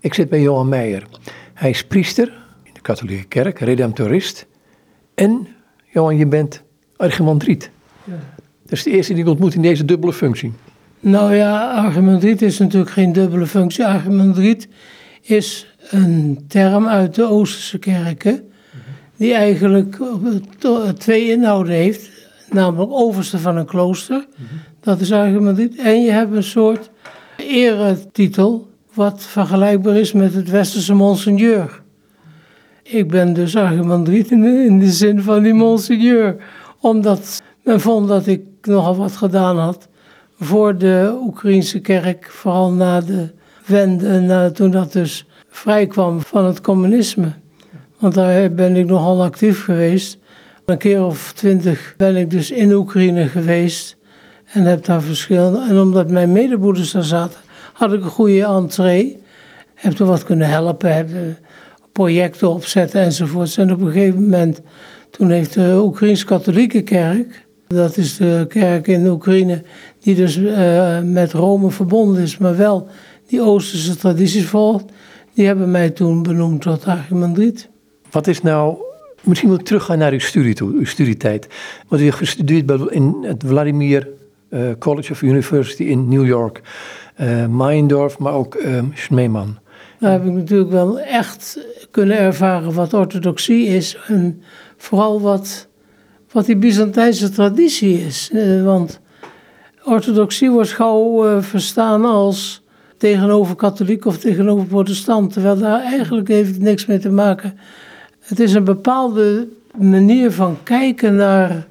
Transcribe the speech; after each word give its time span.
Ik 0.00 0.14
zit 0.14 0.28
bij 0.28 0.40
Johan 0.40 0.68
Meijer. 0.68 1.06
Hij 1.54 1.70
is 1.70 1.84
priester 1.84 2.32
in 2.62 2.70
de 2.74 2.80
katholieke 2.80 3.24
kerk, 3.24 3.58
redemptorist. 3.58 4.46
En, 5.14 5.48
Johan, 5.84 6.16
je 6.16 6.26
bent 6.26 6.62
archimandriet. 6.96 7.70
Ja. 8.04 8.12
Dat 8.62 8.72
is 8.72 8.82
de 8.82 8.90
eerste 8.90 9.12
die 9.12 9.22
ik 9.22 9.28
ontmoet 9.28 9.54
in 9.54 9.62
deze 9.62 9.84
dubbele 9.84 10.12
functie. 10.12 10.52
Nou 11.00 11.34
ja, 11.34 11.70
archimandriet 11.70 12.42
is 12.42 12.58
natuurlijk 12.58 12.90
geen 12.90 13.12
dubbele 13.12 13.46
functie. 13.46 13.86
Archimandriet 13.86 14.68
is 15.20 15.74
een 15.90 16.44
term 16.48 16.86
uit 16.86 17.14
de 17.14 17.24
Oosterse 17.24 17.78
kerken, 17.78 18.50
die 19.16 19.34
eigenlijk 19.34 19.98
twee 20.98 21.30
inhouden 21.30 21.72
heeft. 21.72 22.10
Namelijk 22.50 22.92
overste 22.92 23.38
van 23.38 23.56
een 23.56 23.66
klooster, 23.66 24.26
dat 24.80 25.00
is 25.00 25.12
archimandriet. 25.12 25.76
En 25.76 26.02
je 26.02 26.10
hebt 26.10 26.34
een 26.34 26.42
soort 26.42 26.90
eretitel, 27.36 28.67
wat 28.98 29.22
vergelijkbaar 29.22 29.96
is 29.96 30.12
met 30.12 30.34
het 30.34 30.50
westerse 30.50 30.94
monseigneur. 30.94 31.82
Ik 32.82 33.08
ben 33.08 33.32
dus 33.32 33.56
archimandriet 33.56 34.30
in 34.30 34.44
in 34.44 34.78
de 34.78 34.90
zin 34.90 35.22
van 35.22 35.42
die 35.42 35.54
monseigneur, 35.54 36.36
omdat 36.80 37.42
men 37.62 37.80
vond 37.80 38.08
dat 38.08 38.26
ik 38.26 38.42
nogal 38.62 38.96
wat 38.96 39.16
gedaan 39.16 39.58
had 39.58 39.88
voor 40.38 40.78
de 40.78 41.18
Oekraïnse 41.22 41.80
kerk, 41.80 42.30
vooral 42.30 42.70
na 42.70 43.00
de 43.00 43.28
wende, 43.66 44.20
na, 44.20 44.50
toen 44.50 44.70
dat 44.70 44.92
dus 44.92 45.26
vrijkwam 45.48 46.20
van 46.20 46.44
het 46.44 46.60
communisme. 46.60 47.32
Want 47.98 48.14
daar 48.14 48.52
ben 48.52 48.76
ik 48.76 48.86
nogal 48.86 49.22
actief 49.22 49.64
geweest. 49.64 50.18
Een 50.64 50.78
keer 50.78 51.04
of 51.04 51.32
twintig 51.32 51.94
ben 51.96 52.16
ik 52.16 52.30
dus 52.30 52.50
in 52.50 52.72
Oekraïne 52.72 53.28
geweest 53.28 53.96
en 54.52 54.62
heb 54.62 54.84
daar 54.84 55.02
verschillende. 55.02 55.66
En 55.68 55.80
omdat 55.80 56.10
mijn 56.10 56.32
medebroeders 56.32 56.90
daar 56.90 57.02
zaten, 57.02 57.40
had 57.78 57.92
ik 57.92 58.02
een 58.02 58.10
goede 58.10 58.44
entree. 58.44 59.22
Heb 59.74 59.98
er 59.98 60.06
wat 60.06 60.24
kunnen 60.24 60.48
helpen, 60.48 60.94
heb 60.94 61.08
projecten 61.92 62.50
opzetten 62.50 63.00
enzovoorts. 63.00 63.56
En 63.56 63.72
op 63.72 63.80
een 63.80 63.92
gegeven 63.92 64.22
moment, 64.22 64.60
toen 65.10 65.30
heeft 65.30 65.54
de 65.54 65.78
Oekraïns-Katholieke 65.82 66.82
Kerk, 66.82 67.46
dat 67.66 67.96
is 67.96 68.16
de 68.16 68.44
kerk 68.48 68.86
in 68.86 69.06
Oekraïne, 69.06 69.62
die 70.00 70.14
dus 70.14 70.36
uh, 70.36 71.00
met 71.00 71.32
Rome 71.32 71.70
verbonden 71.70 72.22
is, 72.22 72.38
maar 72.38 72.56
wel 72.56 72.88
die 73.26 73.42
Oosterse 73.42 73.96
tradities 73.96 74.46
volgt, 74.46 74.84
die 75.34 75.46
hebben 75.46 75.70
mij 75.70 75.90
toen 75.90 76.22
benoemd 76.22 76.62
tot 76.62 76.84
archimandriet. 76.84 77.68
Wat 78.10 78.26
is 78.26 78.42
nou, 78.42 78.76
misschien 79.22 79.50
moet 79.50 79.60
ik 79.60 79.66
teruggaan 79.66 79.98
naar 79.98 80.12
uw 80.12 80.18
studie 80.18 80.54
uw 80.60 80.84
studietijd. 80.84 81.46
Want 81.88 82.02
u 82.02 82.10
gestudeerd 82.10 82.90
in 82.90 83.16
het 83.22 83.44
Vladimir 83.46 84.08
uh, 84.50 84.70
College 84.78 85.12
of 85.12 85.22
University 85.22 85.82
in 85.82 86.08
New 86.08 86.26
York, 86.26 86.60
uh, 87.20 87.46
maar 88.18 88.32
ook 88.32 88.54
uh, 88.54 88.82
Schneeman. 88.94 89.58
Daar 89.98 90.12
heb 90.12 90.24
ik 90.24 90.32
natuurlijk 90.32 90.70
wel 90.70 91.00
echt 91.00 91.66
kunnen 91.90 92.18
ervaren 92.18 92.72
wat 92.72 92.94
orthodoxie 92.94 93.66
is 93.66 93.98
en 94.06 94.42
vooral 94.76 95.20
wat, 95.20 95.68
wat 96.32 96.46
die 96.46 96.56
Byzantijnse 96.56 97.30
traditie 97.30 98.04
is. 98.04 98.32
want 98.64 99.00
orthodoxie 99.84 100.50
wordt 100.50 100.72
gauw 100.72 101.42
verstaan 101.42 102.04
als 102.04 102.62
tegenover 102.96 103.56
katholiek 103.56 104.04
of 104.04 104.18
tegenover 104.18 104.66
protestant. 104.66 105.32
Terwijl 105.32 105.58
daar 105.58 105.80
eigenlijk 105.80 106.28
heeft 106.28 106.50
het 106.50 106.62
niks 106.62 106.86
mee 106.86 106.98
te 106.98 107.10
maken. 107.10 107.58
Het 108.20 108.40
is 108.40 108.54
een 108.54 108.64
bepaalde 108.64 109.48
manier 109.78 110.32
van 110.32 110.56
kijken 110.62 111.14
naar, 111.14 111.66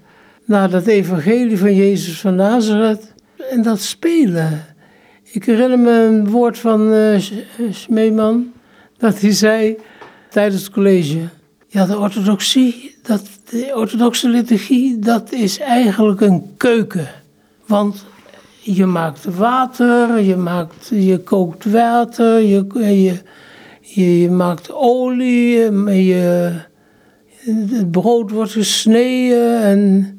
naar 0.48 0.70
dat 0.70 0.86
evangelie 0.86 1.58
van 1.58 1.76
Jezus 1.76 2.20
van 2.20 2.36
Nazareth. 2.36 3.14
En 3.52 3.62
dat 3.62 3.82
spelen. 3.82 4.66
Ik 5.24 5.46
herinner 5.46 5.80
me 5.80 5.92
een 5.92 6.30
woord 6.30 6.58
van 6.60 6.94
uh, 6.94 7.22
Smeeman. 7.72 8.52
Dat 8.98 9.22
hij 9.22 9.32
zei 9.32 9.78
tijdens 10.30 10.64
het 10.64 10.72
college. 10.72 11.20
Ja, 11.68 11.86
de 11.86 11.98
orthodoxie, 11.98 12.96
dat, 13.04 13.30
de 13.50 13.72
orthodoxe 13.76 14.30
liturgie, 14.30 15.00
dat 15.00 15.32
is 15.32 15.60
eigenlijk 15.60 16.22
een 16.22 16.44
keuken. 16.58 17.08
Want 17.66 18.06
je 18.62 18.86
maakt 18.86 19.26
water, 19.36 20.22
je, 20.22 20.36
maakt, 20.36 20.92
je 20.94 21.18
kookt 21.18 21.72
water, 21.72 22.42
je, 22.42 22.66
je, 22.74 23.22
je, 24.22 24.30
maakt 24.30 24.72
olie, 24.74 25.72
je, 26.06 26.52
het 27.70 27.92
brood 27.92 28.32
wordt 28.32 28.52
gesneden. 28.52 29.62
En 29.62 30.17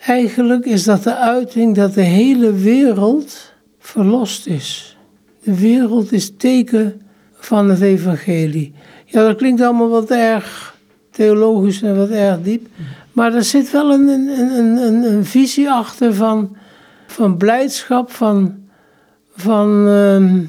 eigenlijk 0.00 0.64
is 0.64 0.84
dat 0.84 1.02
de 1.02 1.16
uiting 1.16 1.74
dat 1.74 1.94
de 1.94 2.02
hele 2.02 2.52
wereld 2.52 3.52
verlost 3.78 4.46
is. 4.46 4.96
De 5.42 5.58
wereld 5.58 6.12
is 6.12 6.32
teken 6.36 7.00
van 7.32 7.70
het 7.70 7.80
evangelie. 7.80 8.72
Ja, 9.04 9.26
dat 9.26 9.36
klinkt 9.36 9.60
allemaal 9.60 9.88
wat 9.88 10.10
erg 10.10 10.76
theologisch 11.10 11.82
en 11.82 11.96
wat 11.96 12.10
erg 12.10 12.42
diep. 12.42 12.66
Maar 13.12 13.34
er 13.34 13.44
zit 13.44 13.70
wel 13.70 13.92
een, 13.92 14.08
een, 14.08 14.58
een, 14.58 15.02
een 15.12 15.24
visie 15.24 15.70
achter 15.70 16.14
van 16.14 16.56
van 17.12 17.36
blijdschap, 17.36 18.10
van, 18.10 18.54
van 19.34 19.88
uh, 19.88 20.40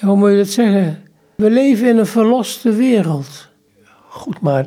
hoe 0.00 0.16
moet 0.16 0.30
je 0.30 0.36
dat 0.36 0.48
zeggen? 0.48 1.02
We 1.34 1.50
leven 1.50 1.88
in 1.88 1.98
een 1.98 2.06
verloste 2.06 2.72
wereld. 2.72 3.48
Goed, 4.08 4.40
maar 4.40 4.66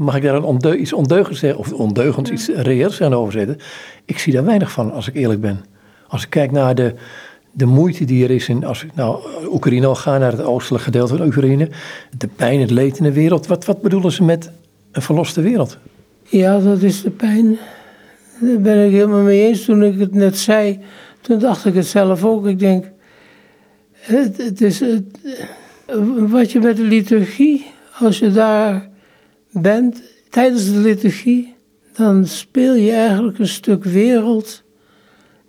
mag 0.00 0.16
ik 0.16 0.22
daar 0.22 0.34
een 0.34 0.80
iets 0.80 0.92
ondeugends 0.92 1.40
zeggen, 1.40 1.58
of 1.58 1.72
ondeugends, 1.72 2.30
iets 2.30 2.48
reëels 2.48 3.02
aan 3.02 3.14
overzetten? 3.14 3.56
Ik 4.04 4.18
zie 4.18 4.32
daar 4.32 4.44
weinig 4.44 4.70
van, 4.70 4.92
als 4.92 5.08
ik 5.08 5.14
eerlijk 5.14 5.40
ben. 5.40 5.64
Als 6.08 6.22
ik 6.22 6.30
kijk 6.30 6.50
naar 6.50 6.74
de, 6.74 6.94
de 7.50 7.66
moeite 7.66 8.04
die 8.04 8.24
er 8.24 8.30
is 8.30 8.48
in, 8.48 8.64
als 8.64 8.84
ik 8.84 8.94
nou 8.94 9.20
Oekraïne 9.52 9.86
al 9.86 9.94
ga, 9.94 10.18
naar 10.18 10.32
het 10.32 10.42
oostelijke 10.42 10.84
gedeelte 10.84 11.16
van 11.16 11.26
Oekraïne, 11.26 11.68
de 12.18 12.28
pijn, 12.36 12.60
het 12.60 12.70
leed 12.70 12.98
in 12.98 13.04
de 13.04 13.12
wereld, 13.12 13.46
wat, 13.46 13.64
wat 13.64 13.82
bedoelen 13.82 14.12
ze 14.12 14.22
met 14.22 14.50
een 14.92 15.02
verloste 15.02 15.40
wereld? 15.40 15.78
Ja, 16.22 16.58
dat 16.58 16.82
is 16.82 17.02
de 17.02 17.10
pijn 17.10 17.58
daar 18.40 18.60
ben 18.60 18.86
ik 18.86 18.92
helemaal 18.92 19.22
mee 19.22 19.46
eens. 19.46 19.64
Toen 19.64 19.82
ik 19.82 19.98
het 19.98 20.14
net 20.14 20.38
zei, 20.38 20.78
toen 21.20 21.38
dacht 21.38 21.64
ik 21.64 21.74
het 21.74 21.86
zelf 21.86 22.24
ook. 22.24 22.46
Ik 22.46 22.58
denk, 22.58 22.90
het, 23.92 24.36
het 24.36 24.60
is 24.60 24.80
het, 24.80 25.04
wat 26.28 26.52
je 26.52 26.60
met 26.60 26.76
de 26.76 26.82
liturgie, 26.82 27.66
als 27.98 28.18
je 28.18 28.30
daar 28.30 28.88
bent, 29.52 30.02
tijdens 30.28 30.72
de 30.72 30.78
liturgie, 30.78 31.54
dan 31.92 32.26
speel 32.26 32.74
je 32.74 32.92
eigenlijk 32.92 33.38
een 33.38 33.48
stuk 33.48 33.84
wereld 33.84 34.62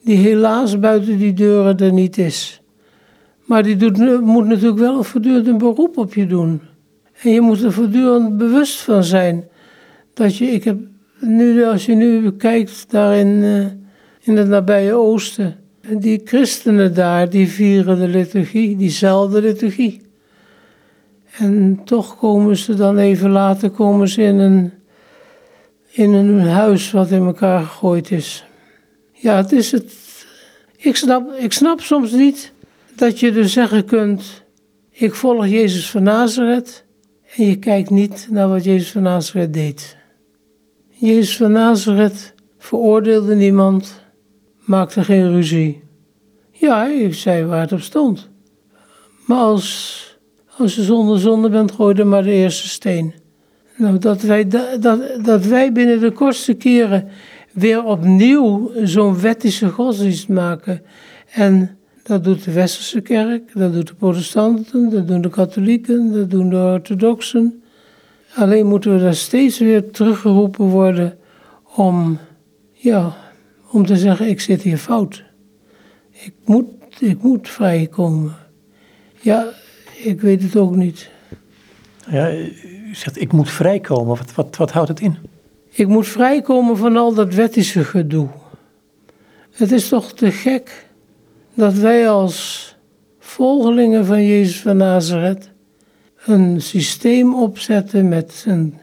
die 0.03 0.17
helaas 0.17 0.79
buiten 0.79 1.17
die 1.17 1.33
deuren 1.33 1.77
er 1.77 1.93
niet 1.93 2.17
is. 2.17 2.61
Maar 3.45 3.63
die 3.63 3.75
doet, 3.75 4.21
moet 4.21 4.45
natuurlijk 4.45 4.79
wel 4.79 5.03
voortdurend 5.03 5.47
een 5.47 5.57
beroep 5.57 5.97
op 5.97 6.13
je 6.13 6.27
doen. 6.27 6.61
En 7.21 7.31
je 7.31 7.41
moet 7.41 7.63
er 7.63 7.71
voortdurend 7.71 8.37
bewust 8.37 8.81
van 8.81 9.03
zijn. 9.03 9.47
Dat 10.13 10.37
je, 10.37 10.45
ik 10.45 10.63
heb 10.63 10.77
nu, 11.19 11.63
als 11.63 11.85
je 11.85 11.95
nu 11.95 12.31
kijkt 12.31 12.85
daar 12.89 13.17
in, 13.17 13.27
uh, 13.27 13.65
in 14.21 14.37
het 14.37 14.47
nabije 14.47 14.93
oosten, 14.93 15.55
die 15.89 16.21
christenen 16.23 16.93
daar, 16.93 17.29
die 17.29 17.47
vieren 17.47 17.99
de 17.99 18.07
liturgie, 18.07 18.77
diezelfde 18.77 19.41
liturgie. 19.41 20.01
En 21.41 21.81
toch 21.83 22.17
komen 22.17 22.57
ze 22.57 22.73
dan 22.73 22.97
even 22.97 23.29
later 23.29 23.69
komen 23.69 24.07
ze 24.07 24.21
in 24.21 24.39
een, 24.39 24.73
in 25.91 26.13
een 26.13 26.39
huis 26.39 26.91
wat 26.91 27.11
in 27.11 27.25
elkaar 27.25 27.63
gegooid 27.63 28.11
is. 28.11 28.45
Ja, 29.11 29.35
het 29.35 29.51
is 29.51 29.71
het. 29.71 29.93
Ik 30.77 30.95
snap, 30.95 31.33
ik 31.33 31.53
snap 31.53 31.81
soms 31.81 32.11
niet 32.11 32.53
dat 32.95 33.19
je 33.19 33.31
dus 33.31 33.53
zeggen 33.53 33.85
kunt: 33.85 34.43
Ik 34.89 35.15
volg 35.15 35.47
Jezus 35.47 35.89
van 35.89 36.03
Nazareth. 36.03 36.85
En 37.35 37.45
je 37.45 37.55
kijkt 37.55 37.89
niet 37.89 38.27
naar 38.29 38.49
wat 38.49 38.63
Jezus 38.63 38.91
van 38.91 39.01
Nazareth 39.01 39.53
deed. 39.53 39.97
Jezus 40.89 41.37
van 41.37 41.51
Nazareth 41.51 42.33
veroordeelde 42.57 43.35
niemand, 43.35 44.01
maakte 44.59 45.03
geen 45.03 45.31
ruzie. 45.31 45.83
Ja, 46.51 46.85
ik 46.87 47.13
zei 47.13 47.45
waar 47.45 47.61
het 47.61 47.71
op 47.71 47.81
stond. 47.81 48.29
Maar 49.25 49.37
als, 49.37 50.10
als 50.57 50.75
je 50.75 50.83
zonder 50.83 51.19
zonde 51.19 51.49
bent, 51.49 51.71
gooi 51.71 51.93
dan 51.93 52.09
maar 52.09 52.23
de 52.23 52.31
eerste 52.31 52.67
steen. 52.67 53.13
Nou, 53.77 53.97
dat 53.97 54.21
wij, 54.21 54.47
dat, 54.47 54.81
dat 55.23 55.45
wij 55.45 55.71
binnen 55.71 55.99
de 55.99 56.11
kortste 56.11 56.53
keren 56.53 57.07
weer 57.53 57.83
opnieuw 57.83 58.71
zo'n 58.83 59.19
wettische 59.19 59.69
godsdienst 59.69 60.27
maken. 60.27 60.81
En 61.31 61.77
dat 62.03 62.23
doet 62.23 62.43
de 62.43 62.51
Westerse 62.51 63.01
kerk, 63.01 63.51
dat 63.53 63.73
doet 63.73 63.87
de 63.87 63.93
protestanten, 63.93 64.89
dat 64.89 65.07
doen 65.07 65.21
de 65.21 65.29
katholieken, 65.29 66.13
dat 66.13 66.29
doen 66.29 66.49
de 66.49 66.55
orthodoxen. 66.55 67.63
Alleen 68.35 68.67
moeten 68.67 68.93
we 68.93 68.99
daar 68.99 69.15
steeds 69.15 69.59
weer 69.59 69.91
teruggeroepen 69.91 70.65
worden 70.65 71.17
om, 71.75 72.17
ja, 72.71 73.15
om 73.71 73.85
te 73.85 73.95
zeggen, 73.95 74.29
ik 74.29 74.41
zit 74.41 74.61
hier 74.61 74.77
fout. 74.77 75.23
Ik 76.11 76.33
moet, 76.45 76.65
ik 76.99 77.21
moet 77.23 77.49
vrijkomen. 77.49 78.35
Ja, 79.21 79.47
ik 80.03 80.21
weet 80.21 80.43
het 80.43 80.55
ook 80.55 80.75
niet. 80.75 81.09
Ja, 82.09 82.33
u 82.33 82.95
zegt, 82.95 83.21
ik 83.21 83.31
moet 83.31 83.49
vrijkomen. 83.49 84.17
Wat, 84.17 84.33
wat, 84.33 84.57
wat 84.57 84.71
houdt 84.71 84.89
het 84.89 84.99
in? 84.99 85.17
Ik 85.69 85.87
moet 85.87 86.07
vrijkomen 86.07 86.77
van 86.77 86.97
al 86.97 87.13
dat 87.13 87.33
wettische 87.33 87.83
gedoe. 87.83 88.27
Het 89.51 89.71
is 89.71 89.87
toch 89.87 90.13
te 90.13 90.31
gek 90.31 90.87
dat 91.53 91.73
wij 91.73 92.09
als 92.09 92.69
volgelingen 93.19 94.05
van 94.05 94.25
Jezus 94.25 94.61
van 94.61 94.77
Nazareth 94.77 95.49
een 96.25 96.61
systeem 96.61 97.35
opzetten 97.35 98.09
met 98.09 98.43
een 98.47 98.77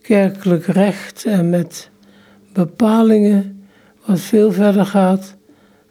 kerkelijk 0.00 0.66
recht 0.66 1.24
en 1.24 1.50
met 1.50 1.90
bepalingen 2.52 3.66
wat 4.06 4.20
veel 4.20 4.52
verder 4.52 4.86
gaat 4.86 5.34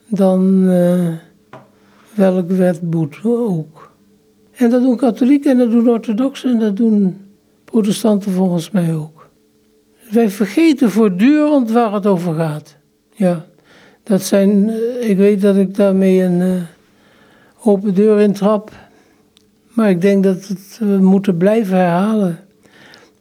dan 0.08 0.63
uh, 0.63 1.13
welk 2.13 2.50
wetboek 2.50 3.19
ook. 3.24 3.81
En 4.62 4.69
dat 4.69 4.81
doen 4.81 4.96
katholieken 4.96 5.52
en 5.52 5.58
dat 5.58 5.72
doen 5.72 5.90
orthodoxen 5.90 6.52
en 6.52 6.60
dat 6.60 6.78
doen 6.78 7.18
protestanten 7.66 8.31
volgens 8.31 8.72
mij 8.72 8.96
ook. 8.96 9.30
Wij 10.10 10.30
vergeten 10.30 10.92
voortdurend 10.92 11.72
waar 11.72 11.94
het 11.94 12.06
over 12.06 12.34
gaat. 12.34 12.78
Ja, 13.13 13.46
dat 14.04 14.22
zijn, 14.22 14.69
eh, 14.69 15.10
ik 15.10 15.18
weet 15.18 15.42
dat 15.42 15.56
ik 15.56 15.75
daarmee 15.75 16.24
een 16.24 16.40
uh, 16.40 16.62
open 17.63 17.94
deur 17.94 18.19
in 18.19 18.34
trap. 18.34 18.72
Maar 19.69 19.90
ik 19.90 20.02
denk 20.02 20.24
dat 20.24 20.48
het, 20.48 20.78
we 20.80 20.98
moeten 20.98 21.38
blijven 21.38 21.78
herhalen. 21.78 22.40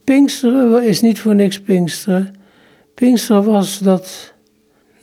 Pinksteren 0.03 0.83
is 0.83 1.01
niet 1.01 1.19
voor 1.19 1.35
niks 1.35 1.61
Pinksteren. 1.61 2.35
Pinksteren 2.93 3.43
was 3.43 3.79
dat, 3.79 4.33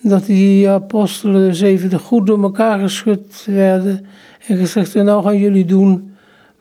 dat 0.01 0.27
die 0.27 0.69
apostelen 0.69 1.49
dus 1.49 1.61
even 1.61 2.01
goed 2.01 2.27
door 2.27 2.43
elkaar 2.43 2.79
geschud 2.79 3.45
werden. 3.47 4.07
En 4.47 4.57
gezegd, 4.57 4.95
nou 4.95 5.23
gaan 5.23 5.39
jullie 5.39 5.65
doen 5.65 6.17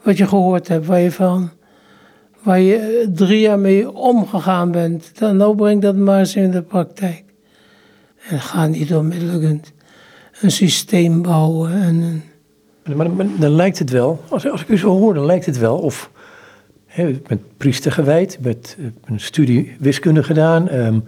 wat 0.07 0.17
je 0.17 0.27
gehoord 0.27 0.67
hebt, 0.67 0.85
waar 0.85 0.99
je 0.99 1.11
van 1.11 1.49
waar 2.43 2.59
je 2.59 3.09
drie 3.13 3.39
jaar 3.39 3.59
mee 3.59 3.91
omgegaan 3.91 4.71
bent, 4.71 5.19
dan 5.19 5.37
nou 5.37 5.55
breng 5.55 5.81
dat 5.81 5.95
maar 5.95 6.19
eens 6.19 6.35
in 6.35 6.51
de 6.51 6.61
praktijk. 6.61 7.23
En 8.29 8.39
ga 8.39 8.67
niet 8.67 8.95
onmiddellijk 8.95 9.43
een, 9.43 9.63
een 10.41 10.51
systeem 10.51 11.21
bouwen. 11.21 11.71
En 11.71 12.23
maar, 12.95 13.07
dan 13.39 13.51
lijkt 13.51 13.79
het 13.79 13.89
wel, 13.89 14.23
als, 14.29 14.49
als 14.49 14.61
ik 14.61 14.67
u 14.67 14.77
zo 14.77 14.97
hoor, 14.97 15.13
dan 15.13 15.25
lijkt 15.25 15.45
het 15.45 15.57
wel 15.57 15.77
of. 15.77 16.11
Hè, 16.85 17.07
ik 17.07 17.27
ben 17.27 17.41
priester 17.57 17.91
gewijd, 17.91 18.37
met 18.41 18.77
een 19.05 19.19
studie 19.19 19.75
wiskunde 19.79 20.23
gedaan. 20.23 20.73
Um, 20.73 21.03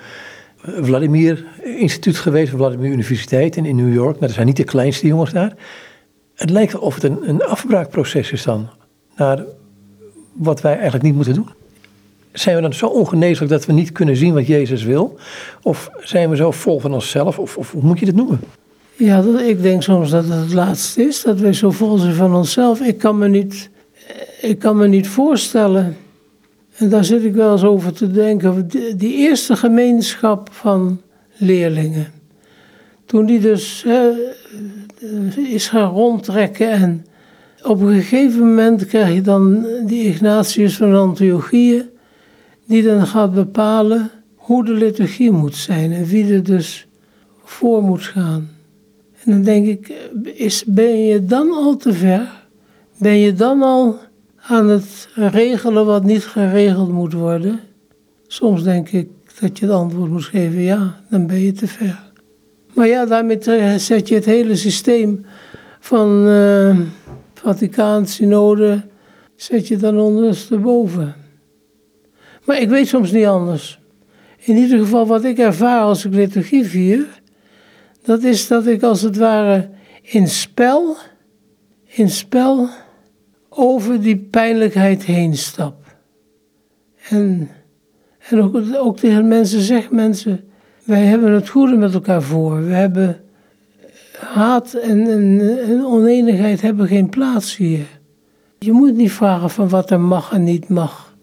Vladimir 0.61 1.45
Instituut 1.63 2.17
geweest, 2.17 2.51
Vladimir 2.51 2.91
Universiteit 2.91 3.55
in, 3.55 3.65
in 3.65 3.75
New 3.75 3.93
York. 3.93 4.19
Maar 4.19 4.27
dat 4.27 4.35
zijn 4.35 4.47
niet 4.47 4.57
de 4.57 4.63
kleinste 4.63 5.07
jongens 5.07 5.31
daar. 5.31 5.53
Het 6.35 6.49
lijkt 6.49 6.77
of 6.77 6.95
het 6.95 7.03
een, 7.03 7.29
een 7.29 7.43
afbraakproces 7.43 8.31
is 8.31 8.43
dan. 8.43 8.69
Naar 9.19 9.43
wat 10.33 10.61
wij 10.61 10.73
eigenlijk 10.73 11.03
niet 11.03 11.15
moeten 11.15 11.33
doen? 11.33 11.49
Zijn 12.31 12.55
we 12.55 12.61
dan 12.61 12.73
zo 12.73 12.87
ongeneeslijk 12.87 13.51
dat 13.51 13.65
we 13.65 13.73
niet 13.73 13.91
kunnen 13.91 14.15
zien 14.15 14.33
wat 14.33 14.47
Jezus 14.47 14.83
wil? 14.83 15.17
Of 15.61 15.89
zijn 15.99 16.29
we 16.29 16.35
zo 16.35 16.51
vol 16.51 16.79
van 16.79 16.93
onszelf? 16.93 17.39
Of, 17.39 17.57
of 17.57 17.71
hoe 17.71 17.83
moet 17.83 17.99
je 17.99 18.05
dit 18.05 18.15
noemen? 18.15 18.39
Ja, 18.95 19.21
dat, 19.21 19.41
ik 19.41 19.61
denk 19.61 19.83
soms 19.83 20.09
dat 20.09 20.23
het 20.23 20.33
het 20.33 20.53
laatste 20.53 21.03
is, 21.03 21.21
dat 21.21 21.39
wij 21.39 21.53
zo 21.53 21.71
vol 21.71 21.97
zijn 21.97 22.13
van 22.13 22.35
onszelf. 22.35 22.81
Ik 22.81 22.97
kan 22.97 23.17
me 23.17 23.27
niet, 23.27 23.69
ik 24.41 24.59
kan 24.59 24.77
me 24.77 24.87
niet 24.87 25.07
voorstellen, 25.07 25.97
en 26.75 26.89
daar 26.89 27.03
zit 27.03 27.23
ik 27.23 27.33
wel 27.33 27.51
eens 27.51 27.63
over 27.63 27.93
te 27.93 28.11
denken, 28.11 28.67
die, 28.67 28.95
die 28.95 29.13
eerste 29.13 29.55
gemeenschap 29.55 30.49
van 30.51 31.01
leerlingen. 31.37 32.07
Toen 33.05 33.25
die 33.25 33.39
dus 33.39 33.85
is 35.35 35.67
gaan 35.67 35.91
rondtrekken 35.91 36.71
en 36.71 37.05
op 37.63 37.81
een 37.81 38.01
gegeven 38.01 38.39
moment 38.39 38.85
krijg 38.85 39.13
je 39.13 39.21
dan 39.21 39.65
die 39.85 40.03
Ignatius 40.03 40.77
van 40.77 40.95
Antiochieën, 40.95 41.83
die 42.65 42.83
dan 42.83 43.07
gaat 43.07 43.33
bepalen 43.33 44.11
hoe 44.35 44.65
de 44.65 44.73
liturgie 44.73 45.31
moet 45.31 45.55
zijn 45.55 45.91
en 45.91 46.05
wie 46.05 46.33
er 46.33 46.43
dus 46.43 46.87
voor 47.43 47.83
moet 47.83 48.03
gaan. 48.03 48.49
En 49.23 49.31
dan 49.31 49.43
denk 49.43 49.67
ik, 49.67 49.93
is, 50.23 50.63
ben 50.65 51.05
je 51.05 51.25
dan 51.25 51.51
al 51.51 51.77
te 51.77 51.93
ver? 51.93 52.27
Ben 52.97 53.17
je 53.17 53.33
dan 53.33 53.61
al 53.61 53.97
aan 54.37 54.69
het 54.69 55.09
regelen 55.15 55.85
wat 55.85 56.03
niet 56.03 56.25
geregeld 56.25 56.91
moet 56.91 57.13
worden? 57.13 57.59
Soms 58.27 58.63
denk 58.63 58.89
ik 58.89 59.09
dat 59.39 59.59
je 59.59 59.65
het 59.65 59.75
antwoord 59.75 60.11
moet 60.11 60.25
geven, 60.25 60.61
ja, 60.61 61.01
dan 61.09 61.27
ben 61.27 61.39
je 61.39 61.51
te 61.51 61.67
ver. 61.67 61.99
Maar 62.73 62.87
ja, 62.87 63.05
daarmee 63.05 63.39
zet 63.77 64.07
je 64.07 64.15
het 64.15 64.25
hele 64.25 64.55
systeem 64.55 65.25
van... 65.79 66.27
Uh, 66.27 66.79
Vaticaan, 67.39 68.07
synode, 68.07 68.81
zet 69.35 69.67
je 69.67 69.77
dan 69.77 69.99
ondersteboven. 69.99 71.15
Maar 72.45 72.61
ik 72.61 72.69
weet 72.69 72.87
soms 72.87 73.11
niet 73.11 73.25
anders. 73.25 73.79
In 74.37 74.55
ieder 74.55 74.79
geval 74.79 75.07
wat 75.07 75.23
ik 75.23 75.37
ervaar 75.37 75.81
als 75.81 76.05
ik 76.05 76.13
liturgie 76.13 76.65
vier, 76.65 77.07
dat 78.03 78.23
is 78.23 78.47
dat 78.47 78.67
ik 78.67 78.83
als 78.83 79.01
het 79.01 79.17
ware 79.17 79.69
in 80.01 80.27
spel, 80.27 80.95
in 81.85 82.09
spel 82.09 82.69
over 83.49 84.01
die 84.01 84.17
pijnlijkheid 84.17 85.03
heen 85.03 85.37
stap. 85.37 85.95
En, 87.09 87.49
en 88.29 88.41
ook, 88.41 88.55
ook 88.75 88.97
tegen 88.97 89.27
mensen 89.27 89.61
zeg 89.61 89.91
mensen, 89.91 90.43
wij 90.83 91.03
hebben 91.05 91.31
het 91.31 91.49
goede 91.49 91.75
met 91.75 91.93
elkaar 91.93 92.21
voor. 92.21 92.65
We 92.65 92.73
hebben 92.73 93.23
haat 94.19 94.73
en, 94.73 95.07
en, 95.67 95.85
oneenigheid 95.85 96.61
hebben 96.61 96.87
geen 96.87 97.09
plaats 97.09 97.57
hier. 97.57 97.85
Je 98.59 98.71
moet 98.71 98.95
niet 98.95 99.11
vragen 99.11 99.49
van 99.49 99.69
wat 99.69 99.91
er 99.91 99.99
mag 99.99 100.31
en 100.31 100.43
niet 100.43 100.69
mag. 100.69 101.13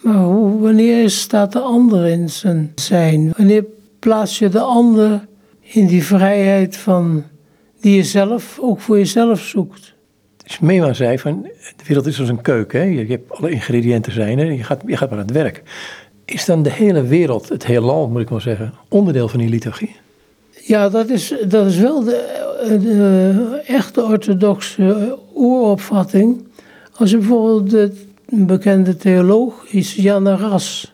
Maar 0.00 0.58
wanneer 0.60 1.10
staat 1.10 1.52
de 1.52 1.60
ander 1.60 2.06
in 2.06 2.30
zijn 2.30 2.72
zijn? 2.74 3.32
Wanneer 3.36 3.64
plaats 3.98 4.38
je 4.38 4.48
de 4.48 4.60
ander 4.60 5.26
in 5.60 5.86
die 5.86 6.04
vrijheid 6.04 6.76
van 6.76 7.24
die 7.80 7.96
je 7.96 8.04
zelf 8.04 8.58
ook 8.60 8.80
voor 8.80 8.98
jezelf 8.98 9.40
zoekt? 9.40 9.94
Smema 10.44 10.92
zei 10.92 11.18
van, 11.18 11.42
de 11.76 11.84
wereld 11.86 12.06
is 12.06 12.20
als 12.20 12.28
een 12.28 12.40
keuken. 12.40 12.80
Hè? 12.80 12.86
Je, 12.86 13.06
hebt 13.06 13.32
alle 13.32 13.50
ingrediënten 13.50 14.12
zijn 14.12 14.38
je 14.38 14.64
gaat, 14.64 14.82
je 14.86 14.96
gaat 14.96 15.10
maar 15.10 15.18
aan 15.18 15.24
het 15.24 15.34
werk. 15.34 15.62
Is 16.24 16.44
dan 16.44 16.62
de 16.62 16.70
hele 16.70 17.02
wereld, 17.02 17.48
het 17.48 17.66
heelal 17.66 18.08
moet 18.08 18.20
ik 18.20 18.28
wel 18.28 18.40
zeggen, 18.40 18.74
onderdeel 18.88 19.28
van 19.28 19.38
die 19.38 19.48
liturgie? 19.48 19.96
Ja, 20.66 20.88
dat 20.88 21.08
is, 21.08 21.34
dat 21.48 21.66
is 21.66 21.78
wel 21.78 22.04
de, 22.04 23.60
echte 23.66 24.04
orthodoxe 24.04 25.18
oeropvatting. 25.34 26.46
Als 26.92 27.10
bijvoorbeeld 27.10 27.70
de 27.70 27.92
bekende 28.26 28.96
theoloog 28.96 29.64
is 29.64 29.94
Jan 29.94 30.28
Ras, 30.28 30.92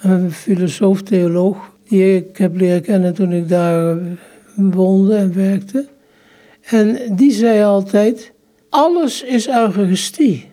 een 0.00 0.32
filosoof-theoloog, 0.32 1.56
die 1.88 2.16
ik 2.16 2.36
heb 2.36 2.56
leren 2.56 2.82
kennen 2.82 3.14
toen 3.14 3.32
ik 3.32 3.48
daar 3.48 3.98
woonde 4.54 5.14
en 5.14 5.34
werkte. 5.34 5.86
En 6.60 7.16
die 7.16 7.32
zei 7.32 7.62
altijd, 7.62 8.32
alles 8.68 9.22
is 9.22 9.48
eucharistie. 9.48 10.52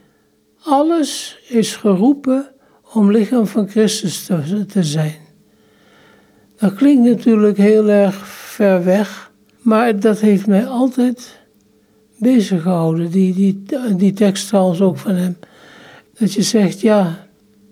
Alles 0.63 1.39
is 1.47 1.75
geroepen 1.75 2.51
om 2.94 3.11
lichaam 3.11 3.47
van 3.47 3.69
Christus 3.69 4.25
te, 4.25 4.66
te 4.66 4.83
zijn. 4.83 5.16
Dat 6.61 6.73
klinkt 6.73 7.09
natuurlijk 7.09 7.57
heel 7.57 7.89
erg 7.89 8.27
ver 8.27 8.83
weg, 8.83 9.31
maar 9.61 9.99
dat 9.99 10.19
heeft 10.19 10.47
mij 10.47 10.68
altijd 10.68 11.39
bezig 12.18 12.61
gehouden. 12.61 13.11
Die, 13.11 13.33
die, 13.33 13.63
die 13.95 14.13
tekst 14.13 14.47
trouwens 14.47 14.81
ook 14.81 14.97
van 14.97 15.15
hem. 15.15 15.37
Dat 16.18 16.33
je 16.33 16.41
zegt, 16.41 16.81
ja, 16.81 17.18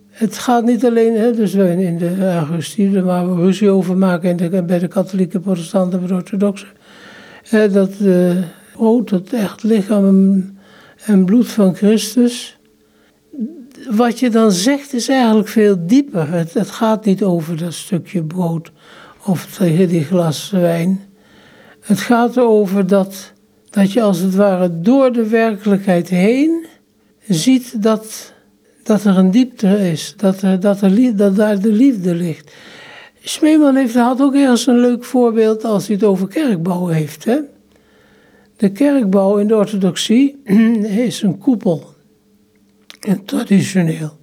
het 0.09 0.37
gaat 0.37 0.63
niet 0.63 0.85
alleen, 0.85 1.15
hè, 1.15 1.35
dus 1.35 1.53
in 1.53 1.97
de 1.97 2.33
Augustie, 2.33 3.01
waar 3.01 3.35
we 3.35 3.41
ruzie 3.41 3.69
over 3.69 3.97
maken 3.97 4.37
de, 4.37 4.63
bij 4.63 4.79
de 4.79 4.87
katholieke 4.87 5.39
protestanten 5.39 6.03
en 6.03 6.13
orthodoxen. 6.13 6.67
dat 7.49 7.91
uh, 8.01 8.31
brood, 8.73 9.09
het 9.09 9.33
echt 9.33 9.63
lichaam 9.63 10.55
en 11.05 11.25
bloed 11.25 11.47
van 11.47 11.75
Christus, 11.75 12.58
wat 13.89 14.19
je 14.19 14.29
dan 14.29 14.51
zegt 14.51 14.93
is 14.93 15.07
eigenlijk 15.07 15.47
veel 15.47 15.77
dieper. 15.79 16.31
Het, 16.31 16.71
gaat 16.71 17.05
niet 17.05 17.23
over 17.23 17.57
dat 17.57 17.73
stukje 17.73 18.23
brood 18.23 18.71
of 19.25 19.45
tegen 19.45 19.87
die 19.87 20.03
glas 20.03 20.49
wijn. 20.49 21.01
Het 21.79 21.99
gaat 21.99 22.37
erover 22.37 22.87
dat, 22.87 23.33
dat 23.69 23.91
je 23.91 24.01
als 24.01 24.19
het 24.19 24.35
ware 24.35 24.81
door 24.81 25.11
de 25.11 25.27
werkelijkheid 25.27 26.09
heen 26.09 26.65
ziet 27.27 27.83
dat, 27.83 28.33
dat 28.83 29.03
er 29.03 29.17
een 29.17 29.31
diepte 29.31 29.89
is, 29.91 30.13
dat, 30.17 30.41
er, 30.41 30.59
dat, 30.59 30.81
er, 30.81 31.15
dat 31.15 31.35
daar 31.35 31.59
de 31.59 31.71
liefde 31.71 32.15
ligt. 32.15 32.51
Smeeman 33.23 33.75
heeft, 33.75 33.95
had 33.95 34.21
ook 34.21 34.35
ergens 34.35 34.67
een 34.67 34.79
leuk 34.79 35.03
voorbeeld 35.03 35.63
als 35.63 35.87
hij 35.87 35.95
het 35.95 36.05
over 36.05 36.27
kerkbouw 36.27 36.87
heeft. 36.87 37.25
Hè? 37.25 37.37
De 38.57 38.71
kerkbouw 38.71 39.37
in 39.37 39.47
de 39.47 39.55
orthodoxie 39.55 40.41
is 41.07 41.21
een 41.21 41.37
koepel. 41.37 41.93
En 42.99 43.25
traditioneel. 43.25 44.17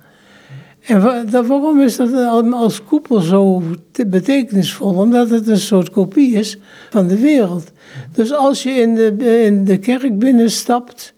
En 0.87 1.01
waarom 1.49 1.81
is 1.81 1.97
dat 1.97 2.13
als 2.53 2.85
koepel 2.85 3.21
zo 3.21 3.63
betekenisvol? 4.07 4.95
Omdat 4.95 5.31
het 5.31 5.49
een 5.49 5.59
soort 5.59 5.91
kopie 5.91 6.35
is 6.35 6.59
van 6.91 7.07
de 7.07 7.19
wereld. 7.19 7.73
Dus 8.13 8.33
als 8.33 8.63
je 8.63 8.71
in 8.71 8.95
de, 8.95 9.43
in 9.45 9.65
de 9.65 9.79
kerk 9.79 10.19
binnenstapt, 10.19 11.15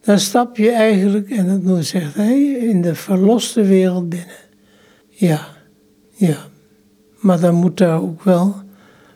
dan 0.00 0.18
stap 0.18 0.56
je 0.56 0.70
eigenlijk, 0.70 1.30
en 1.30 1.62
dat 1.64 1.84
zegt 1.84 2.14
hij, 2.14 2.40
in 2.42 2.82
de 2.82 2.94
verloste 2.94 3.62
wereld 3.62 4.08
binnen. 4.08 4.36
Ja, 5.08 5.46
ja. 6.14 6.36
Maar 7.18 7.40
dan 7.40 7.54
moet 7.54 7.78
daar 7.78 8.00
ook 8.02 8.22
wel 8.22 8.54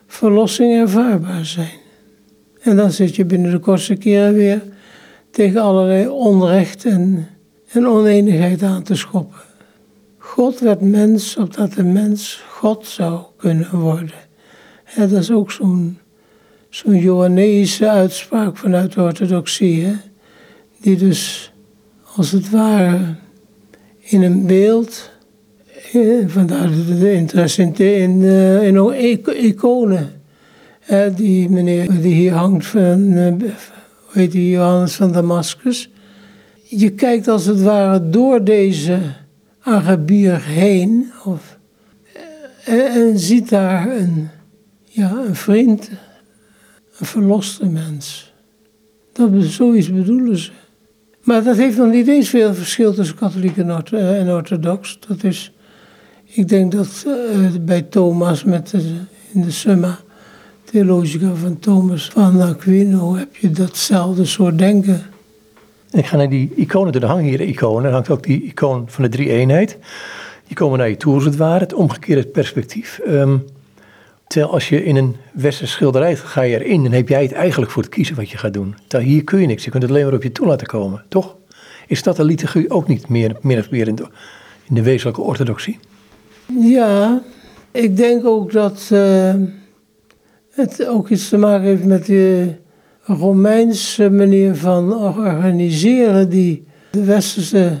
verlossing 0.07 0.73
ervaarbaar 0.73 1.45
zijn. 1.45 1.79
En 2.61 2.75
dan 2.75 2.91
zit 2.91 3.15
je 3.15 3.25
binnen 3.25 3.51
de 3.51 3.59
kortste 3.59 3.95
keren 3.95 4.33
weer 4.33 4.61
tegen 5.31 5.61
allerlei 5.61 6.07
onrecht 6.07 6.85
en, 6.85 7.27
en 7.67 7.87
oneenigheid 7.87 8.63
aan 8.63 8.83
te 8.83 8.95
schoppen. 8.95 9.39
God 10.17 10.59
werd 10.59 10.81
mens 10.81 11.37
opdat 11.37 11.73
de 11.73 11.83
mens 11.83 12.43
God 12.49 12.85
zou 12.85 13.21
kunnen 13.37 13.69
worden. 13.71 14.25
En 14.83 15.09
dat 15.09 15.19
is 15.19 15.31
ook 15.31 15.51
zo'n 15.51 15.97
zo'n 16.69 17.37
uitspraak 17.79 18.57
vanuit 18.57 18.93
de 18.93 19.01
orthodoxie. 19.01 19.85
Hè? 19.85 19.93
Die 20.81 20.97
dus 20.97 21.53
als 22.15 22.31
het 22.31 22.49
ware 22.49 23.15
in 23.99 24.23
een 24.23 24.45
beeld, 24.45 25.11
vandaar 26.27 26.69
de 26.99 27.13
interesse 27.13 27.61
in, 27.61 27.75
in, 27.75 28.23
eh, 28.23 28.67
in 28.67 29.45
iconen. 29.45 30.11
Eh, 30.85 31.15
die 31.15 31.49
meneer 31.49 32.01
die 32.01 32.13
hier 32.13 32.33
hangt 32.33 32.65
van, 32.65 33.13
eh, 33.13 33.27
hoe 33.27 33.49
heet 34.11 34.31
die, 34.31 34.49
Johannes 34.49 34.95
van 34.95 35.11
Damascus. 35.11 35.89
Je 36.69 36.89
kijkt 36.89 37.27
als 37.27 37.45
het 37.45 37.61
ware 37.61 38.09
door 38.09 38.43
deze 38.43 38.99
Arabier 39.59 40.41
heen 40.43 41.11
of, 41.23 41.57
en, 42.65 42.85
en 42.85 43.19
ziet 43.19 43.49
daar 43.49 43.97
een, 43.97 44.29
ja, 44.83 45.23
een 45.27 45.35
vriend, 45.35 45.89
een 46.99 47.05
verloste 47.05 47.65
mens. 47.65 48.33
Dat, 49.13 49.29
zoiets 49.39 49.91
bedoelen 49.91 50.37
ze. 50.37 50.51
Maar 51.23 51.43
dat 51.43 51.57
heeft 51.57 51.77
nog 51.77 51.91
niet 51.91 52.07
eens 52.07 52.29
veel 52.29 52.53
verschil 52.53 52.93
tussen 52.93 53.15
katholiek 53.15 53.57
en, 53.57 53.85
en 53.91 54.29
orthodox. 54.29 54.99
Dat 55.07 55.23
is, 55.23 55.53
ik 56.23 56.47
denk 56.47 56.71
dat 56.71 57.05
bij 57.61 57.81
Thomas 57.81 58.43
met 58.43 58.69
de, 58.69 58.95
in 59.31 59.41
de 59.41 59.51
Summa 59.51 59.99
Theologica 60.63 61.33
van 61.33 61.59
Thomas 61.59 62.09
van 62.09 62.41
Aquino 62.41 63.15
heb 63.15 63.35
je 63.35 63.51
datzelfde 63.51 64.25
soort 64.25 64.57
denken. 64.57 65.01
Ik 65.97 66.05
ga 66.05 66.17
naar 66.17 66.29
die 66.29 66.51
iconen, 66.55 66.93
er 66.93 67.05
hangen 67.05 67.23
hier 67.23 67.41
iconen. 67.41 67.85
Er 67.85 67.91
hangt 67.91 68.09
ook 68.09 68.23
die 68.23 68.43
icoon 68.43 68.83
van 68.87 69.03
de 69.03 69.09
drie 69.09 69.29
eenheid. 69.29 69.77
Die 70.47 70.55
komen 70.55 70.77
naar 70.79 70.89
je 70.89 70.97
toe 70.97 71.13
als 71.13 71.25
het 71.25 71.35
ware, 71.35 71.63
het 71.63 71.73
omgekeerde 71.73 72.27
perspectief. 72.27 72.99
Um, 73.07 73.45
terwijl 74.27 74.53
als 74.53 74.69
je 74.69 74.83
in 74.83 74.95
een 74.95 75.15
westerse 75.33 75.73
schilderij 75.73 76.15
ga 76.15 76.41
je 76.41 76.65
erin, 76.65 76.83
dan 76.83 76.91
heb 76.91 77.09
jij 77.09 77.21
het 77.21 77.31
eigenlijk 77.31 77.71
voor 77.71 77.83
het 77.83 77.91
kiezen 77.91 78.15
wat 78.15 78.29
je 78.29 78.37
gaat 78.37 78.53
doen. 78.53 78.75
Terwijl 78.87 79.09
hier 79.09 79.23
kun 79.23 79.41
je 79.41 79.47
niks, 79.47 79.63
je 79.63 79.69
kunt 79.69 79.83
het 79.83 79.91
alleen 79.91 80.05
maar 80.05 80.13
op 80.13 80.23
je 80.23 80.31
toe 80.31 80.47
laten 80.47 80.67
komen, 80.67 81.03
toch? 81.07 81.35
Is 81.87 82.03
dat 82.03 82.15
de 82.15 82.23
liturgie 82.23 82.69
ook 82.69 82.87
niet 82.87 83.07
meer, 83.07 83.35
meer 83.41 83.59
of 83.59 83.69
meer 83.69 83.87
in 83.87 83.95
de, 83.95 84.07
de 84.67 84.81
wezenlijke 84.81 85.21
orthodoxie? 85.21 85.79
Ja, 86.59 87.21
ik 87.71 87.97
denk 87.97 88.25
ook 88.25 88.51
dat 88.51 88.89
uh, 88.93 89.33
het 90.51 90.85
ook 90.87 91.09
iets 91.09 91.29
te 91.29 91.37
maken 91.37 91.67
heeft 91.67 91.85
met 91.85 92.05
de 92.05 92.55
Romeinse 93.07 94.09
manier 94.09 94.55
van 94.55 94.93
organiseren 94.93 96.29
die 96.29 96.65
de 96.91 97.03
westerse 97.03 97.77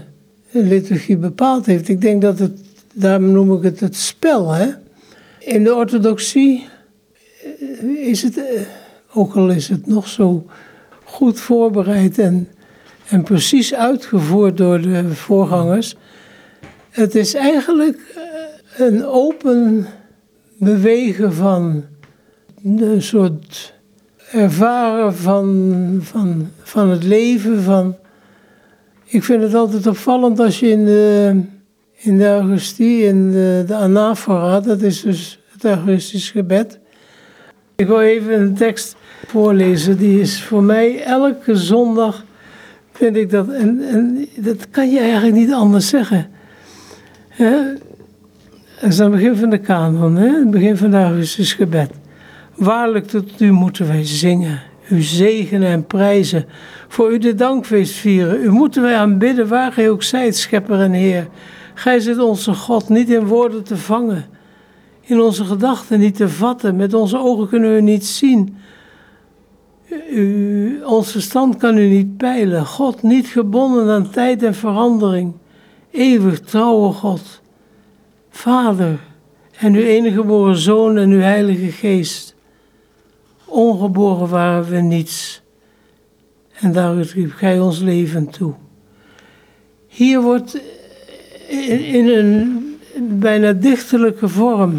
liturgie 0.51 1.17
bepaald 1.17 1.65
heeft. 1.65 1.87
Ik 1.87 2.01
denk 2.01 2.21
dat 2.21 2.39
het, 2.39 2.59
daarom 2.93 3.31
noem 3.31 3.53
ik 3.53 3.63
het 3.63 3.79
het 3.79 3.95
spel. 3.95 4.51
Hè? 4.51 4.69
In 5.39 5.63
de 5.63 5.75
orthodoxie 5.75 6.67
eh, 7.81 8.07
is 8.07 8.21
het, 8.21 8.37
eh, 8.37 8.61
ook 9.13 9.35
al 9.35 9.49
is 9.49 9.67
het 9.67 9.87
nog 9.87 10.07
zo 10.07 10.45
goed 11.03 11.39
voorbereid 11.39 12.19
en, 12.19 12.47
en 13.09 13.23
precies 13.23 13.73
uitgevoerd 13.73 14.57
door 14.57 14.81
de 14.81 15.15
voorgangers, 15.15 15.95
het 16.89 17.15
is 17.15 17.33
eigenlijk 17.33 18.15
eh, 18.15 18.87
een 18.87 19.05
open 19.05 19.87
bewegen 20.57 21.33
van 21.33 21.83
een 22.63 23.01
soort 23.01 23.75
ervaren 24.31 25.15
van, 25.15 25.99
van, 26.01 26.49
van 26.61 26.89
het 26.89 27.03
leven. 27.03 27.61
Van, 27.61 27.95
ik 29.05 29.23
vind 29.23 29.41
het 29.41 29.53
altijd 29.53 29.87
opvallend 29.87 30.39
als 30.39 30.59
je 30.59 30.69
in 30.69 30.85
de, 30.85 31.41
in 31.95 32.17
de 32.17 32.27
Augustie, 32.27 33.03
in 33.03 33.31
de, 33.31 33.63
de 33.67 33.75
Anaphora, 33.75 34.59
dat 34.59 34.81
is 34.81 35.01
dus 35.01 35.39
het 35.51 35.65
Augustische 35.65 36.31
gebed. 36.31 36.79
Ik 37.75 37.87
wil 37.87 38.01
even 38.01 38.39
een 38.39 38.53
tekst 38.53 38.95
voorlezen, 39.27 39.97
die 39.97 40.19
is 40.19 40.43
voor 40.43 40.63
mij 40.63 41.03
elke 41.03 41.55
zondag, 41.55 42.25
vind 42.91 43.15
ik 43.15 43.29
dat, 43.29 43.49
en, 43.49 43.81
en 43.89 44.27
dat 44.37 44.69
kan 44.69 44.91
je 44.91 44.99
eigenlijk 44.99 45.35
niet 45.35 45.53
anders 45.53 45.87
zeggen. 45.87 46.29
Dat 47.37 48.91
is 48.91 48.99
aan 48.99 49.11
het 49.11 49.21
begin 49.21 49.35
van 49.35 49.49
de 49.49 49.57
kanon, 49.57 50.15
het 50.15 50.51
begin 50.51 50.77
van 50.77 50.93
het 50.93 51.03
Augustische 51.03 51.55
gebed. 51.55 51.89
Waarlijk 52.57 53.07
tot 53.07 53.41
u 53.41 53.51
moeten 53.51 53.87
wij 53.87 54.05
zingen, 54.05 54.61
u 54.89 55.01
zegenen 55.01 55.69
en 55.69 55.85
prijzen, 55.85 56.45
voor 56.87 57.11
u 57.11 57.17
de 57.17 57.35
dankfeest 57.35 57.93
vieren. 57.93 58.43
U 58.43 58.49
moeten 58.51 58.81
wij 58.81 58.95
aanbidden 58.95 59.47
waar 59.47 59.71
gij 59.71 59.89
ook 59.89 60.03
zijt, 60.03 60.35
schepper 60.35 60.79
en 60.79 60.91
Heer. 60.91 61.27
Gij 61.73 61.99
zit 61.99 62.19
onze 62.19 62.53
God 62.53 62.89
niet 62.89 63.09
in 63.09 63.25
woorden 63.25 63.63
te 63.63 63.77
vangen, 63.77 64.25
in 65.01 65.21
onze 65.21 65.45
gedachten 65.45 65.99
niet 65.99 66.15
te 66.15 66.29
vatten, 66.29 66.75
met 66.75 66.93
onze 66.93 67.17
ogen 67.17 67.47
kunnen 67.47 67.75
we 67.75 67.81
niet 67.81 68.05
zien. 68.05 68.57
U, 70.11 70.81
ons 70.83 71.11
verstand 71.11 71.57
kan 71.57 71.77
u 71.77 71.87
niet 71.87 72.17
peilen, 72.17 72.65
God 72.65 73.03
niet 73.03 73.27
gebonden 73.27 73.89
aan 73.89 74.09
tijd 74.09 74.43
en 74.43 74.55
verandering, 74.55 75.33
eeuwig 75.91 76.39
trouwe 76.39 76.93
God, 76.93 77.41
Vader 78.29 78.99
en 79.59 79.73
uw 79.73 79.81
enige 79.81 80.15
geboren 80.15 80.57
Zoon 80.57 80.97
en 80.97 81.09
uw 81.09 81.19
Heilige 81.19 81.71
Geest. 81.71 82.35
Ongeboren 83.47 84.29
waren 84.29 84.69
we 84.69 84.77
niets. 84.77 85.41
En 86.59 86.71
daaruit 86.71 87.11
riep 87.11 87.31
gij 87.31 87.59
ons 87.59 87.79
leven 87.79 88.29
toe. 88.29 88.53
Hier 89.87 90.21
wordt 90.21 90.61
in 91.47 92.07
een 92.07 92.65
bijna 93.19 93.53
dichterlijke 93.53 94.27
vorm 94.27 94.77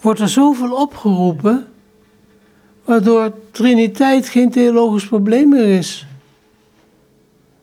wordt 0.00 0.20
er 0.20 0.28
zoveel 0.28 0.72
opgeroepen, 0.72 1.66
waardoor 2.84 3.32
Triniteit 3.50 4.28
geen 4.28 4.50
theologisch 4.50 5.06
probleem 5.06 5.48
meer 5.48 5.78
is. 5.78 6.06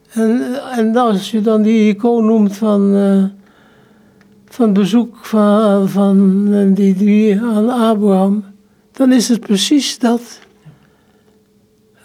En, 0.10 0.42
en 0.72 0.96
als 0.96 1.32
je 1.32 1.42
dan 1.42 1.62
die 1.62 1.96
icoon 1.96 2.26
noemt 2.26 2.56
van, 2.56 2.96
uh, 2.96 3.24
van 4.46 4.74
bezoek 4.74 5.26
van, 5.26 5.90
van 5.90 6.74
die 6.74 6.96
drie 6.96 7.42
aan 7.42 7.70
Abraham, 7.70 8.44
dan 8.98 9.12
is 9.12 9.27
het 9.27 9.39
precies 9.39 10.00
dat. 10.00 10.39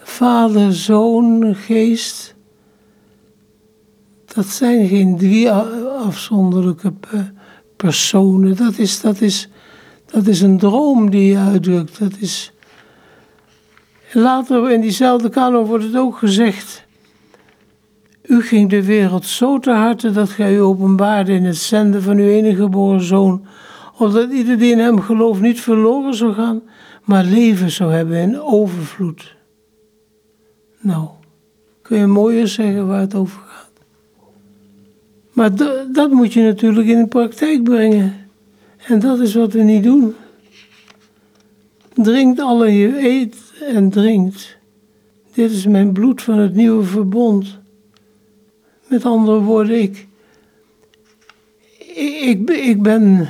Vader, 0.03 0.75
Zoon, 0.75 1.55
Geest. 1.55 2.35
Dat 4.35 4.47
zijn 4.47 4.89
geen 4.89 5.17
drie 5.19 5.51
afzonderlijke 5.51 6.93
personen. 7.77 8.57
Dat 8.57 8.79
is, 8.79 9.01
dat 9.01 9.21
is, 9.21 9.49
dat 10.07 10.27
is 10.27 10.41
een 10.41 10.59
droom 10.59 11.11
die 11.11 11.27
je 11.27 11.39
uitdrukt. 11.39 11.99
Dat 11.99 12.13
is... 12.19 12.53
Later 14.13 14.71
in 14.71 14.81
diezelfde 14.81 15.29
kanon 15.29 15.65
wordt 15.65 15.85
het 15.85 15.97
ook 15.97 16.17
gezegd. 16.17 16.85
U 18.23 18.43
ging 18.43 18.71
de 18.71 18.85
wereld 18.85 19.27
zo 19.27 19.59
te 19.59 19.71
harte 19.71 20.11
dat 20.11 20.29
gij 20.29 20.55
u 20.55 20.61
openbaarde 20.61 21.33
in 21.33 21.45
het 21.45 21.57
zenden 21.57 22.03
van 22.03 22.17
uw 22.17 22.29
enige 22.29 22.63
geboren 22.63 23.03
zoon, 23.03 23.47
opdat 23.99 24.33
ieder 24.33 24.59
die 24.59 24.73
in 24.73 24.79
hem 24.79 25.01
gelooft 25.01 25.41
niet 25.41 25.61
verloren 25.61 26.15
zou 26.15 26.33
gaan, 26.33 26.63
maar 27.05 27.25
leven 27.25 27.71
zou 27.71 27.93
hebben 27.93 28.17
in 28.17 28.41
overvloed. 28.41 29.35
Nou, 30.81 31.09
kun 31.83 31.99
je 31.99 32.07
mooier 32.07 32.49
zeggen 32.49 32.87
waar 32.87 33.01
het 33.01 33.15
over 33.15 33.43
gaat. 33.47 33.71
Maar 35.33 35.51
dat 35.93 36.11
moet 36.11 36.33
je 36.33 36.43
natuurlijk 36.43 36.89
in 36.89 36.99
de 36.99 37.07
praktijk 37.07 37.63
brengen. 37.63 38.15
En 38.87 38.99
dat 38.99 39.21
is 39.21 39.35
wat 39.35 39.53
we 39.53 39.63
niet 39.63 39.83
doen. 39.83 40.15
Drinkt 41.95 42.41
alle 42.41 42.71
je 42.71 43.09
eet 43.09 43.37
en 43.61 43.91
drinkt. 43.91 44.57
Dit 45.35 45.51
is 45.51 45.67
mijn 45.67 45.93
bloed 45.93 46.23
van 46.23 46.39
het 46.39 46.55
nieuwe 46.55 46.85
verbond. 46.85 47.59
Met 48.89 49.05
andere 49.05 49.41
woorden, 49.41 49.83
ik, 49.83 50.07
ik, 52.21 52.51
ik 52.51 52.83
ben 52.83 53.29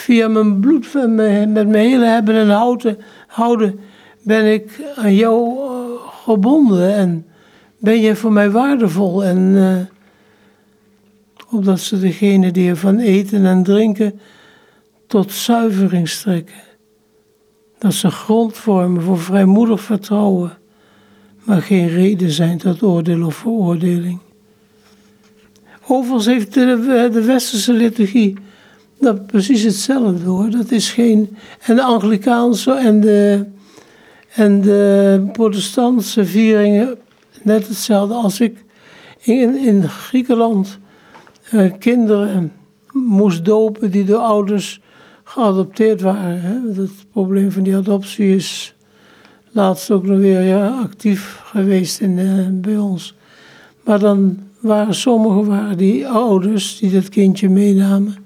via 0.00 0.28
mijn 0.28 0.60
bloed, 0.60 0.92
met 0.92 1.52
mijn 1.52 1.74
hele 1.74 2.04
hebben 2.04 2.34
en 2.34 2.50
houden, 2.50 2.98
houden 3.26 3.80
ben 4.22 4.52
ik 4.52 4.80
aan 4.96 5.14
jou 5.14 5.58
eh, 5.58 6.06
gebonden 6.24 6.94
en 6.94 7.26
ben 7.78 8.00
je 8.00 8.16
voor 8.16 8.32
mij 8.32 8.50
waardevol. 8.50 9.24
En 9.24 9.38
uh, 9.38 9.76
opdat 11.50 11.80
ze 11.80 12.00
degene 12.00 12.50
die 12.50 12.68
ervan 12.68 12.98
eten 12.98 13.46
en 13.46 13.62
drinken 13.62 14.20
tot 15.06 15.32
zuivering 15.32 16.08
strekken. 16.08 16.62
Dat 17.78 17.94
ze 17.94 18.10
grond 18.10 18.56
vormen 18.56 19.02
voor 19.02 19.18
vrijmoedig 19.18 19.80
vertrouwen, 19.80 20.58
maar 21.44 21.62
geen 21.62 21.88
reden 21.88 22.30
zijn 22.30 22.58
tot 22.58 22.82
oordeel 22.82 23.26
of 23.26 23.34
veroordeling. 23.34 24.18
Overigens 25.86 26.26
heeft 26.26 26.54
de, 26.54 27.08
de 27.12 27.22
westerse 27.24 27.72
liturgie 27.72 28.36
dat 29.00 29.26
precies 29.26 29.62
hetzelfde 29.62 30.24
hoor. 30.24 30.50
Dat 30.50 30.70
is 30.70 30.90
geen. 30.90 31.36
En 31.60 31.76
de 31.76 31.82
Anglikaanse 31.82 32.72
en 32.72 33.00
de, 33.00 33.44
en 34.34 34.60
de 34.60 35.28
protestantse 35.32 36.24
vieringen 36.24 36.98
net 37.42 37.68
hetzelfde 37.68 38.14
als 38.14 38.40
ik 38.40 38.64
in, 39.20 39.58
in 39.58 39.88
Griekenland 39.88 40.78
uh, 41.52 41.72
kinderen 41.78 42.52
moest 42.92 43.44
dopen 43.44 43.90
die 43.90 44.04
door 44.04 44.18
ouders 44.18 44.80
geadopteerd 45.24 46.00
waren. 46.00 46.40
Hè. 46.40 46.82
Het 46.82 46.90
probleem 47.12 47.50
van 47.50 47.62
die 47.62 47.76
adoptie 47.76 48.34
is 48.34 48.74
laatst 49.50 49.90
ook 49.90 50.06
nog 50.06 50.18
weer 50.18 50.40
ja, 50.40 50.68
actief 50.68 51.40
geweest 51.44 52.00
in, 52.00 52.18
uh, 52.18 52.46
bij 52.50 52.76
ons. 52.76 53.14
Maar 53.84 53.98
dan 53.98 54.38
waren 54.60 54.94
sommigen 54.94 55.46
waren 55.46 55.76
die 55.76 56.08
ouders 56.08 56.78
die 56.78 56.92
dat 56.92 57.08
kindje 57.08 57.48
meenamen, 57.48 58.16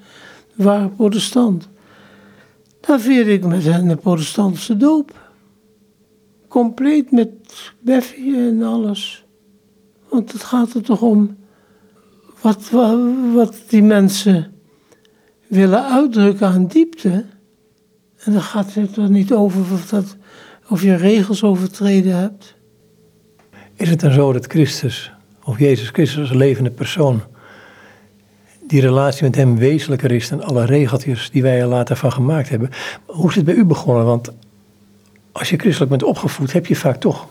waren 0.55 0.95
protestant. 0.95 1.69
Dan 2.81 3.01
vierde 3.01 3.33
ik 3.33 3.45
met 3.45 3.65
hen 3.65 3.89
de 3.89 3.97
protestantse 3.97 4.77
doop. 4.77 5.23
Compleet 6.49 7.11
met 7.11 7.31
beffie 7.81 8.37
en 8.37 8.63
alles. 8.63 9.25
Want 10.09 10.33
het 10.33 10.43
gaat 10.43 10.75
er 10.75 10.83
toch 10.83 11.03
om 11.03 11.37
wat, 12.41 12.71
wat, 12.71 12.99
wat 13.35 13.63
die 13.69 13.83
mensen 13.83 14.53
willen 15.47 15.85
uitdrukken 15.85 16.47
aan 16.47 16.67
diepte. 16.67 17.25
En 18.17 18.33
dan 18.33 18.43
gaat 18.43 18.75
het 18.75 18.97
er 18.97 19.11
niet 19.11 19.33
over 19.33 19.61
of, 19.61 19.89
dat, 19.89 20.17
of 20.69 20.83
je 20.83 20.95
regels 20.95 21.43
overtreden 21.43 22.17
hebt. 22.17 22.55
Is 23.75 23.91
het 23.91 24.01
dan 24.01 24.13
zo 24.13 24.33
dat 24.33 24.47
Christus, 24.47 25.13
of 25.45 25.59
Jezus 25.59 25.89
Christus 25.89 26.19
als 26.19 26.33
levende 26.39 26.71
persoon, 26.71 27.23
die 28.67 28.81
relatie 28.81 29.23
met 29.23 29.35
hem 29.35 29.57
wezenlijker 29.57 30.13
is 30.13 30.29
dan 30.29 30.43
alle 30.43 30.65
regeltjes 30.65 31.31
die 31.31 31.43
wij 31.43 31.61
er 31.61 31.67
later 31.67 31.97
van 31.97 32.13
gemaakt 32.13 32.49
hebben? 32.49 32.71
Hoe 33.07 33.29
is 33.29 33.35
het 33.37 33.45
bij 33.45 33.55
u 33.55 33.65
begonnen? 33.65 34.05
Want 34.05 34.33
als 35.33 35.51
je 35.51 35.57
christelijk 35.57 35.91
bent 35.91 36.03
opgevoed, 36.03 36.53
heb 36.53 36.67
je 36.67 36.77
vaak 36.77 37.01
toch 37.01 37.27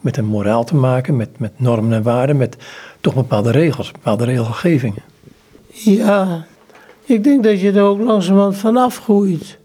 met 0.00 0.16
een 0.16 0.24
moraal 0.24 0.64
te 0.64 0.74
maken, 0.74 1.16
met, 1.16 1.38
met 1.38 1.52
normen 1.56 1.92
en 1.92 2.02
waarden, 2.02 2.36
met 2.36 2.56
toch 3.00 3.14
bepaalde 3.14 3.50
regels, 3.50 3.90
bepaalde 3.92 4.24
regelgevingen. 4.24 5.02
Ja, 5.72 6.46
ik 7.04 7.24
denk 7.24 7.42
dat 7.42 7.60
je 7.60 7.72
er 7.72 7.82
ook 7.82 8.00
langzamerhand 8.00 8.56
vanaf 8.56 8.98
groeit. 8.98 9.58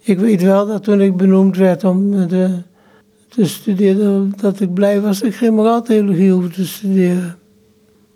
Ik 0.00 0.18
weet 0.18 0.42
wel 0.42 0.66
dat 0.66 0.84
toen 0.84 1.00
ik 1.00 1.16
benoemd 1.16 1.56
werd 1.56 1.84
om 1.84 2.28
te 3.28 3.46
studeren, 3.46 4.32
dat 4.40 4.60
ik 4.60 4.74
blij 4.74 5.00
was 5.00 5.18
dat 5.18 5.28
ik 5.28 5.34
geen 5.34 5.54
moraaltheologie 5.54 6.32
hoefde 6.32 6.50
te 6.50 6.66
studeren. 6.66 7.38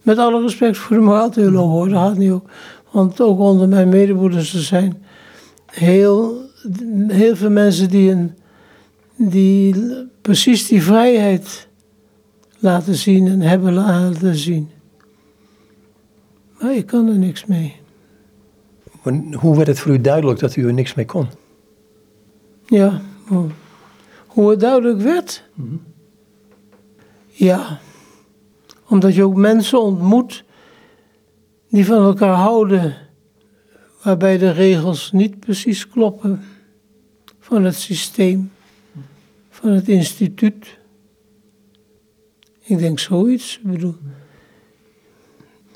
Met 0.02 0.18
alle 0.18 0.42
respect 0.42 0.76
voor 0.76 0.96
de 0.96 1.02
moraaltheologie 1.02 1.70
hoor, 1.70 1.88
dat 1.88 1.98
gaat 1.98 2.16
niet 2.16 2.30
ook. 2.30 2.50
Want 2.90 3.20
ook 3.20 3.38
onder 3.38 3.68
mijn 3.68 3.88
medebroeders 3.88 4.54
er 4.54 4.60
zijn 4.60 5.02
heel, 5.66 6.40
heel 7.08 7.36
veel 7.36 7.50
mensen 7.50 7.88
die, 7.88 8.10
een, 8.10 8.32
die 9.16 9.74
precies 10.22 10.66
die 10.66 10.82
vrijheid 10.82 11.68
laten 12.58 12.94
zien 12.94 13.26
en 13.26 13.40
hebben 13.40 13.72
laten 13.72 14.36
zien. 14.36 14.70
Maar 16.60 16.76
ik 16.76 16.86
kan 16.86 17.08
er 17.08 17.18
niks 17.18 17.46
mee. 17.46 17.76
Hoe 19.32 19.56
werd 19.56 19.66
het 19.66 19.78
voor 19.78 19.92
u 19.92 20.00
duidelijk 20.00 20.40
dat 20.40 20.56
u 20.56 20.66
er 20.66 20.72
niks 20.72 20.94
mee 20.94 21.04
kon? 21.04 21.26
Ja, 22.66 23.00
hoe 24.26 24.50
het 24.50 24.60
duidelijk 24.60 25.00
werd? 25.00 25.44
Mhm. 25.54 25.76
Ja, 27.26 27.80
omdat 28.92 29.14
je 29.14 29.24
ook 29.24 29.34
mensen 29.34 29.82
ontmoet 29.82 30.44
die 31.68 31.86
van 31.86 32.02
elkaar 32.02 32.34
houden, 32.34 32.96
waarbij 34.02 34.38
de 34.38 34.50
regels 34.50 35.12
niet 35.12 35.40
precies 35.40 35.88
kloppen 35.88 36.42
van 37.38 37.64
het 37.64 37.74
systeem, 37.74 38.52
van 39.50 39.70
het 39.70 39.88
instituut. 39.88 40.78
Ik 42.62 42.78
denk 42.78 42.98
zoiets, 42.98 43.60
bedoel. 43.62 43.96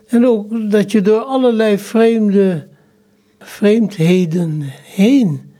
En 0.07 0.27
ook 0.27 0.71
dat 0.71 0.93
je 0.93 1.01
door 1.01 1.21
allerlei 1.21 1.79
vreemde 1.79 2.69
vreemdheden 3.39 4.61
heen 4.85 5.55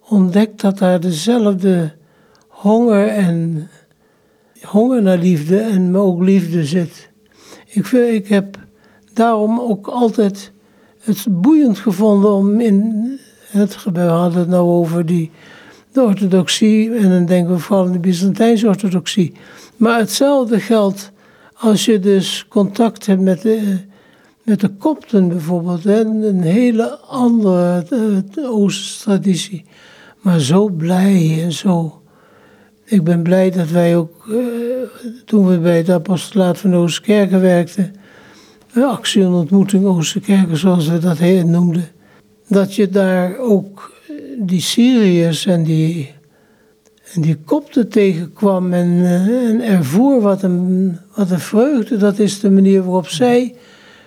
ontdekt 0.00 0.60
dat 0.60 0.78
daar 0.78 1.00
dezelfde 1.00 1.96
honger 2.48 3.08
en 3.08 3.68
honger 4.62 5.02
naar 5.02 5.18
liefde 5.18 5.58
en 5.58 5.96
ook 5.96 6.22
liefde 6.22 6.64
zit. 6.64 7.10
Ik, 7.66 7.86
vind, 7.86 8.14
ik 8.14 8.28
heb 8.28 8.56
daarom 9.12 9.60
ook 9.60 9.86
altijd 9.86 10.52
het 11.00 11.26
boeiend 11.28 11.78
gevonden 11.78 12.32
om 12.32 12.60
in 12.60 13.18
het 13.46 13.84
we 13.92 14.00
hadden 14.00 14.40
het 14.40 14.48
nou 14.48 14.68
over 14.68 15.06
die, 15.06 15.30
de 15.92 16.02
orthodoxie 16.02 16.94
en 16.94 17.10
dan 17.10 17.26
denken 17.26 17.54
we 17.54 17.58
vooral 17.58 17.86
aan 17.86 17.92
de 17.92 17.98
Byzantijnse 17.98 18.68
orthodoxie. 18.68 19.32
Maar 19.76 19.98
hetzelfde 19.98 20.60
geldt 20.60 21.12
als 21.54 21.84
je 21.84 21.98
dus 21.98 22.46
contact 22.48 23.06
hebt 23.06 23.20
met 23.20 23.42
de, 23.42 23.78
met 24.42 24.60
de 24.60 24.68
kopten 24.68 25.28
bijvoorbeeld, 25.28 25.84
hè, 25.84 26.00
een 26.00 26.42
hele 26.42 26.98
andere 26.98 27.86
uh, 28.38 28.50
Oosterse 28.52 29.02
traditie. 29.02 29.64
Maar 30.20 30.40
zo 30.40 30.68
blij 30.68 31.42
en 31.42 31.52
zo. 31.52 31.99
Ik 32.90 33.04
ben 33.04 33.22
blij 33.22 33.50
dat 33.50 33.68
wij 33.68 33.96
ook, 33.96 34.26
uh, 34.28 34.36
toen 35.24 35.48
we 35.48 35.58
bij 35.58 35.76
het 35.76 35.90
apostolaat 35.90 36.58
van 36.58 36.74
Oosterkerken 36.74 37.40
werkten, 37.40 37.94
actie 38.74 39.22
en 39.22 39.32
ontmoeting 39.32 39.84
Oosterkerken 39.84 40.56
zoals 40.56 40.88
we 40.88 40.98
dat 40.98 41.18
heet 41.18 41.46
noemden, 41.46 41.88
dat 42.48 42.74
je 42.74 42.88
daar 42.88 43.38
ook 43.38 43.92
die 44.38 44.60
Syriërs 44.60 45.46
en 45.46 45.62
die 45.62 46.10
en 47.14 47.20
die 47.20 47.36
kopte 47.44 47.88
tegenkwam 47.88 48.72
en, 48.72 48.88
uh, 48.88 49.48
en 49.48 49.60
ervoer 49.62 50.20
wat 50.20 50.42
een, 50.42 50.98
wat 51.14 51.30
een 51.30 51.40
vreugde. 51.40 51.96
Dat 51.96 52.18
is 52.18 52.40
de 52.40 52.50
manier 52.50 52.82
waarop 52.82 53.08
zij 53.08 53.54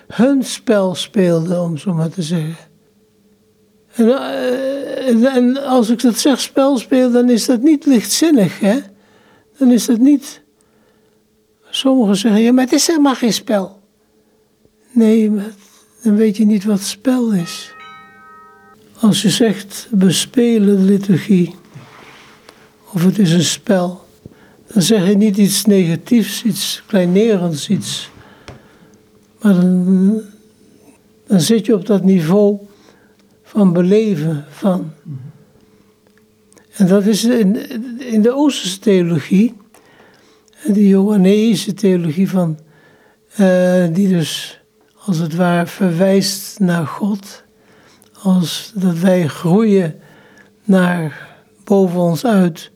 hun 0.08 0.42
spel 0.42 0.94
speelden, 0.94 1.62
om 1.62 1.76
zo 1.76 1.94
maar 1.94 2.08
te 2.08 2.22
zeggen. 2.22 2.56
En, 3.94 4.06
uh, 4.06 5.36
en 5.36 5.64
als 5.64 5.90
ik 5.90 6.02
dat 6.02 6.18
zeg 6.18 6.40
spel 6.40 6.78
speel, 6.78 7.10
dan 7.10 7.30
is 7.30 7.46
dat 7.46 7.62
niet 7.62 7.86
lichtzinnig, 7.86 8.60
hè? 8.60 8.78
Dan 9.58 9.70
is 9.70 9.86
dat 9.86 9.98
niet... 9.98 10.42
Sommigen 11.70 12.16
zeggen, 12.16 12.40
ja, 12.40 12.52
maar 12.52 12.64
het 12.64 12.72
is 12.72 12.86
helemaal 12.86 13.14
geen 13.14 13.32
spel. 13.32 13.82
Nee, 14.90 15.30
dan 16.02 16.16
weet 16.16 16.36
je 16.36 16.44
niet 16.44 16.64
wat 16.64 16.80
spel 16.80 17.32
is. 17.32 17.72
Als 19.00 19.22
je 19.22 19.30
zegt, 19.30 19.88
we 19.90 20.12
spelen 20.12 20.84
liturgie 20.84 21.54
of 22.92 23.04
het 23.04 23.18
is 23.18 23.32
een 23.32 23.44
spel. 23.44 24.04
Dan 24.72 24.82
zeg 24.82 25.06
je 25.06 25.16
niet 25.16 25.36
iets 25.36 25.64
negatiefs, 25.64 26.42
iets 26.42 26.82
kleinerends, 26.86 27.68
iets. 27.68 28.10
Maar 29.40 29.54
dan, 29.54 30.20
dan 31.26 31.40
zit 31.40 31.66
je 31.66 31.74
op 31.74 31.86
dat 31.86 32.02
niveau 32.02 32.58
van 33.54 33.72
beleven 33.72 34.44
van. 34.50 34.92
En 36.76 36.86
dat 36.86 37.06
is 37.06 37.24
in, 37.24 37.70
in 38.00 38.22
de 38.22 38.32
Oosterse 38.32 38.78
theologie, 38.78 39.54
de 40.64 40.88
Johanneïsche 40.88 41.74
theologie 41.74 42.28
van, 42.28 42.58
uh, 43.40 43.84
die 43.92 44.08
dus 44.08 44.60
als 44.94 45.18
het 45.18 45.34
ware 45.34 45.66
verwijst 45.66 46.58
naar 46.60 46.86
God, 46.86 47.44
als 48.22 48.72
dat 48.74 48.98
wij 48.98 49.28
groeien 49.28 50.00
naar 50.64 51.36
boven 51.64 52.00
ons 52.00 52.26
uit 52.26 52.70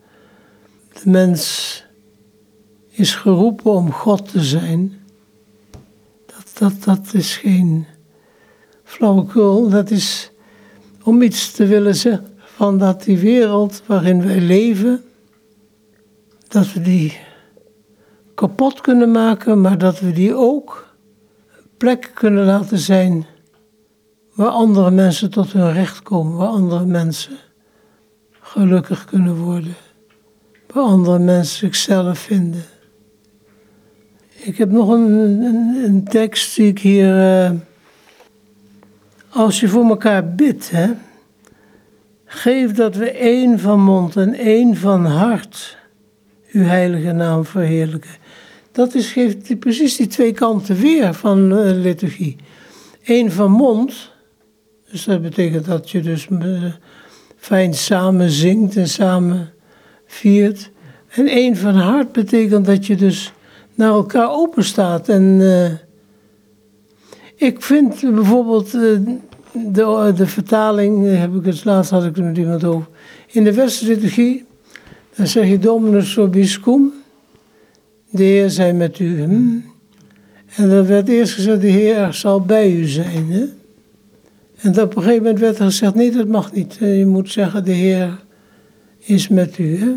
de 1.02 1.10
mens 1.10 1.84
is 2.90 3.14
geroepen 3.14 3.70
om 3.70 3.92
God 3.92 4.30
te 4.30 4.44
zijn. 4.44 4.98
Dat, 6.26 6.58
dat, 6.58 6.84
dat 6.84 7.14
is 7.14 7.36
geen 7.36 7.86
flauwekul, 8.84 9.68
dat 9.68 9.90
is 9.90 10.30
om 11.08 11.22
iets 11.22 11.52
te 11.52 11.66
willen 11.66 11.94
zeggen 11.94 12.26
van 12.38 12.78
dat 12.78 13.02
die 13.02 13.18
wereld 13.18 13.82
waarin 13.86 14.26
wij 14.26 14.40
leven, 14.40 15.02
dat 16.48 16.72
we 16.72 16.80
die 16.80 17.18
kapot 18.34 18.80
kunnen 18.80 19.10
maken, 19.10 19.60
maar 19.60 19.78
dat 19.78 20.00
we 20.00 20.12
die 20.12 20.34
ook 20.34 20.94
plek 21.76 22.10
kunnen 22.14 22.44
laten 22.44 22.78
zijn 22.78 23.26
waar 24.34 24.48
andere 24.48 24.90
mensen 24.90 25.30
tot 25.30 25.52
hun 25.52 25.72
recht 25.72 26.02
komen, 26.02 26.36
waar 26.36 26.48
andere 26.48 26.86
mensen 26.86 27.36
gelukkig 28.40 29.04
kunnen 29.04 29.36
worden 29.36 29.74
waar 30.72 30.84
andere 30.84 31.18
mensen 31.18 31.58
zichzelf 31.58 32.18
vinden. 32.18 32.64
Ik 34.34 34.58
heb 34.58 34.70
nog 34.70 34.88
een, 34.88 35.12
een, 35.84 36.04
tekst 36.04 36.56
die 36.56 36.66
ik 36.66 36.78
hier. 36.78 37.44
Uh, 37.44 37.50
als 39.30 39.60
je 39.60 39.68
voor 39.68 39.88
elkaar 39.88 40.34
bidt, 40.34 40.70
hè, 40.70 40.90
geef 42.24 42.72
dat 42.72 42.96
we 42.96 43.10
één 43.10 43.58
van 43.58 43.80
mond 43.80 44.16
en 44.16 44.34
één 44.34 44.76
van 44.76 45.06
hart 45.06 45.76
uw 46.52 46.62
heilige 46.62 47.12
naam 47.12 47.44
verheerlijken. 47.44 48.10
Dat 48.72 48.94
is, 48.94 49.12
geeft 49.12 49.58
precies 49.58 49.96
die 49.96 50.06
twee 50.06 50.32
kanten 50.32 50.76
weer 50.76 51.14
van 51.14 51.52
uh, 51.52 51.70
liturgie. 51.72 52.36
Eén 53.04 53.32
van 53.32 53.50
mond, 53.50 54.10
dus 54.90 55.04
dat 55.04 55.22
betekent 55.22 55.64
dat 55.64 55.90
je 55.90 56.00
dus 56.00 56.26
uh, 56.30 56.64
fijn 57.36 57.74
samen 57.74 58.30
zingt 58.30 58.76
en 58.76 58.88
samen 58.88 59.52
viert. 60.06 60.70
En 61.08 61.26
één 61.26 61.56
van 61.56 61.74
hart 61.74 62.12
betekent 62.12 62.66
dat 62.66 62.86
je 62.86 62.96
dus 62.96 63.32
naar 63.74 63.90
elkaar 63.90 64.30
open 64.30 64.64
staat. 64.64 65.08
En 65.08 65.22
uh, 65.22 65.70
ik 67.38 67.62
vind 67.62 68.00
bijvoorbeeld 68.14 68.74
uh, 68.74 68.98
de, 69.52 70.12
de 70.16 70.26
vertaling, 70.26 71.18
heb 71.18 71.34
ik 71.34 71.44
het 71.44 71.64
laatst 71.64 71.90
had 71.90 72.04
ik 72.04 72.16
er 72.16 72.24
met 72.24 72.36
iemand 72.36 72.64
over. 72.64 72.88
In 73.26 73.44
de 73.44 73.54
Westerliturgie, 73.54 74.44
dan 75.16 75.26
zeg 75.26 75.48
je 75.48 75.58
Dominus 75.58 76.14
vobiscum, 76.14 76.92
de 78.10 78.22
Heer 78.22 78.50
zij 78.50 78.72
met 78.72 78.98
u. 78.98 79.22
Hm? 79.22 79.58
En 80.56 80.68
dan 80.68 80.86
werd 80.86 81.08
eerst 81.08 81.34
gezegd, 81.34 81.60
de 81.60 81.66
Heer 81.66 82.12
zal 82.12 82.40
bij 82.40 82.72
u 82.72 82.86
zijn. 82.86 83.30
Hè? 83.30 83.44
En 84.60 84.82
op 84.82 84.96
een 84.96 85.02
gegeven 85.02 85.22
moment 85.22 85.40
werd 85.40 85.58
er 85.58 85.64
gezegd, 85.64 85.94
nee 85.94 86.12
dat 86.12 86.28
mag 86.28 86.52
niet. 86.52 86.74
Je 86.80 87.06
moet 87.06 87.30
zeggen, 87.30 87.64
de 87.64 87.72
Heer 87.72 88.24
is 88.98 89.28
met 89.28 89.58
u. 89.58 89.76
Hè? 89.76 89.94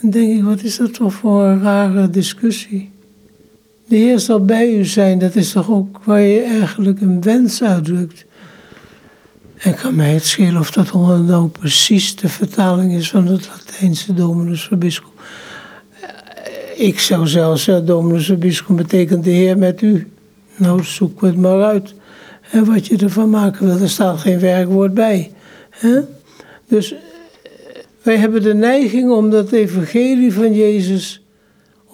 Dan 0.00 0.10
denk 0.10 0.36
ik, 0.36 0.44
wat 0.44 0.62
is 0.62 0.76
dat 0.76 0.94
toch 0.94 1.12
voor 1.12 1.42
een 1.42 1.62
rare 1.62 2.10
discussie? 2.10 2.90
De 3.86 3.96
Heer 3.96 4.18
zal 4.18 4.44
bij 4.44 4.74
u 4.74 4.84
zijn, 4.84 5.18
dat 5.18 5.34
is 5.34 5.52
toch 5.52 5.70
ook 5.70 6.00
waar 6.04 6.20
je 6.20 6.42
eigenlijk 6.42 7.00
een 7.00 7.22
wens 7.22 7.62
uitdrukt. 7.62 8.24
En 9.56 9.74
kan 9.74 9.94
mij 9.94 10.12
het 10.12 10.24
schelen 10.24 10.60
of 10.60 10.70
dat 10.70 10.92
nou 10.92 11.48
precies 11.48 12.16
de 12.16 12.28
vertaling 12.28 12.92
is 12.92 13.10
van 13.10 13.26
het 13.26 13.48
Latijnse 13.48 14.14
Dominus 14.14 14.64
Vobiscum. 14.64 15.08
Eh, 16.00 16.86
ik 16.86 17.00
zou 17.00 17.26
zelfs 17.26 17.62
zeggen, 17.62 17.86
Dominus 17.86 18.26
Vobiscum 18.26 18.76
betekent 18.76 19.24
de 19.24 19.30
Heer 19.30 19.58
met 19.58 19.82
u. 19.82 20.10
Nou, 20.56 20.84
zoek 20.84 21.20
het 21.20 21.36
maar 21.36 21.62
uit. 21.62 21.94
En 22.50 22.64
wat 22.64 22.86
je 22.86 22.96
ervan 22.96 23.30
maken 23.30 23.66
wil, 23.66 23.78
er 23.78 23.88
staat 23.88 24.18
geen 24.18 24.40
werkwoord 24.40 24.94
bij. 24.94 25.32
Dus 26.68 26.94
wij 28.02 28.16
hebben 28.16 28.42
de 28.42 28.54
neiging 28.54 29.10
om 29.10 29.30
dat 29.30 29.52
evangelie 29.52 30.32
van 30.32 30.54
Jezus, 30.54 31.23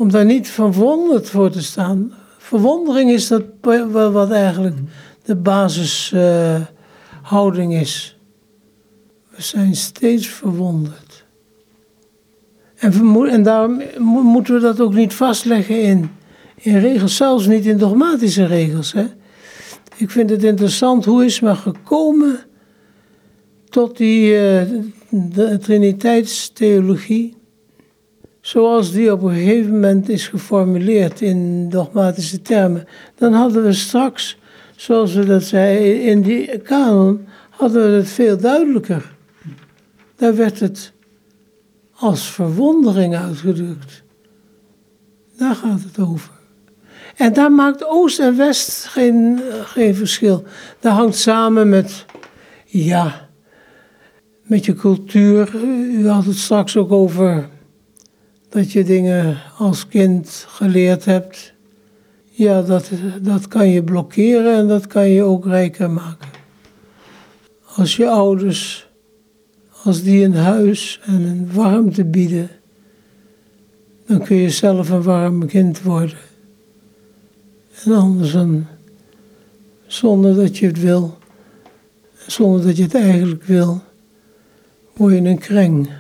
om 0.00 0.10
daar 0.10 0.24
niet 0.24 0.48
verwonderd 0.48 1.28
voor 1.28 1.50
te 1.50 1.62
staan. 1.62 2.12
Verwondering 2.38 3.10
is 3.10 3.28
dat 3.28 3.42
wat 4.12 4.30
eigenlijk 4.30 4.76
de 5.24 5.36
basishouding 5.36 7.74
is. 7.74 8.18
We 9.30 9.42
zijn 9.42 9.76
steeds 9.76 10.26
verwonderd. 10.26 11.24
En, 12.76 12.92
en 13.28 13.42
daarom 13.42 13.82
moeten 14.22 14.54
we 14.54 14.60
dat 14.60 14.80
ook 14.80 14.94
niet 14.94 15.14
vastleggen 15.14 15.82
in, 15.82 16.10
in 16.56 16.78
regels, 16.78 17.16
zelfs 17.16 17.46
niet 17.46 17.66
in 17.66 17.78
dogmatische 17.78 18.46
regels. 18.46 18.92
Hè? 18.92 19.06
Ik 19.96 20.10
vind 20.10 20.30
het 20.30 20.44
interessant, 20.44 21.04
hoe 21.04 21.24
is 21.24 21.40
men 21.40 21.56
gekomen 21.56 22.40
tot 23.68 23.96
die 23.96 24.32
uh, 24.32 24.62
triniteitstheologie, 25.54 27.38
zoals 28.50 28.92
die 28.92 29.12
op 29.12 29.22
een 29.22 29.34
gegeven 29.34 29.70
moment 29.70 30.08
is 30.08 30.28
geformuleerd 30.28 31.20
in 31.20 31.68
dogmatische 31.68 32.42
termen, 32.42 32.86
dan 33.14 33.32
hadden 33.32 33.64
we 33.64 33.72
straks, 33.72 34.38
zoals 34.76 35.14
we 35.14 35.24
dat 35.24 35.42
zeiden, 35.42 36.02
in 36.02 36.22
die 36.22 36.58
kanon, 36.58 37.26
hadden 37.50 37.90
we 37.90 37.96
het 37.96 38.08
veel 38.08 38.36
duidelijker. 38.38 39.12
Daar 40.16 40.36
werd 40.36 40.60
het 40.60 40.92
als 41.94 42.30
verwondering 42.30 43.16
uitgedrukt. 43.16 44.02
Daar 45.36 45.54
gaat 45.54 45.82
het 45.82 45.98
over. 45.98 46.32
En 47.16 47.32
daar 47.32 47.52
maakt 47.52 47.86
Oost 47.86 48.18
en 48.18 48.36
West 48.36 48.84
geen, 48.84 49.40
geen 49.64 49.94
verschil. 49.94 50.44
Dat 50.80 50.92
hangt 50.92 51.16
samen 51.16 51.68
met, 51.68 52.04
ja, 52.64 53.28
met 54.42 54.64
je 54.64 54.74
cultuur. 54.74 55.54
U 55.64 56.08
had 56.08 56.24
het 56.24 56.36
straks 56.36 56.76
ook 56.76 56.92
over 56.92 57.48
dat 58.50 58.72
je 58.72 58.84
dingen 58.84 59.38
als 59.58 59.88
kind 59.88 60.44
geleerd 60.48 61.04
hebt. 61.04 61.52
Ja, 62.30 62.62
dat, 62.62 62.90
dat 63.22 63.48
kan 63.48 63.68
je 63.68 63.82
blokkeren 63.82 64.56
en 64.56 64.68
dat 64.68 64.86
kan 64.86 65.08
je 65.08 65.22
ook 65.22 65.44
rijker 65.44 65.90
maken. 65.90 66.28
Als 67.76 67.96
je 67.96 68.08
ouders, 68.08 68.88
als 69.82 70.02
die 70.02 70.24
een 70.24 70.34
huis 70.34 71.00
en 71.04 71.22
een 71.22 71.52
warmte 71.52 72.04
bieden, 72.04 72.50
dan 74.06 74.24
kun 74.24 74.36
je 74.36 74.50
zelf 74.50 74.90
een 74.90 75.02
warm 75.02 75.46
kind 75.46 75.82
worden. 75.82 76.18
En 77.84 77.92
anders 77.92 78.32
dan, 78.32 78.66
zonder 79.86 80.34
dat 80.34 80.58
je 80.58 80.66
het 80.66 80.80
wil, 80.80 81.18
zonder 82.26 82.66
dat 82.66 82.76
je 82.76 82.82
het 82.82 82.94
eigenlijk 82.94 83.44
wil, 83.44 83.82
word 84.92 85.14
je 85.14 85.20
een 85.20 85.38
kreng. 85.38 85.99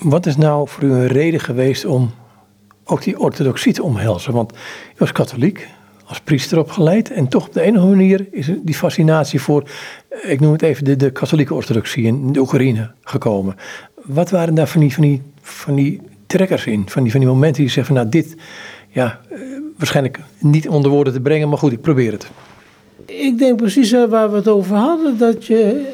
Wat 0.00 0.26
is 0.26 0.36
nou 0.36 0.68
voor 0.68 0.82
u 0.82 0.92
een 0.92 1.06
reden 1.06 1.40
geweest 1.40 1.84
om 1.84 2.10
ook 2.84 3.02
die 3.02 3.18
orthodoxie 3.18 3.72
te 3.72 3.82
omhelzen? 3.82 4.32
Want 4.32 4.52
u 4.52 4.56
was 4.96 5.12
katholiek, 5.12 5.68
als 6.04 6.20
priester 6.20 6.58
opgeleid. 6.58 7.10
En 7.10 7.28
toch 7.28 7.46
op 7.46 7.52
de 7.52 7.64
andere 7.64 7.86
manier 7.86 8.26
is 8.30 8.50
die 8.62 8.74
fascinatie 8.74 9.40
voor, 9.40 9.70
ik 10.22 10.40
noem 10.40 10.52
het 10.52 10.62
even, 10.62 10.84
de, 10.84 10.96
de 10.96 11.10
katholieke 11.10 11.54
orthodoxie 11.54 12.04
in 12.04 12.32
de 12.32 12.40
Oekraïne 12.40 12.90
gekomen. 13.02 13.56
Wat 13.94 14.30
waren 14.30 14.54
daar 14.54 14.68
van 14.68 14.80
die, 14.80 14.92
van 14.94 15.02
die, 15.02 15.22
van 15.42 15.74
die 15.74 16.00
trekkers 16.26 16.66
in? 16.66 16.82
Van 16.86 17.02
die, 17.02 17.10
van 17.10 17.20
die 17.20 17.28
momenten 17.28 17.66
die 17.66 17.84
van 17.84 17.94
nou 17.94 18.08
dit, 18.08 18.36
ja, 18.88 19.20
eh, 19.30 19.38
waarschijnlijk 19.76 20.18
niet 20.38 20.68
onder 20.68 20.90
woorden 20.90 21.12
te 21.12 21.20
brengen, 21.20 21.48
maar 21.48 21.58
goed, 21.58 21.72
ik 21.72 21.80
probeer 21.80 22.12
het. 22.12 22.30
Ik 23.06 23.38
denk 23.38 23.56
precies 23.56 23.90
waar 23.90 24.30
we 24.30 24.36
het 24.36 24.48
over 24.48 24.76
hadden, 24.76 25.18
dat 25.18 25.46
je 25.46 25.88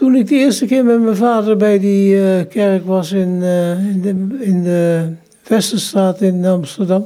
toen 0.00 0.14
ik 0.14 0.28
de 0.28 0.34
eerste 0.34 0.66
keer 0.66 0.84
met 0.84 1.00
mijn 1.00 1.16
vader 1.16 1.56
bij 1.56 1.78
die 1.78 2.22
eh, 2.22 2.48
kerk 2.48 2.86
was 2.86 3.12
in, 3.12 3.28
uh, 3.28 3.88
in, 3.88 4.00
de, 4.00 4.38
in 4.44 4.62
de 4.62 5.12
Westerstraat 5.46 6.20
in 6.20 6.44
Amsterdam, 6.44 7.04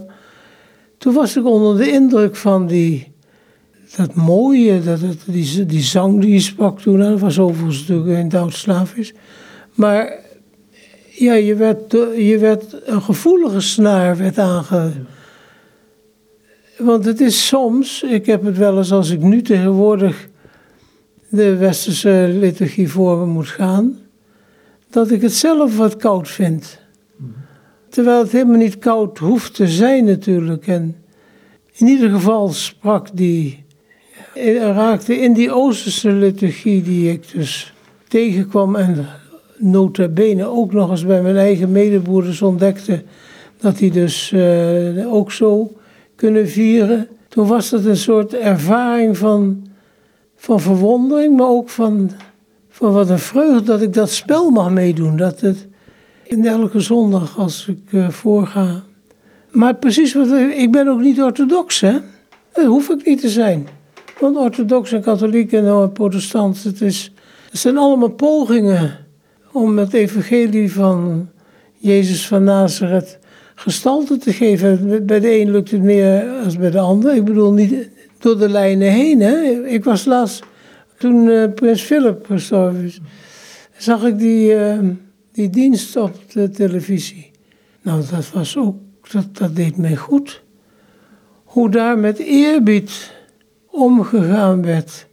toen 0.98 1.14
was 1.14 1.36
ik 1.36 1.46
onder 1.46 1.76
de 1.76 1.90
indruk 1.90 2.36
van 2.36 2.66
die, 2.66 3.12
dat 3.96 4.14
mooie, 4.14 4.82
dat, 4.82 5.00
die, 5.26 5.66
die 5.66 5.82
zang 5.82 6.20
die 6.20 6.32
je 6.32 6.40
sprak 6.40 6.80
toen, 6.80 6.98
dat 6.98 7.20
was 7.20 7.38
overigens 7.38 7.80
natuurlijk 7.80 8.18
in 8.18 8.28
Duits-Slavisch. 8.28 9.12
Maar 9.72 10.18
ja, 11.10 11.34
je 11.34 11.54
werd, 11.54 11.92
je 12.16 12.38
werd 12.40 12.76
een 12.84 13.02
gevoelige 13.02 13.60
snaar 13.60 14.16
werd 14.16 14.38
aange... 14.38 14.90
Want 16.78 17.04
het 17.04 17.20
is 17.20 17.46
soms, 17.46 18.02
ik 18.02 18.26
heb 18.26 18.44
het 18.44 18.58
wel 18.58 18.76
eens 18.76 18.92
als 18.92 19.10
ik 19.10 19.20
nu 19.20 19.42
tegenwoordig 19.42 20.28
de 21.34 21.56
westerse 21.56 22.30
liturgie 22.32 22.90
voor 22.90 23.26
moet 23.26 23.48
gaan, 23.48 23.98
dat 24.90 25.10
ik 25.10 25.22
het 25.22 25.32
zelf 25.32 25.76
wat 25.76 25.96
koud 25.96 26.28
vind. 26.28 26.78
Terwijl 27.88 28.18
het 28.18 28.32
helemaal 28.32 28.56
niet 28.56 28.78
koud 28.78 29.18
hoeft 29.18 29.54
te 29.54 29.68
zijn 29.68 30.04
natuurlijk. 30.04 30.66
En 30.66 30.96
in 31.74 31.86
ieder 31.86 32.10
geval 32.10 32.48
sprak 32.48 33.08
die, 33.16 33.64
raakte 34.58 35.20
in 35.20 35.32
die 35.32 35.52
Oosterse 35.52 36.12
liturgie 36.12 36.82
die 36.82 37.10
ik 37.10 37.32
dus 37.32 37.74
tegenkwam 38.08 38.76
en 38.76 39.06
nota 39.56 40.08
bene 40.08 40.46
ook 40.46 40.72
nog 40.72 40.90
eens 40.90 41.06
bij 41.06 41.22
mijn 41.22 41.36
eigen 41.36 41.72
medebroeders 41.72 42.42
ontdekte 42.42 43.02
dat 43.58 43.78
die 43.78 43.90
dus 43.90 44.30
uh, 44.34 45.12
ook 45.14 45.32
zo 45.32 45.72
kunnen 46.16 46.48
vieren. 46.48 47.08
Toen 47.28 47.46
was 47.46 47.70
dat 47.70 47.84
een 47.84 47.96
soort 47.96 48.34
ervaring 48.34 49.18
van 49.18 49.66
van 50.44 50.60
verwondering, 50.60 51.36
maar 51.36 51.48
ook 51.48 51.68
van, 51.68 52.10
van 52.68 52.92
wat 52.92 53.10
een 53.10 53.18
vreugde 53.18 53.62
dat 53.62 53.82
ik 53.82 53.92
dat 53.92 54.10
spel 54.10 54.50
mag 54.50 54.70
meedoen. 54.70 55.16
Dat 55.16 55.40
het 55.40 55.66
in 56.22 56.46
elke 56.46 56.80
zondag 56.80 57.38
als 57.38 57.66
ik 57.68 57.92
uh, 57.92 58.08
voorga. 58.08 58.82
Maar 59.50 59.74
precies 59.74 60.14
wat 60.14 60.30
ik 60.56 60.72
ben 60.72 60.88
ook 60.88 61.00
niet 61.00 61.22
orthodox, 61.22 61.80
hè? 61.80 61.98
Dat 62.52 62.64
hoef 62.64 62.88
ik 62.88 63.06
niet 63.06 63.20
te 63.20 63.28
zijn. 63.28 63.68
Want 64.20 64.36
orthodox 64.36 64.92
en 64.92 65.02
katholiek 65.02 65.52
en 65.52 65.92
protestant, 65.92 66.62
het, 66.62 66.80
is, 66.80 67.12
het 67.50 67.60
zijn 67.60 67.76
allemaal 67.76 68.10
pogingen 68.10 68.98
om 69.52 69.78
het 69.78 69.92
evangelie 69.92 70.72
van 70.72 71.28
Jezus 71.74 72.26
van 72.26 72.44
Nazareth 72.44 73.18
gestalte 73.54 74.16
te 74.16 74.32
geven. 74.32 75.06
Bij 75.06 75.20
de 75.20 75.40
een 75.40 75.50
lukt 75.50 75.70
het 75.70 75.82
meer 75.82 76.24
dan 76.42 76.58
bij 76.58 76.70
de 76.70 76.78
ander. 76.78 77.14
Ik 77.14 77.24
bedoel, 77.24 77.52
niet, 77.52 77.88
door 78.24 78.38
de 78.38 78.48
lijnen 78.48 78.90
heen. 78.90 79.20
Hè. 79.20 79.66
Ik 79.66 79.84
was 79.84 80.04
laatst, 80.04 80.42
toen 80.98 81.26
uh, 81.26 81.52
prins 81.54 81.82
Philip 81.82 82.26
gestorven 82.26 82.84
is, 82.84 83.00
zag 83.76 84.04
ik 84.04 84.18
die, 84.18 84.54
uh, 84.54 84.78
die 85.32 85.50
dienst 85.50 85.96
op 85.96 86.32
de 86.32 86.50
televisie. 86.50 87.30
Nou, 87.82 88.02
dat 88.10 88.30
was 88.30 88.56
ook, 88.56 88.76
dat, 89.12 89.36
dat 89.36 89.56
deed 89.56 89.76
mij 89.76 89.96
goed. 89.96 90.42
Hoe 91.44 91.70
daar 91.70 91.98
met 91.98 92.18
eerbied 92.18 93.12
omgegaan 93.70 94.62
werd 94.62 95.06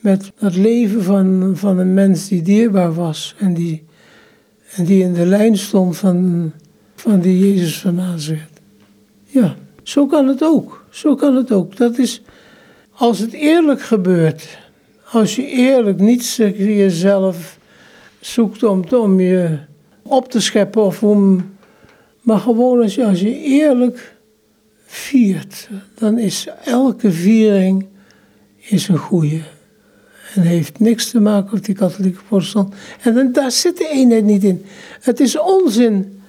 met 0.00 0.32
het 0.36 0.56
leven 0.56 1.02
van, 1.02 1.52
van 1.54 1.78
een 1.78 1.94
mens 1.94 2.28
die 2.28 2.42
dierbaar 2.42 2.94
was 2.94 3.34
en 3.38 3.54
die, 3.54 3.84
en 4.74 4.84
die 4.84 5.02
in 5.02 5.12
de 5.12 5.26
lijn 5.26 5.58
stond 5.58 5.96
van, 5.96 6.52
van 6.94 7.20
die 7.20 7.38
Jezus 7.38 7.80
van 7.80 7.94
Nazareth. 7.94 8.60
Ja, 9.24 9.56
zo 9.82 10.06
kan 10.06 10.28
het 10.28 10.42
ook. 10.42 10.84
Zo 10.90 11.14
kan 11.14 11.36
het 11.36 11.52
ook. 11.52 11.76
Dat 11.76 11.98
is, 11.98 12.22
als 12.98 13.18
het 13.18 13.32
eerlijk 13.32 13.82
gebeurt, 13.82 14.58
als 15.10 15.36
je 15.36 15.46
eerlijk 15.46 16.00
niet 16.00 16.34
jezelf 16.56 17.58
zoekt 18.20 18.62
om, 18.62 18.84
om 18.90 19.20
je 19.20 19.58
op 20.02 20.30
te 20.30 20.40
scheppen 20.40 20.84
of 20.84 21.02
om. 21.02 21.50
Maar 22.20 22.38
gewoon 22.38 22.82
als 22.82 22.94
je, 22.94 23.06
als 23.06 23.20
je 23.20 23.42
eerlijk 23.42 24.16
viert, 24.86 25.68
dan 25.94 26.18
is 26.18 26.46
elke 26.64 27.12
viering 27.12 27.86
is 28.56 28.88
een 28.88 28.98
goede. 28.98 29.40
En 30.34 30.42
heeft 30.42 30.80
niks 30.80 31.10
te 31.10 31.20
maken 31.20 31.50
met 31.52 31.64
die 31.64 31.74
katholieke 31.74 32.22
protestant. 32.28 32.74
En 33.02 33.14
dan, 33.14 33.32
daar 33.32 33.52
zit 33.52 33.78
de 33.78 33.88
eenheid 33.88 34.24
niet 34.24 34.44
in. 34.44 34.64
Het 35.00 35.20
is 35.20 35.38
onzin 35.38 36.20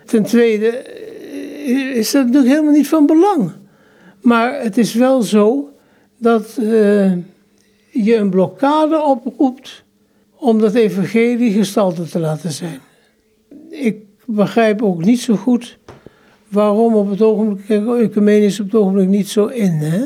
Ten 0.06 0.24
tweede 0.24 0.68
eh, 0.68 1.96
is 1.96 2.12
dat 2.12 2.26
natuurlijk 2.26 2.54
helemaal 2.54 2.74
niet 2.74 2.88
van 2.88 3.06
belang. 3.06 3.52
Maar 4.22 4.62
het 4.62 4.78
is 4.78 4.94
wel 4.94 5.22
zo 5.22 5.70
dat 6.18 6.54
je 7.92 8.16
een 8.16 8.30
blokkade 8.30 9.04
oproept 9.04 9.85
om 10.46 10.60
dat 10.60 10.74
evangelie 10.74 11.52
gestalte 11.52 12.04
te 12.04 12.20
laten 12.20 12.52
zijn. 12.52 12.80
Ik 13.70 13.98
begrijp 14.26 14.82
ook 14.82 15.06
niet 15.06 15.20
zo 15.20 15.36
goed 15.36 15.78
waarom 16.48 16.96
op 16.96 17.10
het 17.10 17.22
ogenblik, 17.22 17.70
ecumenisch 18.00 18.60
op 18.60 18.66
het 18.66 18.76
ogenblik 18.76 19.08
niet 19.08 19.30
zo 19.30 19.46
in. 19.46 19.72
Hè? 19.72 20.06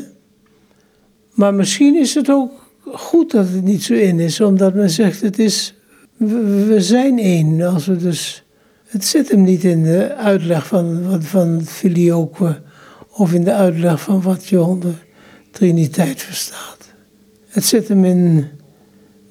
Maar 1.32 1.54
misschien 1.54 1.96
is 1.96 2.14
het 2.14 2.30
ook 2.30 2.52
goed 2.84 3.30
dat 3.30 3.48
het 3.48 3.64
niet 3.64 3.82
zo 3.82 3.94
in 3.94 4.20
is, 4.20 4.40
omdat 4.40 4.74
men 4.74 4.90
zegt: 4.90 5.20
het 5.20 5.38
is, 5.38 5.74
we, 6.16 6.76
zijn 6.78 7.18
één. 7.18 7.60
Als 7.60 7.86
we 7.86 7.96
dus, 7.96 8.44
het 8.86 9.04
zit 9.04 9.30
hem 9.30 9.42
niet 9.42 9.64
in 9.64 9.82
de 9.82 10.14
uitleg 10.14 10.66
van, 10.66 11.06
van 11.22 11.48
het 11.48 11.68
filioque 11.68 12.62
of 13.10 13.32
in 13.32 13.44
de 13.44 13.52
uitleg 13.52 14.00
van 14.00 14.22
wat 14.22 14.46
je 14.46 14.62
onder 14.62 15.06
Triniteit 15.50 16.22
verstaat. 16.22 16.94
Het 17.46 17.64
zit 17.64 17.88
hem 17.88 18.04
in 18.04 18.48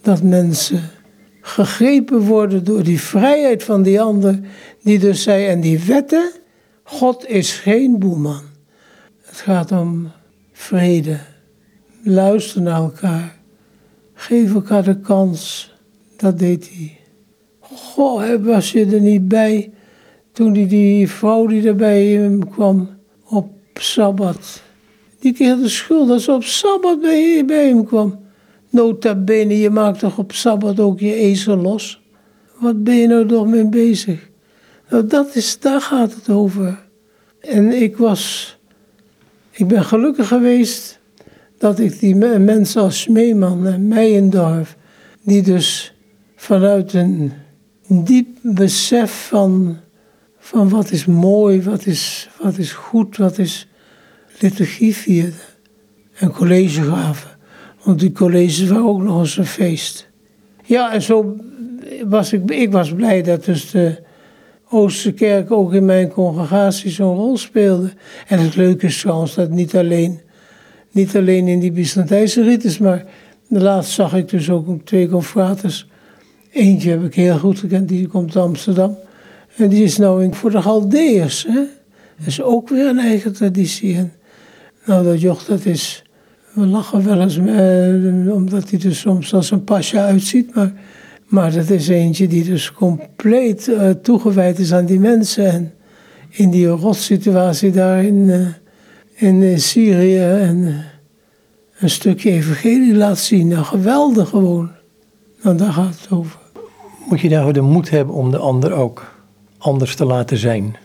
dat 0.01 0.23
mensen 0.23 0.97
gegrepen 1.49 2.19
worden 2.19 2.63
door 2.63 2.83
die 2.83 3.01
vrijheid 3.01 3.63
van 3.63 3.81
die 3.81 4.01
ander, 4.01 4.39
die 4.83 4.99
dus 4.99 5.23
zei, 5.23 5.45
en 5.45 5.61
die 5.61 5.79
wetten, 5.79 6.31
God 6.83 7.27
is 7.27 7.53
geen 7.53 7.99
boeman. 7.99 8.41
Het 9.21 9.37
gaat 9.37 9.71
om 9.71 10.11
vrede, 10.51 11.19
luisteren 12.03 12.63
naar 12.63 12.81
elkaar, 12.81 13.39
Geef 14.19 14.53
elkaar 14.53 14.83
de 14.83 14.99
kans. 14.99 15.73
Dat 16.17 16.39
deed 16.39 16.69
hij. 16.73 16.97
Goh, 17.59 18.45
was 18.45 18.71
je 18.71 18.85
er 18.85 19.01
niet 19.01 19.27
bij 19.27 19.71
toen 20.31 20.53
die, 20.53 20.65
die 20.65 21.09
vrouw 21.09 21.45
die 21.45 21.67
er 21.67 21.75
bij 21.75 22.05
hem 22.05 22.49
kwam 22.49 22.89
op 23.23 23.49
Sabbat. 23.73 24.61
Die 25.19 25.33
kreeg 25.33 25.59
de 25.59 25.69
schuld 25.69 26.07
dat 26.07 26.21
ze 26.21 26.31
op 26.31 26.43
Sabbat 26.43 27.01
bij 27.01 27.45
hem 27.47 27.85
kwam. 27.85 28.19
Nota 28.69 29.15
bene, 29.15 29.59
je 29.59 29.69
maakt 29.69 29.99
toch 29.99 30.17
op 30.17 30.31
Sabbat 30.31 30.79
ook 30.79 30.99
je 30.99 31.13
ezel 31.13 31.57
los? 31.57 32.01
Wat 32.59 32.83
ben 32.83 32.95
je 32.95 33.07
nou 33.07 33.27
toch 33.27 33.47
mee 33.47 33.69
bezig? 33.69 34.29
Nou, 34.89 35.07
dat 35.07 35.35
is, 35.35 35.59
daar 35.59 35.81
gaat 35.81 36.13
het 36.13 36.29
over. 36.29 36.87
En 37.39 37.81
ik 37.81 37.97
was, 37.97 38.57
ik 39.51 39.67
ben 39.67 39.83
gelukkig 39.85 40.27
geweest 40.27 40.99
dat 41.57 41.79
ik 41.79 41.99
die 41.99 42.15
mensen 42.15 42.81
als 42.81 43.01
Smeeman 43.01 43.67
en 43.67 43.87
Meijendorf, 43.87 44.77
die 45.21 45.41
dus 45.41 45.93
vanuit 46.35 46.93
een 46.93 47.33
diep 47.87 48.27
besef 48.41 49.27
van, 49.27 49.77
van 50.37 50.69
wat 50.69 50.91
is 50.91 51.05
mooi, 51.05 51.61
wat 51.61 51.85
is, 51.85 52.29
wat 52.41 52.57
is 52.57 52.71
goed, 52.71 53.17
wat 53.17 53.37
is 53.37 53.67
liturgie 54.39 54.95
vierden 54.95 55.39
en 56.13 56.31
college 56.31 56.83
gaven. 56.83 57.38
Want 57.83 57.99
die 57.99 58.11
colleges 58.11 58.67
waren 58.67 58.85
ook 58.85 59.01
nog 59.01 59.19
eens 59.19 59.37
een 59.37 59.45
feest. 59.45 60.09
Ja, 60.65 60.93
en 60.93 61.01
zo 61.01 61.35
was 62.05 62.33
ik, 62.33 62.51
ik 62.51 62.71
was 62.71 62.93
blij 62.93 63.21
dat 63.21 63.45
dus 63.45 63.71
de 63.71 64.07
Oosterkerk 64.69 65.51
ook 65.51 65.73
in 65.73 65.85
mijn 65.85 66.09
congregatie 66.09 66.91
zo'n 66.91 67.15
rol 67.15 67.37
speelde. 67.37 67.93
En 68.27 68.39
het 68.39 68.55
leuke 68.55 68.85
is 68.85 68.99
trouwens 68.99 69.35
dat 69.35 69.49
niet 69.49 69.75
alleen 69.75 70.19
niet 70.91 71.15
alleen 71.15 71.47
in 71.47 71.59
die 71.59 71.71
Byzantijnse 71.71 72.43
rites, 72.43 72.77
maar 72.77 73.05
laatst 73.47 73.91
zag 73.91 74.13
ik 74.15 74.29
dus 74.29 74.49
ook 74.49 74.85
twee 74.85 75.09
confraters. 75.09 75.87
Eentje 76.51 76.89
heb 76.89 77.03
ik 77.03 77.15
heel 77.15 77.37
goed 77.37 77.59
gekend, 77.59 77.87
die 77.87 78.07
komt 78.07 78.35
uit 78.35 78.45
Amsterdam. 78.45 78.97
En 79.55 79.69
die 79.69 79.83
is 79.83 79.97
nou 79.97 80.33
voor 80.33 80.51
de 80.51 80.61
Galdeërs. 80.61 81.43
Dat 82.17 82.27
is 82.27 82.41
ook 82.41 82.69
weer 82.69 82.87
een 82.87 82.99
eigen 82.99 83.33
traditie. 83.33 84.09
Nou, 84.85 85.03
dat 85.03 85.21
joch, 85.21 85.45
dat 85.45 85.65
is... 85.65 86.03
We 86.53 86.65
lachen 86.65 87.05
wel 87.05 87.21
eens, 87.21 87.37
eh, 87.37 88.33
omdat 88.33 88.69
hij 88.69 88.79
er 88.79 88.95
soms 88.95 89.33
als 89.33 89.51
een 89.51 89.63
pasja 89.63 90.05
uitziet. 90.05 90.55
Maar, 90.55 90.73
maar 91.25 91.53
dat 91.53 91.69
is 91.69 91.87
eentje 91.87 92.27
die 92.27 92.43
dus 92.43 92.71
compleet 92.71 93.67
uh, 93.67 93.89
toegewijd 93.89 94.59
is 94.59 94.73
aan 94.73 94.85
die 94.85 94.99
mensen. 94.99 95.45
En 95.45 95.73
in 96.29 96.49
die 96.49 96.67
rotsituatie 96.67 97.71
daar 97.71 98.03
in... 98.03 98.29
Eh, 98.29 98.47
in 99.19 99.59
Syrië 99.59 100.19
en 100.19 100.67
eh, 100.67 100.73
een 101.79 101.89
stukje 101.89 102.31
evangelie 102.31 102.95
laat 102.95 103.17
zien. 103.17 103.47
Nou, 103.47 103.63
geweldig 103.63 104.29
gewoon. 104.29 104.71
Nou, 105.41 105.57
daar 105.57 105.73
gaat 105.73 105.99
het 106.01 106.11
over. 106.11 106.39
Moet 107.09 107.19
je 107.19 107.29
daar 107.29 107.53
de 107.53 107.61
moed 107.61 107.89
hebben 107.89 108.15
om 108.15 108.31
de 108.31 108.37
ander 108.37 108.73
ook 108.73 109.15
anders 109.57 109.95
te 109.95 110.05
laten 110.05 110.37
zijn? 110.37 110.75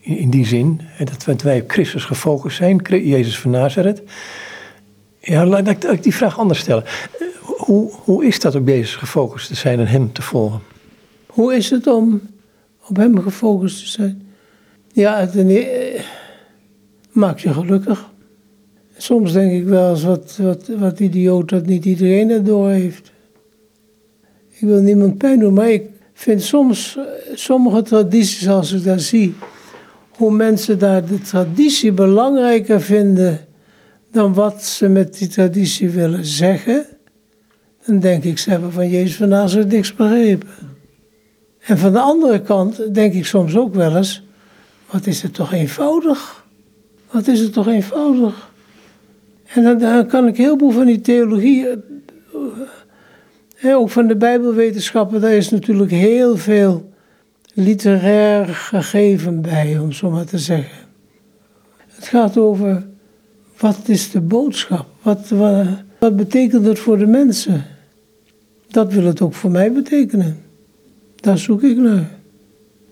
In, 0.00 0.30
die 0.30 0.46
zin, 0.46 0.80
dat 1.24 1.42
wij 1.42 1.60
op 1.60 1.70
Christus 1.70 2.04
gefocust 2.04 2.56
zijn, 2.56 2.80
Jezus 2.88 3.38
van 3.38 3.50
Nazareth. 3.50 4.02
Ja, 5.26 5.46
laat 5.46 5.68
ik 5.68 6.02
die 6.02 6.14
vraag 6.14 6.38
anders 6.38 6.58
stellen. 6.58 6.84
Hoe, 7.42 7.90
hoe 7.92 8.26
is 8.26 8.40
dat 8.40 8.54
op 8.54 8.68
Jezus 8.68 8.94
gefocust 8.94 9.48
te 9.48 9.54
zijn 9.54 9.78
en 9.78 9.86
Hem 9.86 10.12
te 10.12 10.22
volgen? 10.22 10.60
Hoe 11.26 11.54
is 11.54 11.70
het 11.70 11.86
om 11.86 12.20
op 12.88 12.96
Hem 12.96 13.20
gefocust 13.22 13.78
te 13.78 13.86
zijn? 13.86 14.22
Ja, 14.92 15.26
het, 15.26 16.04
maakt 17.12 17.40
je 17.40 17.52
gelukkig. 17.52 18.10
Soms 18.96 19.32
denk 19.32 19.52
ik 19.52 19.64
wel 19.64 19.90
eens 19.90 20.02
wat, 20.02 20.38
wat, 20.42 20.68
wat 20.78 21.00
idioot 21.00 21.48
dat 21.48 21.66
niet 21.66 21.84
iedereen 21.84 22.28
het 22.28 22.46
door 22.46 22.68
heeft. 22.68 23.12
Ik 24.48 24.68
wil 24.68 24.80
niemand 24.80 25.18
pijn 25.18 25.38
doen, 25.38 25.54
maar 25.54 25.70
ik 25.70 25.88
vind 26.12 26.42
soms 26.42 26.98
sommige 27.34 27.82
tradities, 27.82 28.48
als 28.48 28.72
ik 28.72 28.84
daar 28.84 29.00
zie, 29.00 29.34
hoe 30.08 30.30
mensen 30.30 30.78
daar 30.78 31.06
de 31.06 31.20
traditie 31.20 31.92
belangrijker 31.92 32.80
vinden 32.80 33.45
dan 34.10 34.34
wat 34.34 34.64
ze 34.64 34.88
met 34.88 35.18
die 35.18 35.28
traditie 35.28 35.90
willen 35.90 36.24
zeggen, 36.24 36.86
dan 37.86 37.98
denk 37.98 38.24
ik, 38.24 38.38
ze 38.38 38.50
hebben 38.50 38.72
van 38.72 38.88
Jezus 38.88 39.16
van 39.16 39.28
Nazareth 39.28 39.72
niks 39.72 39.94
begrepen. 39.94 40.48
En 41.58 41.78
van 41.78 41.92
de 41.92 42.00
andere 42.00 42.42
kant 42.42 42.94
denk 42.94 43.12
ik 43.12 43.26
soms 43.26 43.56
ook 43.56 43.74
wel 43.74 43.96
eens, 43.96 44.22
wat 44.90 45.06
is 45.06 45.22
het 45.22 45.34
toch 45.34 45.52
eenvoudig? 45.52 46.44
Wat 47.10 47.26
is 47.26 47.40
het 47.40 47.52
toch 47.52 47.66
eenvoudig? 47.66 48.50
En 49.46 49.78
dan, 49.78 50.06
kan 50.06 50.26
ik 50.26 50.36
heel 50.36 50.58
veel 50.58 50.70
van 50.70 50.86
die 50.86 51.00
theologie, 51.00 51.66
ook 53.62 53.90
van 53.90 54.06
de 54.06 54.16
Bijbelwetenschappen, 54.16 55.20
daar 55.20 55.32
is 55.32 55.50
natuurlijk 55.50 55.90
heel 55.90 56.36
veel 56.36 56.92
literair 57.54 58.46
gegeven 58.46 59.40
bij, 59.42 59.78
om 59.78 59.92
zo 59.92 60.10
maar 60.10 60.24
te 60.24 60.38
zeggen. 60.38 60.86
Het 61.86 62.06
gaat 62.06 62.38
over 62.38 62.86
wat 63.58 63.78
is 63.86 64.10
de 64.10 64.20
boodschap? 64.20 64.86
Wat, 65.02 65.28
wat, 65.28 65.66
wat 65.98 66.16
betekent 66.16 66.66
het 66.66 66.78
voor 66.78 66.98
de 66.98 67.06
mensen? 67.06 67.64
Dat 68.68 68.92
wil 68.92 69.04
het 69.04 69.20
ook 69.20 69.34
voor 69.34 69.50
mij 69.50 69.72
betekenen. 69.72 70.42
Daar 71.16 71.38
zoek 71.38 71.62
ik 71.62 71.76
naar. 71.76 72.10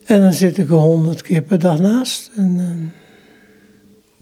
En 0.04 0.20
dan 0.20 0.32
zit 0.32 0.58
ik 0.58 0.68
er 0.68 0.74
honderd 0.74 1.22
keer 1.22 1.42
per 1.42 1.58
dag 1.58 1.78
naast. 1.78 2.30
En, 2.36 2.92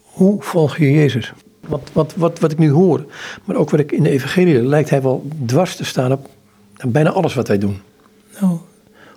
hoe 0.02 0.42
volg 0.42 0.76
je 0.76 0.92
Jezus? 0.92 1.32
Wat, 1.68 1.90
wat, 1.92 2.14
wat, 2.16 2.38
wat 2.38 2.52
ik 2.52 2.58
nu 2.58 2.70
hoor, 2.70 3.06
maar 3.44 3.56
ook 3.56 3.70
wat 3.70 3.80
ik 3.80 3.92
in 3.92 4.02
de 4.02 4.10
evangelie 4.10 4.62
lijkt 4.62 4.90
hij 4.90 5.02
wel 5.02 5.28
dwars 5.46 5.76
te 5.76 5.84
staan 5.84 6.12
op 6.12 6.30
bijna 6.88 7.10
alles 7.10 7.34
wat 7.34 7.48
wij 7.48 7.58
doen. 7.58 7.80
Nou, 8.40 8.58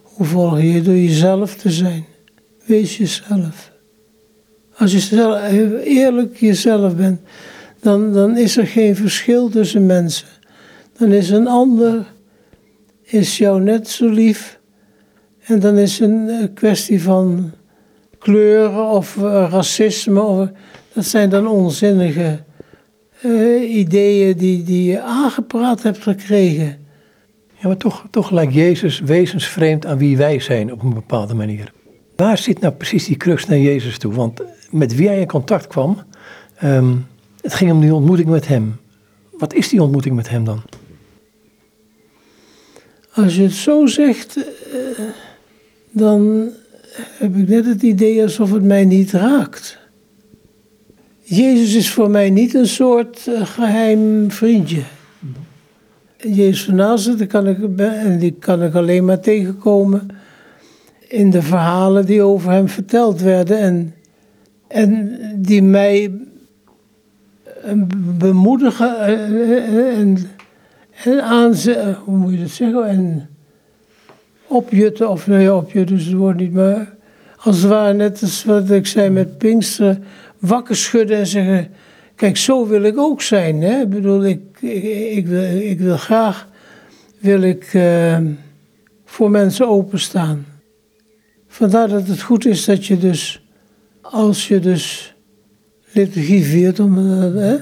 hoe 0.02 0.26
volg 0.26 0.62
je 0.62 0.82
door 0.82 0.94
jezelf 0.94 1.56
te 1.56 1.72
zijn? 1.72 2.06
Wees 2.66 2.98
jezelf. 2.98 3.72
Als 4.78 4.92
je 4.92 5.00
zelf, 5.00 5.52
eerlijk 5.84 6.38
jezelf 6.38 6.96
bent, 6.96 7.22
dan, 7.80 8.14
dan 8.14 8.38
is 8.38 8.58
er 8.58 8.68
geen 8.68 8.96
verschil 8.96 9.50
tussen 9.50 9.86
mensen. 9.86 10.28
Dan 10.98 11.12
is 11.12 11.30
een 11.30 11.48
ander 11.48 12.06
is 13.02 13.38
jou 13.38 13.62
net 13.62 13.88
zo 13.88 14.10
lief. 14.10 14.60
En 15.46 15.60
dan 15.60 15.78
is 15.78 16.00
een 16.00 16.52
kwestie 16.54 17.02
van 17.02 17.52
kleuren 18.20 18.90
of 18.90 19.16
uh, 19.16 19.48
racisme. 19.52 20.22
Of, 20.22 20.50
Dat 20.94 21.06
zijn 21.06 21.30
dan 21.30 21.48
onzinnige 21.48 22.40
uh, 23.26 23.76
ideeën 23.76 24.38
die, 24.38 24.64
die 24.64 24.92
je 24.92 25.02
aangepraat 25.02 25.84
hebt 25.84 26.02
gekregen. 26.02 26.78
Ja, 27.54 27.68
maar 27.68 27.78
toch, 27.78 28.06
toch 28.12 28.32
lijkt 28.32 28.54
Jezus 28.54 29.00
wezensvreemd 29.00 29.86
aan 29.86 29.98
wie 29.98 30.18
wij 30.18 30.40
zijn 30.40 30.72
op 30.72 30.84
een 30.84 30.94
bepaalde 30.94 31.34
manier. 31.34 31.72
Waar 32.16 32.38
zit 32.38 32.60
nou 32.60 32.74
precies 32.74 33.06
die 33.06 33.18
crux 33.18 33.46
naar 33.46 33.60
Jezus 33.60 33.98
toe? 33.98 34.14
Want 34.14 34.42
met 34.76 34.96
wie 34.96 35.08
hij 35.08 35.20
in 35.20 35.28
contact 35.28 35.68
kwam, 35.68 35.98
um, 36.64 37.08
het 37.42 37.54
ging 37.54 37.72
om 37.72 37.82
die 37.82 37.94
ontmoeting 37.94 38.30
met 38.30 38.48
hem. 38.48 38.76
Wat 39.32 39.54
is 39.54 39.70
die 39.70 39.82
ontmoeting 39.82 40.16
met 40.16 40.30
hem 40.30 40.44
dan? 40.44 40.62
Als 43.14 43.36
je 43.36 43.42
het 43.42 43.54
zo 43.54 43.86
zegt, 43.86 44.38
uh, 44.38 44.44
dan 45.92 46.50
heb 47.18 47.36
ik 47.36 47.48
net 47.48 47.66
het 47.66 47.82
idee 47.82 48.22
alsof 48.22 48.52
het 48.52 48.64
mij 48.64 48.86
niet 48.86 49.12
raakt. 49.12 49.78
Jezus 51.22 51.76
is 51.76 51.92
voor 51.92 52.10
mij 52.10 52.30
niet 52.30 52.54
een 52.54 52.68
soort 52.68 53.26
uh, 53.30 53.46
geheim 53.46 54.32
vriendje. 54.32 54.82
Jezus 56.18 56.64
van 56.64 56.76
Nazareth, 56.76 57.28
kan 57.28 57.48
ik, 57.48 57.80
en 57.80 58.20
die 58.20 58.32
kan 58.32 58.64
ik 58.64 58.74
alleen 58.74 59.06
maar 59.06 59.20
tegenkomen 59.20 60.08
in 61.08 61.30
de 61.30 61.42
verhalen 61.42 62.06
die 62.06 62.22
over 62.22 62.52
hem 62.52 62.70
verteld 62.70 63.22
werden 63.22 63.58
en, 63.58 63.94
en 64.68 65.20
die 65.36 65.64
mij 65.64 66.12
bemoedigen 68.18 69.00
en, 69.00 70.18
en 71.04 71.24
aanzetten, 71.24 71.94
hoe 71.94 72.18
moet 72.18 72.32
je 72.32 72.40
dat 72.40 72.50
zeggen, 72.50 72.88
en 72.88 73.30
opjutten, 74.48 75.10
of 75.10 75.28
nee, 75.28 75.54
opjutten 75.54 75.96
is 75.96 76.06
het 76.06 76.14
woord 76.14 76.38
niet, 76.38 76.54
maar 76.54 76.94
als 77.38 77.62
het 77.62 77.70
ware 77.70 77.94
net 77.94 78.22
als 78.22 78.44
wat 78.44 78.72
ik 78.72 78.88
zei 78.88 79.10
met 79.10 79.38
Pinksteren, 79.38 80.04
wakker 80.40 80.76
schudden 80.76 81.18
en 81.18 81.28
zeggen, 81.28 81.68
kijk, 82.16 82.38
zo 82.38 82.68
wil 82.68 82.84
ik 82.84 82.98
ook 82.98 83.22
zijn. 83.22 83.62
Hè? 83.62 83.82
Ik 83.82 83.90
bedoel, 83.90 84.26
ik, 84.26 84.62
ik, 85.12 85.28
wil, 85.28 85.58
ik 85.58 85.80
wil 85.80 85.98
graag 85.98 86.48
wil 87.20 87.42
ik, 87.42 87.78
voor 89.06 89.32
mensen 89.32 89.68
openstaan. 89.68 90.46
Vandaar 91.48 91.88
dat 91.88 92.08
het 92.08 92.22
goed 92.22 92.46
is 92.46 92.66
dat 92.66 92.86
je 92.86 92.98
dus, 92.98 93.45
als 94.12 94.48
je 94.48 94.60
dus 94.60 95.16
liturgie 95.92 96.44
viert, 96.44 96.80
uh, 96.80 97.54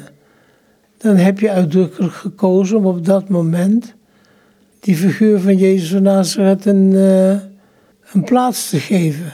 dan 0.98 1.16
heb 1.16 1.40
je 1.40 1.52
uitdrukkelijk 1.52 2.14
gekozen 2.14 2.78
om 2.78 2.86
op 2.86 3.06
dat 3.06 3.30
moment 3.30 3.96
die 4.80 4.96
figuur 4.96 5.40
van 5.40 5.58
Jezus 5.58 5.90
van 5.90 6.04
Nazareth 6.04 6.66
een, 6.66 6.92
uh, 6.92 7.30
een 8.12 8.24
plaats 8.24 8.70
te 8.70 8.80
geven. 8.80 9.34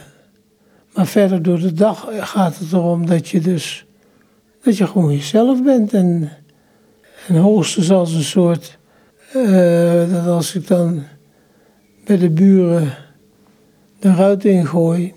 Maar 0.93 1.07
verder 1.07 1.41
door 1.41 1.59
de 1.59 1.73
dag 1.73 2.07
gaat 2.19 2.57
het 2.57 2.71
erom 2.71 3.05
dat 3.05 3.27
je 3.27 3.39
dus 3.39 3.85
dat 4.63 4.77
je 4.77 4.87
gewoon 4.87 5.11
jezelf 5.11 5.63
bent. 5.63 5.93
En, 5.93 6.31
en 7.27 7.35
hoogstens 7.35 7.91
als 7.91 8.13
een 8.13 8.23
soort, 8.23 8.77
uh, 9.35 10.11
dat 10.11 10.27
als 10.27 10.55
ik 10.55 10.67
dan 10.67 11.03
bij 12.05 12.17
de 12.17 12.29
buren 12.29 12.93
de 13.99 14.13
ruit 14.13 14.45
ingooi, 14.45 15.13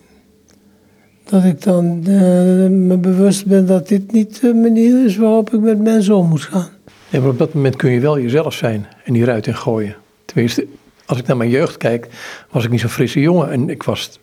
dat 1.32 1.44
ik 1.44 1.62
dan 1.62 1.98
uh, 1.98 2.68
me 2.68 2.96
bewust 3.00 3.46
ben 3.46 3.66
dat 3.66 3.88
dit 3.88 4.12
niet 4.12 4.40
de 4.40 4.54
manier 4.54 5.04
is 5.04 5.16
waarop 5.16 5.54
ik 5.54 5.60
met 5.60 5.78
mensen 5.78 6.16
om 6.16 6.28
moet 6.28 6.42
gaan. 6.42 6.68
Ja, 7.08 7.20
maar 7.20 7.28
op 7.28 7.38
dat 7.38 7.54
moment 7.54 7.76
kun 7.76 7.90
je 7.90 8.00
wel 8.00 8.18
jezelf 8.18 8.54
zijn 8.54 8.86
en 9.04 9.12
die 9.12 9.24
ruit 9.24 9.46
ingooien. 9.46 9.94
Tenminste, 10.24 10.66
als 11.06 11.18
ik 11.18 11.26
naar 11.26 11.36
mijn 11.36 11.50
jeugd 11.50 11.76
kijk, 11.76 12.08
was 12.50 12.64
ik 12.64 12.70
niet 12.70 12.80
zo'n 12.80 12.88
frisse 12.88 13.20
jongen. 13.20 13.50
En 13.50 13.68
ik 13.68 13.82
was, 13.82 14.20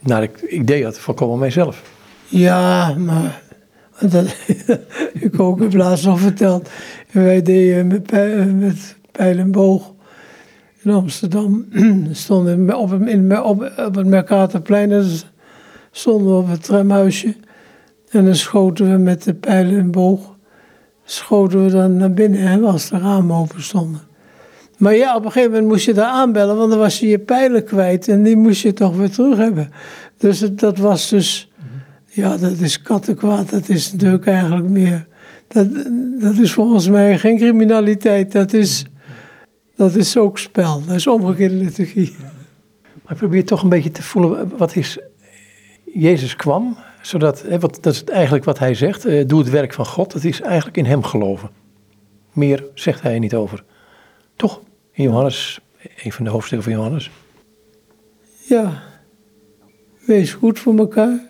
naar 0.00 0.22
ik 0.22 0.40
idee 0.40 0.84
had, 0.84 0.98
volkomen 0.98 1.38
mijzelf. 1.38 1.82
Ja, 2.26 2.94
maar 2.94 3.42
dat 4.10 4.36
ik 5.26 5.40
ook 5.40 5.60
heb 5.60 5.74
laatst 5.74 6.06
al 6.06 6.16
verteld. 6.16 6.68
Wij 7.10 7.42
deden 7.42 7.86
met, 7.86 8.02
pijl, 8.02 8.44
met 8.44 8.96
pijl 9.12 9.38
en 9.38 9.50
boog 9.50 9.92
in 10.82 10.90
Amsterdam. 10.90 11.66
stonden 12.12 12.76
op, 12.76 12.92
in, 12.92 13.42
op, 13.42 13.72
op 13.76 13.94
het 13.94 14.06
Mercatorplein, 14.06 14.90
stonden 15.98 16.32
we 16.32 16.38
op 16.38 16.48
het 16.48 16.62
tramhuisje. 16.62 17.34
En 18.10 18.24
dan 18.24 18.34
schoten 18.34 18.90
we 18.90 18.96
met 18.98 19.22
de 19.22 19.34
pijlen 19.34 19.78
en 19.78 19.90
boog, 19.90 20.36
schoten 21.04 21.64
we 21.64 21.70
dan 21.70 21.96
naar 21.96 22.12
binnen 22.12 22.40
hè, 22.40 22.60
als 22.60 22.88
de 22.88 22.98
ramen 22.98 23.36
open 23.36 23.62
stonden. 23.62 24.00
Maar 24.76 24.94
ja, 24.94 25.16
op 25.16 25.24
een 25.24 25.32
gegeven 25.32 25.52
moment 25.52 25.70
moest 25.70 25.84
je 25.84 25.94
daar 25.94 26.10
aanbellen, 26.10 26.56
want 26.56 26.70
dan 26.70 26.78
was 26.78 26.98
je 26.98 27.08
je 27.08 27.18
pijlen 27.18 27.64
kwijt 27.64 28.08
en 28.08 28.22
die 28.22 28.36
moest 28.36 28.62
je 28.62 28.72
toch 28.72 28.96
weer 28.96 29.10
terug 29.10 29.36
hebben. 29.36 29.70
Dus 30.16 30.38
dat 30.38 30.78
was 30.78 31.08
dus, 31.08 31.52
ja, 32.06 32.36
dat 32.36 32.58
is 32.60 32.82
kattenkwaad. 32.82 33.50
Dat 33.50 33.68
is 33.68 33.92
natuurlijk 33.92 34.26
eigenlijk 34.26 34.68
meer, 34.68 35.06
dat, 35.48 35.68
dat 36.20 36.36
is 36.36 36.52
volgens 36.52 36.88
mij 36.88 37.18
geen 37.18 37.36
criminaliteit. 37.36 38.32
Dat 38.32 38.52
is, 38.52 38.84
dat 39.76 39.94
is 39.94 40.16
ook 40.16 40.38
spel, 40.38 40.82
dat 40.86 40.96
is 40.96 41.06
omgekeerde 41.06 41.54
liturgie. 41.54 42.16
Maar 43.02 43.12
ik 43.12 43.18
probeer 43.18 43.44
toch 43.44 43.62
een 43.62 43.68
beetje 43.68 43.90
te 43.90 44.02
voelen, 44.02 44.56
wat 44.56 44.76
is, 44.76 44.98
Jezus 45.94 46.36
kwam, 46.36 46.76
zodat, 47.02 47.42
hè, 47.42 47.58
wat, 47.58 47.78
dat 47.80 47.92
is 47.92 48.04
eigenlijk 48.04 48.44
wat 48.44 48.58
hij 48.58 48.74
zegt, 48.74 49.04
eh, 49.04 49.26
doe 49.26 49.38
het 49.38 49.50
werk 49.50 49.72
van 49.72 49.86
God, 49.86 50.12
het 50.12 50.24
is 50.24 50.40
eigenlijk 50.40 50.76
in 50.76 50.84
hem 50.84 51.02
geloven. 51.02 51.50
Meer 52.32 52.64
zegt 52.74 53.02
hij 53.02 53.12
er 53.12 53.18
niet 53.18 53.34
over. 53.34 53.64
Toch? 54.36 54.60
In 54.92 55.04
Johannes, 55.04 55.60
een 56.02 56.12
van 56.12 56.24
de 56.24 56.30
hoofdstukken 56.30 56.70
van 56.70 56.78
Johannes. 56.78 57.10
Ja, 58.48 58.82
wees 60.06 60.32
goed 60.32 60.58
voor 60.58 60.78
elkaar. 60.78 61.20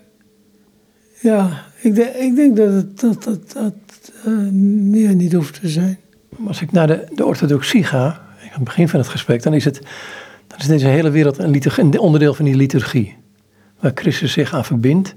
Ja, 1.20 1.64
ik, 1.80 1.94
denk, 1.94 2.14
ik 2.14 2.36
denk 2.36 2.56
dat 2.56 2.72
het 2.72 3.00
dat, 3.00 3.22
dat, 3.22 3.52
dat, 3.52 4.12
uh, 4.26 4.50
meer 4.90 5.14
niet 5.14 5.32
hoeft 5.32 5.60
te 5.60 5.68
zijn. 5.68 5.98
Als 6.46 6.62
ik 6.62 6.72
naar 6.72 6.86
de, 6.86 7.06
de 7.14 7.26
orthodoxie 7.26 7.84
ga, 7.84 8.04
aan 8.04 8.48
het 8.50 8.64
begin 8.64 8.88
van 8.88 9.00
het 9.00 9.08
gesprek, 9.08 9.42
dan 9.42 9.54
is, 9.54 9.64
het, 9.64 9.80
dan 10.46 10.58
is 10.58 10.66
deze 10.66 10.86
hele 10.86 11.10
wereld 11.10 11.38
een, 11.38 11.50
liturgie, 11.50 11.84
een 11.84 11.98
onderdeel 11.98 12.34
van 12.34 12.44
die 12.44 12.54
liturgie. 12.54 13.16
Waar 13.80 13.92
Christus 13.94 14.32
zich 14.32 14.54
aan 14.54 14.64
verbindt. 14.64 15.14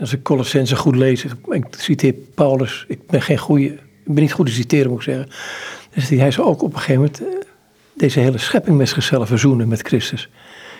Als 0.00 0.12
ik 0.12 0.22
Colossense 0.22 0.76
goed 0.76 0.96
lees, 0.96 1.24
ik 1.24 1.64
citeer 1.70 2.14
Paulus, 2.34 2.84
ik 2.88 3.06
ben 3.06 3.22
geen 3.22 3.38
goede, 3.38 3.64
ik 3.64 3.80
ben 4.04 4.22
niet 4.22 4.32
goed 4.32 4.46
te 4.46 4.52
citeren 4.52 4.90
moet 4.90 4.98
ik 4.98 5.04
zeggen. 5.04 5.28
Dus 5.94 6.08
hij 6.08 6.30
zou 6.30 6.46
ook 6.46 6.62
op 6.62 6.72
een 6.72 6.78
gegeven 6.78 6.94
moment 6.94 7.20
eh, 7.20 7.26
deze 7.94 8.20
hele 8.20 8.38
schepping 8.38 8.76
met 8.76 8.88
zichzelf 8.88 9.28
verzoenen 9.28 9.68
met 9.68 9.80
Christus. 9.82 10.28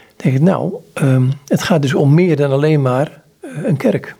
Dan 0.07 0.16
denk 0.16 0.35
ik, 0.35 0.42
nou, 0.42 0.74
um, 1.02 1.33
het 1.46 1.62
gaat 1.62 1.83
dus 1.83 1.94
om 1.94 2.14
meer 2.14 2.37
dan 2.37 2.50
alleen 2.50 2.83
maar 2.83 3.22
uh, 3.44 3.64
een 3.64 3.76
kerk. 3.76 4.14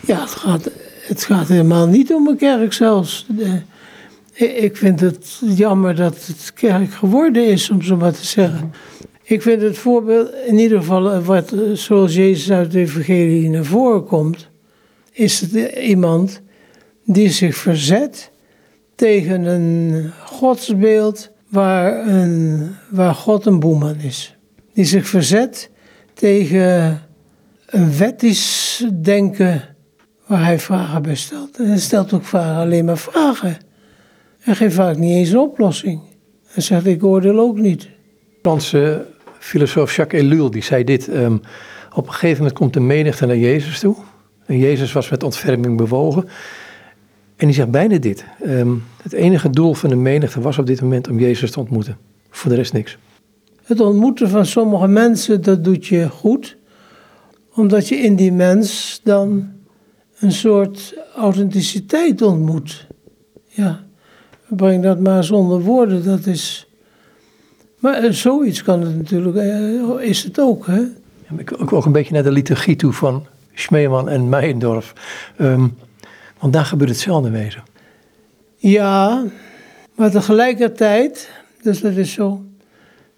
Ja, 0.00 0.20
het 0.20 0.30
gaat, 0.30 0.70
het 1.06 1.24
gaat 1.24 1.48
helemaal 1.48 1.86
niet 1.86 2.12
om 2.12 2.28
een 2.28 2.36
kerk 2.36 2.72
zelfs. 2.72 3.26
ik 4.32 4.76
vind 4.76 5.00
het 5.00 5.40
jammer 5.44 5.94
dat 5.94 6.26
het 6.26 6.52
kerk 6.54 6.92
geworden 6.92 7.46
is, 7.46 7.70
om 7.70 7.82
zo 7.82 7.96
maar 7.96 8.12
te 8.12 8.26
zeggen. 8.26 8.72
Ik 9.30 9.42
vind 9.42 9.62
het 9.62 9.78
voorbeeld, 9.78 10.34
in 10.46 10.58
ieder 10.58 10.78
geval 10.78 11.10
eh, 11.10 11.26
wat, 11.26 11.52
eh, 11.52 11.60
zoals 11.72 12.14
Jezus 12.14 12.50
uit 12.50 12.70
de 12.70 12.78
evangelie 12.78 13.48
naar 13.48 13.64
voren 13.64 14.04
komt, 14.04 14.48
is 15.12 15.40
het 15.40 15.52
iemand 15.76 16.40
die 17.04 17.30
zich 17.30 17.56
verzet 17.56 18.30
tegen 18.94 19.44
een 19.44 20.10
godsbeeld 20.24 21.30
waar, 21.48 22.08
een, 22.08 22.70
waar 22.88 23.14
God 23.14 23.46
een 23.46 23.60
boeman 23.60 23.96
is. 23.96 24.36
Die 24.72 24.84
zich 24.84 25.08
verzet 25.08 25.70
tegen 26.14 27.02
een 27.66 27.96
wettisch 27.96 28.84
denken 29.02 29.76
waar 30.26 30.44
hij 30.44 30.58
vragen 30.58 31.02
bij 31.02 31.16
stelt. 31.16 31.58
En 31.58 31.66
hij 31.66 31.78
stelt 31.78 32.12
ook 32.12 32.24
vaak 32.24 32.56
alleen 32.56 32.84
maar 32.84 32.98
vragen. 32.98 33.56
En 34.40 34.56
geeft 34.56 34.74
vaak 34.74 34.96
niet 34.96 35.14
eens 35.14 35.30
een 35.30 35.38
oplossing. 35.38 36.00
Hij 36.46 36.62
zegt, 36.62 36.86
ik 36.86 37.04
oordeel 37.04 37.38
ook 37.38 37.58
niet. 37.58 37.88
Franse 38.42 39.09
filosoof 39.40 39.96
Jacques 39.96 40.22
Ellul, 40.22 40.50
die 40.50 40.62
zei 40.62 40.84
dit. 40.84 41.08
Um, 41.08 41.40
op 41.94 42.06
een 42.06 42.12
gegeven 42.12 42.36
moment 42.36 42.58
komt 42.58 42.72
de 42.72 42.80
menigte 42.80 43.26
naar 43.26 43.36
Jezus 43.36 43.78
toe. 43.78 43.96
En 44.46 44.58
Jezus 44.58 44.92
was 44.92 45.10
met 45.10 45.22
ontferming 45.22 45.76
bewogen. 45.76 46.28
En 47.36 47.46
die 47.46 47.54
zegt 47.54 47.70
bijna 47.70 47.98
dit. 47.98 48.24
Um, 48.46 48.84
het 49.02 49.12
enige 49.12 49.50
doel 49.50 49.74
van 49.74 49.90
de 49.90 49.96
menigte 49.96 50.40
was 50.40 50.58
op 50.58 50.66
dit 50.66 50.80
moment 50.80 51.08
om 51.08 51.18
Jezus 51.18 51.50
te 51.50 51.60
ontmoeten. 51.60 51.96
Voor 52.30 52.50
de 52.50 52.56
rest 52.56 52.72
niks. 52.72 52.98
Het 53.64 53.80
ontmoeten 53.80 54.28
van 54.28 54.46
sommige 54.46 54.88
mensen, 54.88 55.42
dat 55.42 55.64
doet 55.64 55.86
je 55.86 56.08
goed. 56.08 56.56
Omdat 57.54 57.88
je 57.88 57.96
in 57.96 58.16
die 58.16 58.32
mens 58.32 59.00
dan 59.04 59.52
een 60.18 60.32
soort 60.32 60.94
authenticiteit 61.16 62.22
ontmoet. 62.22 62.86
Ja, 63.46 63.84
breng 64.48 64.82
dat 64.82 65.00
maar 65.00 65.24
zonder 65.24 65.60
woorden, 65.60 66.04
dat 66.04 66.26
is... 66.26 66.69
Maar 67.80 67.94
eh, 67.94 68.10
zoiets 68.10 68.62
kan 68.62 68.80
het 68.80 68.96
natuurlijk, 68.96 69.36
eh, 69.36 70.08
is 70.08 70.24
het 70.24 70.40
ook, 70.40 70.66
hè? 70.66 70.78
Ja, 70.78 71.38
ik 71.38 71.72
ook 71.72 71.84
een 71.84 71.92
beetje 71.92 72.14
naar 72.14 72.22
de 72.22 72.30
liturgie 72.30 72.76
toe 72.76 72.92
van 72.92 73.26
Schmeeman 73.54 74.08
en 74.08 74.28
Meijendorf. 74.28 74.92
Um, 75.40 75.76
want 76.38 76.52
daar 76.52 76.64
gebeurt 76.64 76.90
hetzelfde 76.90 77.30
wezen. 77.30 77.62
Ja, 78.56 79.24
maar 79.94 80.10
tegelijkertijd, 80.10 81.30
dus 81.62 81.80
dat 81.80 81.96
is 81.96 82.12
zo... 82.12 82.44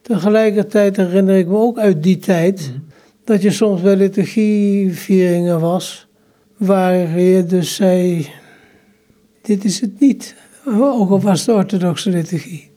Tegelijkertijd 0.03 0.97
herinner 0.97 1.37
ik 1.37 1.47
me 1.47 1.57
ook 1.57 1.79
uit 1.79 2.03
die 2.03 2.19
tijd... 2.19 2.71
Mhm. 2.71 2.81
dat 3.25 3.43
je 3.43 3.51
soms 3.51 3.81
bij 3.81 3.97
liturgievieringen 3.97 5.61
was 5.61 6.07
waar 6.57 7.19
je 7.21 7.45
dus 7.45 7.75
zei, 7.75 8.29
dit 9.43 9.65
is 9.65 9.81
het 9.81 10.01
niet. 10.01 10.35
Ook 10.67 11.11
al 11.11 11.21
was 11.21 11.45
de 11.45 11.53
orthodoxe 11.53 12.11
liturgie. 12.11 12.72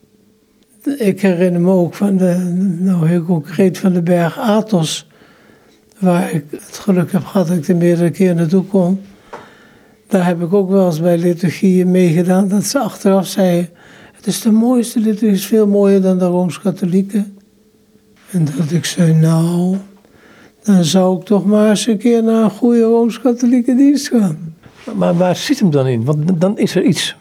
Ik 0.86 1.20
herinner 1.20 1.60
me 1.60 1.70
ook 1.70 1.94
van 1.94 2.16
de, 2.16 2.34
nou 2.78 3.08
heel 3.08 3.22
concreet 3.22 3.78
van 3.78 3.92
de 3.92 4.02
berg 4.02 4.38
Athos, 4.38 5.06
waar 5.98 6.32
ik 6.32 6.44
het 6.50 6.78
geluk 6.78 7.12
heb 7.12 7.24
gehad 7.24 7.48
dat 7.48 7.56
ik 7.56 7.68
er 7.68 7.76
meerdere 7.76 8.10
keer 8.10 8.34
naartoe 8.34 8.64
kon. 8.64 9.00
Daar 10.08 10.26
heb 10.26 10.42
ik 10.42 10.52
ook 10.52 10.70
wel 10.70 10.86
eens 10.86 11.00
bij 11.00 11.18
liturgieën 11.18 11.90
meegedaan, 11.90 12.48
dat 12.48 12.64
ze 12.64 12.78
achteraf 12.78 13.26
zeiden, 13.26 13.68
het 14.12 14.26
is 14.26 14.40
de 14.40 14.50
mooiste 14.50 15.00
liturgie, 15.00 15.30
is 15.30 15.46
veel 15.46 15.66
mooier 15.66 16.02
dan 16.02 16.18
de 16.18 16.24
Rooms-Katholieke. 16.24 17.24
En 18.30 18.44
dat 18.56 18.70
ik 18.70 18.84
zei, 18.84 19.14
nou, 19.14 19.76
dan 20.62 20.84
zou 20.84 21.18
ik 21.18 21.24
toch 21.24 21.46
maar 21.46 21.70
eens 21.70 21.86
een 21.86 21.98
keer 21.98 22.22
naar 22.22 22.42
een 22.42 22.50
goede 22.50 22.82
Rooms-Katholieke 22.82 23.74
dienst 23.74 24.08
gaan. 24.08 24.54
Maar 24.94 25.16
waar 25.16 25.36
zit 25.36 25.60
hem 25.60 25.70
dan 25.70 25.86
in? 25.86 26.04
Want 26.04 26.40
dan 26.40 26.58
is 26.58 26.74
er 26.74 26.82
iets 26.82 27.16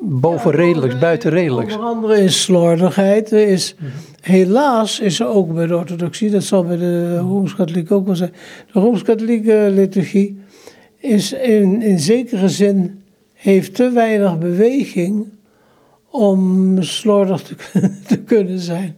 bovenredelijks, 0.00 0.94
ja, 0.94 1.00
buitenredelijks. 1.00 1.74
Onder 1.74 1.88
andere 1.88 2.20
in 2.20 2.30
slordigheid. 2.30 3.32
Is, 3.32 3.74
helaas 4.20 5.00
is 5.00 5.20
er 5.20 5.26
ook 5.26 5.54
bij 5.54 5.66
de 5.66 5.76
orthodoxie, 5.76 6.30
dat 6.30 6.42
zal 6.42 6.64
bij 6.64 6.76
de 6.76 7.18
Rooms-Katholiek 7.18 7.92
ook 7.92 8.06
wel 8.06 8.16
zijn. 8.16 8.32
De 8.72 8.80
Rooms-Katholieke 8.80 9.68
liturgie 9.70 10.40
is 10.96 11.32
in, 11.32 11.82
in 11.82 11.98
zekere 11.98 12.48
zin, 12.48 13.02
heeft 13.34 13.74
te 13.74 13.90
weinig 13.90 14.38
beweging 14.38 15.26
om 16.10 16.76
slordig 16.82 17.42
te, 17.42 17.54
te 18.06 18.18
kunnen 18.18 18.58
zijn. 18.58 18.94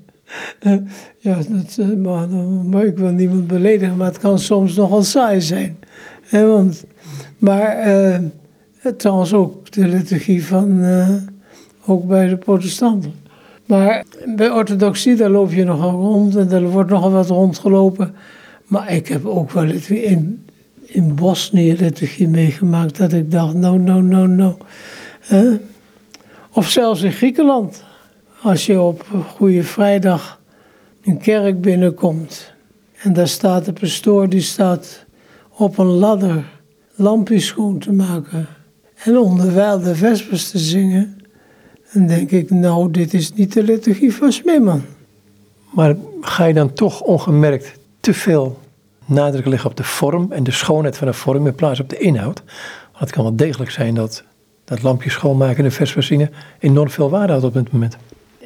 ja, 1.18 1.38
dat, 1.48 1.76
eh, 1.78 1.96
maar, 1.96 2.28
maar 2.28 2.84
ik 2.84 2.98
wil 2.98 3.11
niemand 3.11 3.46
beledigen, 3.46 3.96
maar 3.96 4.07
het 4.07 4.18
kan 4.18 4.38
soms 4.38 4.76
nogal 4.76 5.03
saai 5.03 5.40
zijn. 5.40 5.78
want, 6.30 6.84
maar 7.38 7.86
uh, 7.86 8.18
trouwens 8.97 9.33
ook 9.33 9.70
de 9.70 9.89
liturgie 9.89 10.45
van, 10.47 10.78
uh, 10.78 11.09
ook 11.87 12.07
bij 12.07 12.28
de 12.28 12.37
protestanten. 12.37 13.14
Maar 13.66 14.05
bij 14.37 14.51
orthodoxie, 14.51 15.16
daar 15.16 15.30
loop 15.30 15.53
je 15.53 15.64
nogal 15.64 15.91
rond 15.91 16.37
en 16.37 16.51
er 16.51 16.68
wordt 16.68 16.91
nogal 16.91 17.11
wat 17.11 17.28
rondgelopen. 17.28 18.14
Maar 18.66 18.93
ik 18.93 19.09
heb 19.09 19.26
ook 19.26 19.51
wel 19.51 19.70
in, 19.89 20.47
in 20.83 21.14
Bosnië 21.14 21.76
liturgie 21.76 22.28
meegemaakt 22.28 22.99
dat 22.99 23.12
ik 23.12 23.30
dacht, 23.30 23.55
no, 23.55 23.76
no, 23.76 24.01
no, 24.01 24.26
no. 24.26 24.59
Of 26.53 26.68
zelfs 26.68 27.03
in 27.03 27.12
Griekenland. 27.12 27.85
Als 28.43 28.66
je 28.66 28.80
op 28.80 29.07
Goede 29.37 29.62
Vrijdag 29.62 30.41
een 31.05 31.18
kerk 31.18 31.61
binnenkomt 31.61 32.53
en 33.03 33.12
daar 33.12 33.28
staat 33.28 33.64
de 33.64 33.72
pastoor, 33.72 34.28
die 34.28 34.41
staat 34.41 35.05
op 35.51 35.78
een 35.78 35.87
ladder 35.87 36.45
lampjes 36.95 37.47
schoon 37.47 37.78
te 37.78 37.93
maken 37.93 38.47
en 39.05 39.18
onderwijl 39.18 39.80
de 39.80 39.94
vespers 39.94 40.50
te 40.50 40.59
zingen, 40.59 41.20
dan 41.92 42.07
denk 42.07 42.30
ik, 42.30 42.50
nou, 42.50 42.90
dit 42.90 43.14
is 43.14 43.32
niet 43.32 43.53
de 43.53 43.62
liturgie 43.62 44.14
van 44.14 44.32
Smeeman. 44.32 44.82
Maar 45.70 45.96
ga 46.20 46.44
je 46.44 46.55
dan 46.55 46.72
toch 46.72 47.00
ongemerkt 47.00 47.72
te 48.00 48.14
veel 48.14 48.59
nadruk 49.05 49.46
leggen 49.46 49.70
op 49.70 49.76
de 49.76 49.84
vorm 49.84 50.32
en 50.32 50.44
de 50.44 50.50
schoonheid 50.50 50.96
van 50.96 51.07
de 51.07 51.12
vorm 51.12 51.46
in 51.46 51.55
plaats 51.55 51.80
op 51.80 51.88
de 51.88 51.98
inhoud? 51.98 52.42
Want 52.84 52.98
het 52.98 53.11
kan 53.11 53.22
wel 53.22 53.36
degelijk 53.36 53.70
zijn 53.70 53.94
dat 53.94 54.24
dat 54.64 54.82
lampje 54.82 55.11
schoonmaken 55.11 55.57
en 55.57 55.64
de 55.64 55.70
vespers 55.70 56.07
zingen 56.07 56.30
enorm 56.59 56.90
veel 56.90 57.11
waarde 57.11 57.32
had 57.32 57.44
op 57.44 57.55
het 57.55 57.72
moment. 57.72 57.96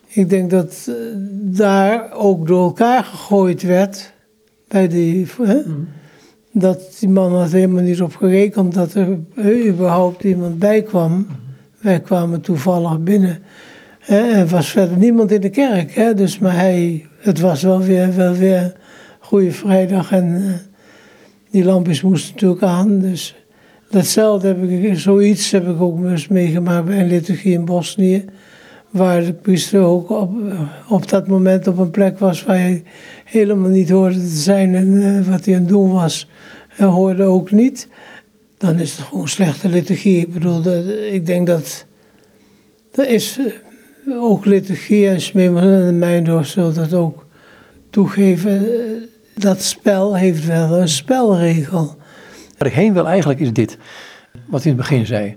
Ik 0.06 0.28
denk 0.28 0.50
dat 0.50 0.86
eh, 0.88 0.94
daar 1.32 2.12
ook 2.12 2.46
door 2.46 2.64
elkaar 2.64 3.04
gegooid 3.04 3.62
werd. 3.62 4.12
Bij 4.68 4.88
die, 4.88 5.26
hè? 5.42 5.54
Mm. 5.54 5.88
Dat 6.58 6.96
die 6.98 7.08
man 7.08 7.34
had 7.34 7.52
helemaal 7.52 7.82
niet 7.82 8.02
op 8.02 8.16
gerekend 8.16 8.74
dat 8.74 8.94
er 8.94 9.18
überhaupt 9.66 10.24
iemand 10.24 10.58
bij 10.58 10.82
kwam. 10.82 11.12
Mm. 11.12 11.26
Wij 11.80 12.00
kwamen 12.00 12.40
toevallig 12.40 13.00
binnen. 13.00 13.38
Hè? 13.98 14.18
Er 14.18 14.46
was 14.46 14.70
verder 14.70 14.96
niemand 14.96 15.30
in 15.32 15.40
de 15.40 15.48
kerk. 15.50 15.94
Hè? 15.94 16.14
Dus, 16.14 16.38
maar 16.38 16.54
hij, 16.54 17.06
het 17.18 17.40
was 17.40 17.62
wel 17.62 17.80
weer, 17.80 18.16
wel 18.16 18.32
weer 18.32 18.72
Goede 19.18 19.52
Vrijdag 19.52 20.12
en 20.12 20.24
uh, 20.24 20.52
die 21.50 21.64
lampjes 21.64 22.02
moesten 22.02 22.32
natuurlijk 22.32 22.62
aan. 22.62 23.00
Dus 23.00 23.34
datzelfde 23.90 24.48
heb 24.48 24.62
ik, 24.62 24.98
zoiets 24.98 25.50
heb 25.50 25.68
ik 25.68 25.80
ook 25.80 26.04
eens 26.04 26.28
meegemaakt 26.28 26.86
bij 26.86 27.00
een 27.00 27.08
liturgie 27.08 27.52
in 27.52 27.64
Bosnië 27.64 28.24
waar 28.96 29.24
de 29.24 29.32
priester 29.32 29.80
ook 29.80 30.10
op, 30.10 30.30
op 30.88 31.08
dat 31.08 31.28
moment 31.28 31.66
op 31.66 31.78
een 31.78 31.90
plek 31.90 32.18
was 32.18 32.44
waar 32.44 32.58
hij 32.58 32.82
helemaal 33.24 33.70
niet 33.70 33.90
hoorde 33.90 34.18
te 34.18 34.26
zijn 34.26 34.74
en 34.74 35.02
eh, 35.02 35.28
wat 35.28 35.44
hij 35.44 35.54
aan 35.54 35.60
het 35.60 35.68
doen 35.68 35.92
was, 35.92 36.28
hoorde 36.76 37.22
ook 37.22 37.50
niet, 37.50 37.88
dan 38.58 38.78
is 38.78 38.96
het 38.96 39.06
gewoon 39.06 39.28
slechte 39.28 39.68
liturgie. 39.68 40.20
Ik 40.20 40.32
bedoel, 40.32 40.62
dat, 40.62 40.84
ik 41.10 41.26
denk 41.26 41.46
dat 41.46 41.86
er 42.92 43.08
is 43.08 43.38
eh, 44.06 44.22
ook 44.22 44.44
liturgie 44.44 45.08
en 45.08 45.20
Smeeman 45.20 45.62
en 45.62 45.98
Mijndorf 45.98 46.46
zullen 46.46 46.74
dat 46.74 46.94
ook 46.94 47.26
toegeven. 47.90 48.58
Eh, 48.58 48.80
dat 49.34 49.62
spel 49.62 50.16
heeft 50.16 50.46
wel 50.46 50.80
een 50.80 50.88
spelregel. 50.88 51.96
Waar 52.58 52.68
ik 52.68 52.74
heen 52.74 52.92
wil 52.92 53.06
eigenlijk 53.06 53.40
is 53.40 53.52
dit, 53.52 53.78
wat 54.46 54.62
hij 54.62 54.72
in 54.72 54.78
het 54.78 54.88
begin 54.88 55.06
zei, 55.06 55.36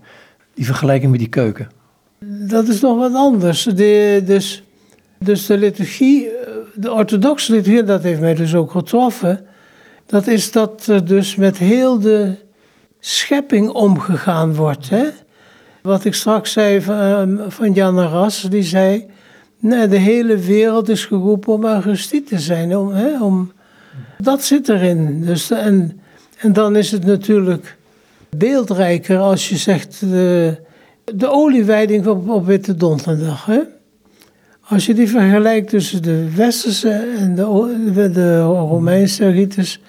die 0.54 0.66
vergelijking 0.66 1.12
met 1.12 1.20
die 1.20 1.30
keuken. 1.30 1.79
Dat 2.20 2.68
is 2.68 2.82
nog 2.82 2.98
wat 2.98 3.14
anders. 3.14 3.64
De, 3.64 4.22
dus, 4.26 4.64
dus 5.18 5.46
de 5.46 5.58
liturgie, 5.58 6.28
de 6.74 6.92
orthodoxe 6.92 7.52
liturgie, 7.52 7.84
dat 7.84 8.04
heeft 8.04 8.20
mij 8.20 8.36
dus 8.36 8.56
ook 8.56 8.72
getroffen. 8.72 9.46
Dat 10.06 10.28
is 10.28 10.52
dat 10.52 10.88
er 10.88 11.06
dus 11.06 11.36
met 11.36 11.58
heel 11.58 12.00
de 12.00 12.36
schepping 13.00 13.70
omgegaan 13.70 14.56
wordt. 14.56 14.90
Hè? 14.90 15.06
Wat 15.82 16.06
ik 16.06 16.14
straks 16.14 16.52
zei 16.52 16.82
van, 16.82 16.96
ehm, 16.96 17.50
van 17.50 17.74
Jan 17.74 18.00
Ras, 18.00 18.42
die 18.42 18.64
zei... 18.64 19.06
Nee, 19.62 19.88
de 19.88 19.98
hele 19.98 20.38
wereld 20.38 20.90
is 20.90 21.06
geroepen 21.06 21.54
om 21.54 21.66
Augustie 21.66 22.24
te 22.24 22.40
zijn. 22.40 22.78
Om, 22.78 22.92
hè, 22.92 23.24
om, 23.24 23.52
dat 24.18 24.44
zit 24.44 24.70
erin. 24.70 25.26
Dus, 25.26 25.52
en, 25.52 26.02
en 26.38 26.54
dan 26.54 26.76
is 26.76 26.92
het 26.92 27.06
natuurlijk 27.06 27.78
beeldrijker 28.30 29.18
als 29.18 29.50
je 29.50 29.58
zegt... 29.58 30.00
De, 30.00 30.58
de 31.16 31.28
oliewijding 31.32 32.08
op, 32.08 32.30
op 32.30 32.46
Witte 32.46 32.76
Donderdag. 32.76 33.46
Hè? 33.46 33.60
Als 34.62 34.86
je 34.86 34.94
die 34.94 35.10
vergelijkt 35.10 35.70
tussen 35.70 36.02
de 36.02 36.36
Westerse 36.36 36.90
en 37.18 37.36
de, 37.36 38.10
de 38.14 38.42
Romeinse 38.42 39.30
rites 39.30 39.82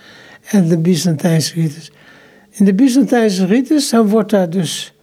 en 0.45 0.69
de 0.69 0.79
Byzantijnse 0.79 1.55
rites. 1.55 1.93
In 2.51 2.65
de 2.65 2.75
Byzantijnse 2.75 3.47
rites 3.47 3.91
dan 3.91 4.09
wordt 4.09 4.31
daar 4.31 4.51
dus 4.51 4.95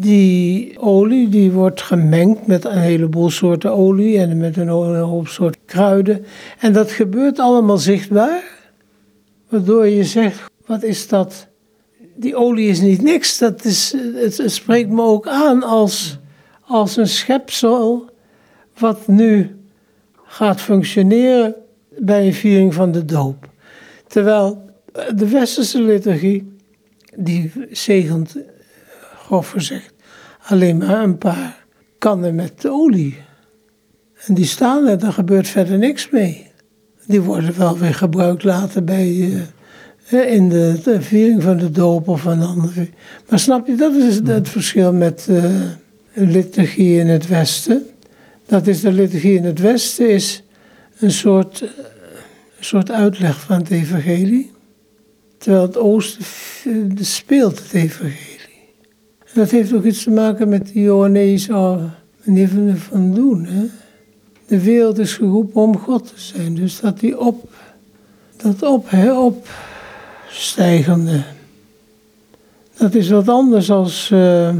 die 0.00 0.78
olie 0.78 1.28
die 1.28 1.52
wordt 1.52 1.82
gemengd 1.82 2.46
met 2.46 2.64
een 2.64 2.78
heleboel 2.78 3.30
soorten 3.30 3.72
olie 3.72 4.18
en 4.18 4.36
met 4.36 4.56
een 4.56 4.68
hoop 4.68 5.28
soorten 5.28 5.60
kruiden. 5.64 6.24
En 6.58 6.72
dat 6.72 6.90
gebeurt 6.90 7.38
allemaal 7.38 7.78
zichtbaar, 7.78 8.42
waardoor 9.48 9.86
je 9.86 10.04
zegt, 10.04 10.42
wat 10.66 10.82
is 10.82 11.08
dat 11.08 11.48
die 12.20 12.36
olie 12.36 12.68
is 12.68 12.80
niet 12.80 13.02
niks. 13.02 13.38
Dat 13.38 13.64
is, 13.64 13.94
het, 14.14 14.42
spreekt 14.44 14.90
me 14.90 15.02
ook 15.02 15.28
aan 15.28 15.62
als, 15.62 16.18
als 16.60 16.96
een 16.96 17.08
schepsel 17.08 18.10
wat 18.78 19.06
nu 19.06 19.56
gaat 20.24 20.60
functioneren 20.60 21.54
bij 21.98 22.26
een 22.26 22.34
viering 22.34 22.74
van 22.74 22.92
de 22.92 23.04
doop. 23.04 23.48
Terwijl 24.06 24.70
de 25.14 25.28
westerse 25.28 25.82
liturgie, 25.82 26.52
die 27.16 27.52
zegent, 27.70 28.36
grof 29.14 29.50
gezegd, 29.50 29.92
alleen 30.42 30.78
maar 30.78 31.02
een 31.02 31.18
paar 31.18 31.64
kannen 31.98 32.34
met 32.34 32.66
olie. 32.68 33.18
En 34.26 34.34
die 34.34 34.44
staan 34.44 34.86
er, 34.86 34.98
daar 34.98 35.12
gebeurt 35.12 35.48
verder 35.48 35.78
niks 35.78 36.10
mee. 36.10 36.50
Die 37.06 37.20
worden 37.20 37.58
wel 37.58 37.78
weer 37.78 37.94
gebruikt 37.94 38.44
later 38.44 38.84
bij... 38.84 39.32
In 40.10 40.48
de, 40.48 40.96
viering 41.00 41.42
van 41.42 41.56
de 41.56 41.70
doop 41.70 42.08
of 42.08 42.24
een 42.24 42.42
andere. 42.42 42.88
Maar 43.28 43.38
snap 43.38 43.66
je, 43.66 43.74
dat 43.74 43.94
is 43.94 44.20
het 44.24 44.48
verschil 44.48 44.92
met 44.92 45.26
uh, 45.30 45.44
liturgie 46.12 46.98
in 46.98 47.06
het 47.06 47.26
Westen. 47.26 47.86
Dat 48.46 48.66
is 48.66 48.80
de 48.80 48.92
liturgie 48.92 49.36
in 49.36 49.44
het 49.44 49.58
Westen 49.58 50.10
is 50.10 50.42
een 50.98 51.10
soort, 51.10 51.60
een 52.58 52.64
soort 52.64 52.90
uitleg 52.90 53.40
van 53.40 53.58
het 53.58 53.70
evangelie. 53.70 54.50
Terwijl 55.38 55.62
het 55.62 55.76
Oosten 55.76 56.24
speelt 56.94 57.58
het 57.58 57.72
evangelie. 57.72 58.40
En 59.18 59.34
dat 59.34 59.50
heeft 59.50 59.72
ook 59.72 59.84
iets 59.84 60.02
te 60.02 60.10
maken 60.10 60.48
met 60.48 60.66
die 60.66 60.82
Johannese 60.82 61.78
manier 62.24 62.48
van, 62.48 62.76
van 62.76 63.14
doen. 63.14 63.44
Hè? 63.44 63.64
De 64.46 64.62
wereld 64.62 64.98
is 64.98 65.14
geroepen 65.14 65.62
om 65.62 65.78
God 65.78 66.06
te 66.06 66.20
zijn. 66.20 66.54
Dus 66.54 66.80
dat 66.80 67.00
die 67.00 67.18
op, 67.18 67.48
dat 68.36 68.62
op, 68.62 68.90
hè, 68.90 69.18
op 69.18 69.48
stijgende. 70.30 71.22
Dat 72.78 72.94
is 72.94 73.10
wat 73.10 73.28
anders 73.28 73.70
als 73.70 74.10
uh, 74.12 74.54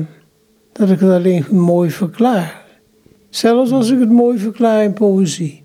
dat 0.72 0.90
ik 0.90 1.00
het 1.00 1.10
alleen 1.10 1.44
mooi 1.50 1.90
verklaar. 1.90 2.64
Zelfs 3.30 3.70
als 3.70 3.90
ik 3.90 3.98
het 3.98 4.10
mooi 4.10 4.38
verklaar 4.38 4.84
in 4.84 4.92
poëzie. 4.92 5.62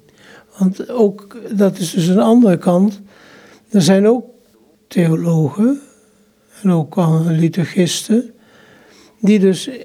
Want 0.58 0.90
ook, 0.90 1.38
dat 1.58 1.78
is 1.78 1.92
dus 1.92 2.08
een 2.08 2.20
andere 2.20 2.58
kant. 2.58 3.02
Er 3.70 3.82
zijn 3.82 4.08
ook 4.08 4.26
theologen 4.88 5.80
en 6.62 6.72
ook 6.72 6.96
liturgisten, 7.28 8.34
die 9.22 9.40
dus 9.40 9.68
uh, 9.68 9.80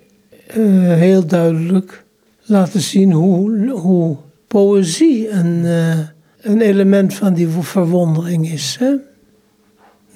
heel 0.95 1.27
duidelijk 1.27 2.05
laten 2.43 2.81
zien 2.81 3.13
hoe, 3.13 3.69
hoe 3.69 4.17
poëzie 4.47 5.31
een, 5.31 5.65
uh, 5.65 5.99
een 6.41 6.61
element 6.61 7.15
van 7.15 7.35
die 7.35 7.49
verwondering 7.49 8.51
is. 8.51 8.77
Hè? 8.81 8.95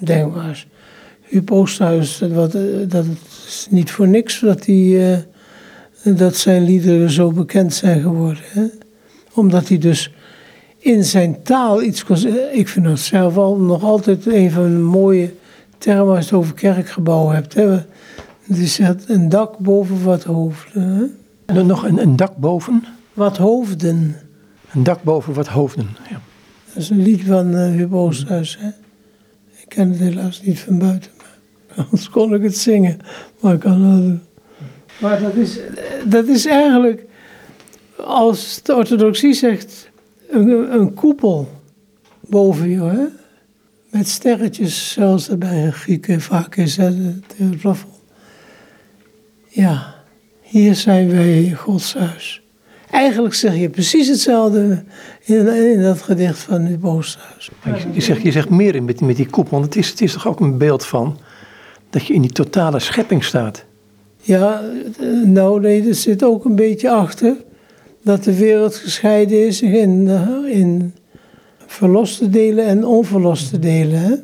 Denk 0.05 0.34
maar 0.34 0.48
eens. 0.48 0.66
Huub 1.20 1.50
Oosthuis, 1.50 2.18
dat, 2.18 2.52
dat 2.88 3.05
is 3.46 3.66
niet 3.70 3.90
voor 3.90 4.09
niks 4.09 4.40
dat, 4.40 4.62
die, 4.62 4.96
uh, 4.96 5.16
dat 6.16 6.36
zijn 6.36 6.64
liederen 6.64 7.11
zo 7.11 7.32
bekend 7.32 7.74
zijn 7.74 8.00
geworden. 8.00 8.42
Hè? 8.42 8.64
Omdat 9.32 9.68
hij 9.68 9.78
dus 9.78 10.12
in 10.78 11.05
zijn 11.05 11.42
taal 11.42 11.82
iets 11.82 12.05
kon 12.05 12.16
Ik 12.52 12.68
vind 12.68 12.84
dat 12.84 12.98
zelf 12.98 13.36
al 13.36 13.57
nog 13.57 13.82
altijd 13.82 14.26
een 14.26 14.50
van 14.50 14.62
de 14.62 14.78
mooie 14.78 15.32
termen 15.78 16.16
als 16.16 16.28
je 16.28 16.30
het 16.30 16.34
over 16.34 16.55
kerkgebouwen 16.55 17.34
hebt. 17.34 17.55
Hè? 17.55 17.70
Het 18.42 18.59
is 18.59 18.80
een 19.07 19.28
dak 19.28 19.59
boven 19.59 20.05
wat 20.05 20.24
hoofden. 20.24 20.82
Hè? 20.82 21.05
En 21.46 21.55
dan 21.55 21.66
nog 21.66 21.84
een, 21.84 21.98
een 21.98 22.16
dak 22.16 22.36
boven? 22.36 22.84
Wat 23.12 23.36
hoofden. 23.36 24.16
Een 24.72 24.82
dak 24.82 25.02
boven 25.02 25.34
wat 25.34 25.48
hoofden, 25.48 25.88
ja. 26.11 26.20
Dat 26.66 26.82
is 26.82 26.90
een 26.90 27.02
lied 27.02 27.22
van 27.24 27.55
uh, 27.55 27.70
Huub 27.70 27.94
Oosthuis. 27.94 28.59
Hè? 28.61 28.68
Ik 29.64 29.70
ken 29.70 29.90
het 29.90 29.98
helaas 29.98 30.42
niet 30.42 30.60
van 30.60 30.78
buiten. 30.78 31.10
Maar 31.68 31.84
anders 31.84 32.10
kon 32.10 32.34
ik 32.34 32.42
het 32.42 32.56
zingen. 32.56 32.98
Maar 33.40 33.54
ik 33.54 33.60
kan 33.60 33.82
wel 33.82 34.18
Maar 35.00 35.20
dat 35.20 35.34
is, 35.34 35.58
dat 36.04 36.26
is 36.28 36.46
eigenlijk, 36.46 37.04
als 37.96 38.62
de 38.62 38.74
orthodoxie 38.74 39.34
zegt, 39.34 39.90
een, 40.28 40.72
een 40.72 40.94
koepel 40.94 41.48
boven 42.20 42.68
je. 42.68 42.82
Hè? 42.82 43.04
Met 43.90 44.08
sterretjes, 44.08 44.92
zoals 44.92 45.28
er 45.28 45.38
bij 45.38 45.70
Grieken 45.70 46.20
vaak 46.20 46.56
is, 46.56 46.76
hè, 46.76 46.90
het. 46.94 47.84
Ja, 49.48 49.94
hier 50.42 50.74
zijn 50.74 51.10
wij 51.10 51.42
in 51.42 51.56
Gods 51.56 51.94
huis. 51.94 52.43
Eigenlijk 52.95 53.34
zeg 53.34 53.57
je 53.57 53.68
precies 53.68 54.09
hetzelfde 54.09 54.82
in, 55.24 55.49
in 55.49 55.82
dat 55.82 56.03
gedicht 56.03 56.38
van 56.38 56.61
het 56.61 56.80
Boosthuis. 56.80 57.51
Je 57.92 58.01
zegt, 58.01 58.22
je 58.22 58.32
zegt 58.32 58.51
meer 58.51 58.74
in 58.74 58.84
met, 58.84 59.01
met 59.01 59.16
die 59.16 59.30
koepel, 59.30 59.53
want 59.53 59.64
het 59.64 59.76
is, 59.76 59.88
het 59.88 60.01
is 60.01 60.12
toch 60.12 60.28
ook 60.28 60.40
een 60.40 60.59
beeld 60.59 60.86
van 60.86 61.18
dat 61.90 62.07
je 62.07 62.14
in 62.14 62.20
die 62.20 62.32
totale 62.32 62.78
schepping 62.78 63.24
staat. 63.24 63.64
Ja, 64.20 64.62
nou 65.24 65.61
nee, 65.61 65.88
er 65.88 65.95
zit 65.95 66.24
ook 66.24 66.45
een 66.45 66.57
beetje 66.57 66.90
achter 66.90 67.36
dat 68.03 68.24
de 68.24 68.36
wereld 68.36 68.74
gescheiden 68.74 69.47
is 69.47 69.62
in, 69.62 70.09
in 70.47 70.95
verloste 71.66 72.30
delen 72.30 72.64
en 72.66 72.84
onverloste 72.84 73.59
delen. 73.59 74.01
Hè? 74.01 74.14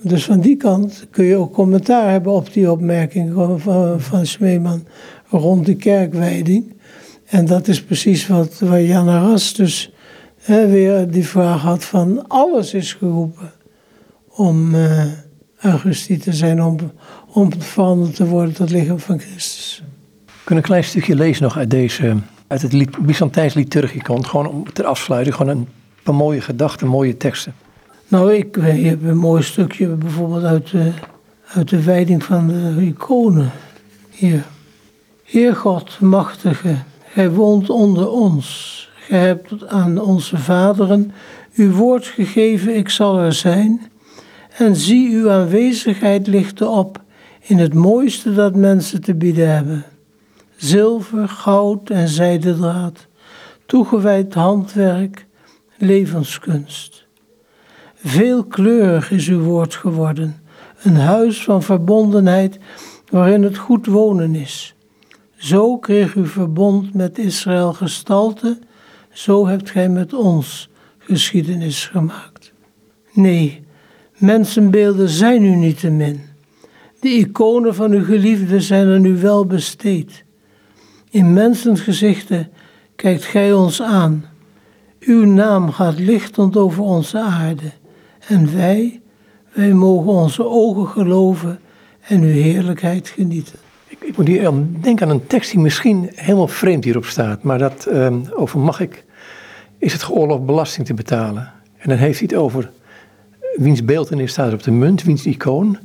Dus 0.00 0.24
van 0.24 0.40
die 0.40 0.56
kant 0.56 1.06
kun 1.10 1.24
je 1.24 1.36
ook 1.36 1.52
commentaar 1.52 2.10
hebben 2.10 2.32
op 2.32 2.52
die 2.52 2.70
opmerking 2.70 3.32
van, 3.60 4.00
van 4.00 4.26
Smeeman 4.26 4.84
rond 5.28 5.66
de 5.66 5.76
kerkwijding. 5.76 6.72
En 7.32 7.46
dat 7.46 7.68
is 7.68 7.82
precies 7.82 8.26
wat, 8.26 8.58
waar 8.58 8.82
Jan 8.82 9.08
Arras 9.08 9.54
dus 9.54 9.92
hè, 10.40 10.66
weer 10.66 11.10
die 11.10 11.26
vraag 11.26 11.60
had 11.60 11.84
van 11.84 12.28
alles 12.28 12.74
is 12.74 12.92
geroepen 12.92 13.52
om 14.28 14.74
uh, 14.74 15.04
Augustie 15.58 16.18
te 16.18 16.32
zijn, 16.32 16.62
om, 16.62 16.76
om 17.32 17.52
veranderd 17.58 18.14
te 18.14 18.26
worden 18.26 18.54
tot 18.54 18.70
lichaam 18.70 18.98
van 18.98 19.18
Christus. 19.18 19.82
We 20.26 20.32
kunnen 20.44 20.64
een 20.64 20.70
klein 20.70 20.84
stukje 20.84 21.14
lezen 21.14 21.42
nog 21.42 21.56
uit 21.56 21.70
deze, 21.70 22.16
uit 22.46 22.62
het 22.62 23.00
Byzantijns 23.06 23.54
liturgicon, 23.54 24.26
gewoon 24.26 24.48
om 24.48 24.72
ter 24.72 24.84
afsluiting, 24.84 25.36
gewoon 25.36 25.56
een 25.56 25.68
paar 26.02 26.14
mooie 26.14 26.40
gedachten, 26.40 26.86
mooie 26.86 27.16
teksten. 27.16 27.54
Nou, 28.08 28.34
ik 28.34 28.54
heb 28.60 29.04
een 29.04 29.16
mooi 29.16 29.42
stukje 29.42 29.86
bijvoorbeeld 29.86 30.44
uit 30.44 30.70
de, 30.70 30.92
uit 31.54 31.68
de 31.68 31.82
wijding 31.82 32.24
van 32.24 32.46
de 32.46 32.86
iconen 32.86 33.50
hier. 34.10 34.44
Heer 35.24 35.56
God, 35.56 36.00
machtige, 36.00 36.76
Gij 37.12 37.30
woont 37.30 37.70
onder 37.70 38.10
ons. 38.10 38.88
Gij 38.94 39.18
hebt 39.18 39.66
aan 39.66 40.00
onze 40.00 40.36
vaderen 40.36 41.12
uw 41.54 41.70
woord 41.70 42.06
gegeven, 42.06 42.76
ik 42.76 42.88
zal 42.88 43.18
er 43.18 43.32
zijn. 43.32 43.90
En 44.56 44.76
zie, 44.76 45.14
uw 45.14 45.30
aanwezigheid 45.30 46.26
ligt 46.26 46.62
op 46.62 47.02
in 47.40 47.58
het 47.58 47.74
mooiste 47.74 48.34
dat 48.34 48.54
mensen 48.54 49.02
te 49.02 49.14
bieden 49.14 49.54
hebben. 49.54 49.84
Zilver, 50.56 51.28
goud 51.28 51.90
en 51.90 52.08
zijdedraad, 52.08 53.06
toegewijd 53.66 54.34
handwerk, 54.34 55.26
levenskunst. 55.76 57.06
Veelkleurig 57.94 59.10
is 59.10 59.28
uw 59.28 59.42
woord 59.42 59.74
geworden, 59.74 60.42
een 60.82 60.96
huis 60.96 61.44
van 61.44 61.62
verbondenheid 61.62 62.58
waarin 63.10 63.42
het 63.42 63.56
goed 63.56 63.86
wonen 63.86 64.34
is. 64.34 64.74
Zo 65.42 65.78
kreeg 65.78 66.14
uw 66.14 66.26
verbond 66.26 66.94
met 66.94 67.18
Israël 67.18 67.72
gestalte, 67.72 68.58
zo 69.12 69.46
hebt 69.46 69.70
gij 69.70 69.88
met 69.88 70.12
ons 70.12 70.68
geschiedenis 70.98 71.86
gemaakt. 71.86 72.52
Nee, 73.12 73.64
mensenbeelden 74.16 75.08
zijn 75.08 75.44
u 75.44 75.54
niet 75.54 75.80
te 75.80 75.90
min. 75.90 76.20
De 77.00 77.08
iconen 77.08 77.74
van 77.74 77.92
uw 77.92 78.04
geliefde 78.04 78.60
zijn 78.60 78.88
aan 78.88 79.04
u 79.04 79.16
wel 79.16 79.46
besteed. 79.46 80.24
In 81.10 81.32
mensengezichten 81.32 82.50
kijkt 82.96 83.24
gij 83.24 83.52
ons 83.52 83.82
aan. 83.82 84.24
Uw 85.00 85.24
naam 85.24 85.70
gaat 85.70 85.98
lichtend 85.98 86.56
over 86.56 86.82
onze 86.82 87.20
aarde. 87.20 87.72
En 88.28 88.54
wij, 88.54 89.00
wij 89.52 89.72
mogen 89.72 90.12
onze 90.12 90.44
ogen 90.44 90.86
geloven 90.86 91.60
en 92.00 92.22
uw 92.22 92.32
heerlijkheid 92.32 93.08
genieten. 93.08 93.61
Ik 94.02 94.16
moet 94.16 94.26
hier 94.26 94.50
denken 94.80 95.06
aan 95.06 95.12
een 95.12 95.26
tekst 95.26 95.50
die 95.50 95.60
misschien 95.60 96.10
helemaal 96.14 96.48
vreemd 96.48 96.84
hierop 96.84 97.04
staat. 97.04 97.42
Maar 97.42 97.58
dat 97.58 97.86
ehm, 97.86 98.20
over 98.30 98.58
mag 98.58 98.80
ik, 98.80 99.04
is 99.78 99.92
het 99.92 100.02
geoorloofd 100.02 100.46
belasting 100.46 100.86
te 100.86 100.94
betalen. 100.94 101.52
En 101.76 101.88
dan 101.88 101.98
heeft 101.98 102.18
hij 102.18 102.28
het 102.30 102.38
over 102.38 102.70
wiens 103.56 103.84
beeldenis 103.84 104.30
staat 104.30 104.52
op 104.52 104.62
de 104.62 104.70
munt, 104.70 105.02
wiens 105.02 105.26
icoon. 105.26 105.78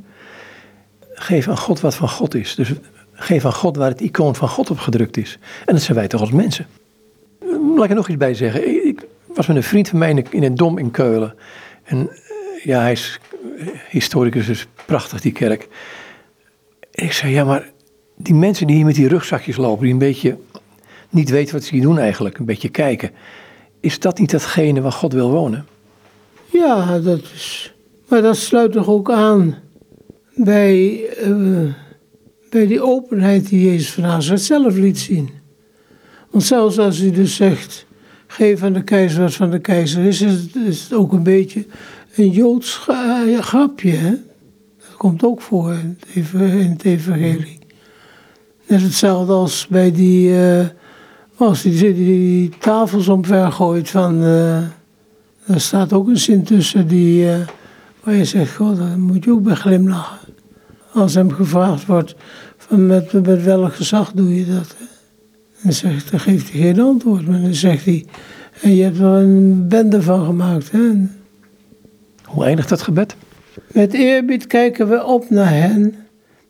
Geef 1.12 1.48
aan 1.48 1.58
God 1.58 1.80
wat 1.80 1.94
van 1.94 2.08
God 2.08 2.34
is. 2.34 2.54
Dus 2.54 2.72
geef 3.12 3.44
aan 3.44 3.52
God 3.52 3.76
waar 3.76 3.90
het 3.90 4.00
icoon 4.00 4.34
van 4.34 4.48
God 4.48 4.70
op 4.70 4.78
gedrukt 4.78 5.16
is. 5.16 5.38
En 5.66 5.74
dat 5.74 5.82
zijn 5.82 5.96
wij 5.96 6.08
toch 6.08 6.20
als 6.20 6.30
mensen. 6.30 6.66
Laat 7.74 7.84
ik 7.84 7.90
er 7.90 7.96
nog 7.96 8.08
iets 8.08 8.16
bij 8.16 8.34
zeggen. 8.34 8.86
Ik 8.86 9.06
was 9.34 9.46
met 9.46 9.56
een 9.56 9.62
vriend 9.62 9.88
van 9.88 9.98
mij 9.98 10.24
in 10.30 10.42
het 10.42 10.56
Dom 10.56 10.78
in 10.78 10.90
Keulen. 10.90 11.34
En 11.84 12.10
eh, 12.10 12.64
ja, 12.64 12.80
hij 12.80 12.92
is 12.92 13.20
historicus, 13.88 14.46
dus 14.46 14.66
prachtig 14.86 15.20
die 15.20 15.32
kerk. 15.32 15.68
En 16.90 17.04
ik 17.04 17.12
zei, 17.12 17.32
ja 17.32 17.44
maar 17.44 17.70
die 18.18 18.34
mensen 18.34 18.66
die 18.66 18.76
hier 18.76 18.84
met 18.84 18.94
die 18.94 19.08
rugzakjes 19.08 19.56
lopen, 19.56 19.82
die 19.82 19.92
een 19.92 19.98
beetje 19.98 20.36
niet 21.10 21.30
weten 21.30 21.54
wat 21.54 21.64
ze 21.64 21.74
hier 21.74 21.82
doen 21.82 21.98
eigenlijk, 21.98 22.38
een 22.38 22.44
beetje 22.44 22.68
kijken. 22.68 23.10
Is 23.80 23.98
dat 23.98 24.18
niet 24.18 24.30
datgene 24.30 24.80
waar 24.80 24.92
God 24.92 25.12
wil 25.12 25.30
wonen? 25.30 25.66
Ja, 26.52 26.98
dat 26.98 27.22
is. 27.34 27.74
Maar 28.08 28.22
dat 28.22 28.36
sluit 28.36 28.72
toch 28.72 28.88
ook 28.88 29.10
aan 29.10 29.56
bij, 30.34 31.00
uh, 31.26 31.72
bij 32.50 32.66
die 32.66 32.82
openheid 32.82 33.48
die 33.48 33.70
Jezus 33.70 33.92
van 33.92 34.02
Nazareth 34.02 34.42
zelf 34.42 34.76
liet 34.76 34.98
zien. 34.98 35.30
Want 36.30 36.44
zelfs 36.44 36.78
als 36.78 36.98
hij 36.98 37.10
dus 37.10 37.36
zegt, 37.36 37.86
geef 38.26 38.62
aan 38.62 38.72
de 38.72 38.84
keizer 38.84 39.20
wat 39.20 39.34
van 39.34 39.50
de 39.50 39.58
keizer 39.58 40.04
is, 40.04 40.20
is 40.20 40.32
het, 40.32 40.54
is 40.54 40.82
het 40.82 40.92
ook 40.92 41.12
een 41.12 41.22
beetje 41.22 41.66
een 42.14 42.30
Joods 42.30 42.76
grapje. 43.40 43.90
Hè? 43.90 44.10
Dat 44.78 44.96
komt 44.96 45.24
ook 45.24 45.40
voor 45.40 45.72
in 46.32 46.70
het 46.70 46.84
evangelie. 46.84 47.57
Net 48.68 48.82
hetzelfde 48.82 49.32
als 49.32 49.66
bij 49.66 49.92
die, 49.92 50.30
uh, 50.30 50.66
als 51.36 51.62
die, 51.62 51.78
die, 51.78 51.94
die, 51.94 52.50
tafels 52.58 53.08
omver 53.08 53.52
gooit 53.52 53.90
van, 53.90 54.22
uh, 54.22 54.56
er 55.46 55.60
staat 55.60 55.92
ook 55.92 56.08
een 56.08 56.18
zin 56.18 56.42
tussen 56.42 56.88
die, 56.88 57.24
uh, 57.24 57.36
waar 58.02 58.14
je 58.14 58.24
zegt, 58.24 58.56
god, 58.56 58.76
daar 58.76 58.98
moet 58.98 59.24
je 59.24 59.30
ook 59.30 59.42
bij 59.42 59.54
glimlachen. 59.54 60.18
Als 60.92 61.14
hem 61.14 61.30
gevraagd 61.30 61.86
wordt, 61.86 62.14
van 62.56 62.86
met, 62.86 63.12
met 63.12 63.44
welk 63.44 63.74
gezag 63.74 64.12
doe 64.12 64.34
je 64.34 64.46
dat? 64.46 64.76
Dan, 65.62 65.72
zegt, 65.72 66.10
dan 66.10 66.20
geeft 66.20 66.52
hij 66.52 66.60
geen 66.60 66.80
antwoord, 66.80 67.26
maar 67.26 67.40
dan 67.40 67.54
zegt 67.54 67.84
hij, 67.84 68.06
en 68.62 68.74
je 68.74 68.82
hebt 68.82 68.98
er 68.98 69.04
een 69.04 69.68
bende 69.68 70.02
van 70.02 70.24
gemaakt. 70.24 70.70
Hè? 70.70 70.90
Hoe 72.24 72.44
eindigt 72.44 72.68
dat 72.68 72.82
gebed? 72.82 73.16
Met 73.72 73.92
eerbied 73.92 74.46
kijken 74.46 74.88
we 74.88 75.04
op 75.04 75.30
naar 75.30 75.50
hen 75.50 75.94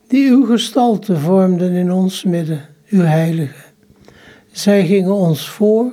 die 0.09 0.31
uw 0.31 0.45
gestalte 0.45 1.17
vormden 1.17 1.73
in 1.73 1.93
ons 1.93 2.25
midden, 2.25 2.61
uw 2.89 3.01
heilige. 3.01 3.65
Zij 4.53 4.87
gingen 4.87 5.15
ons 5.15 5.49
voor, 5.49 5.93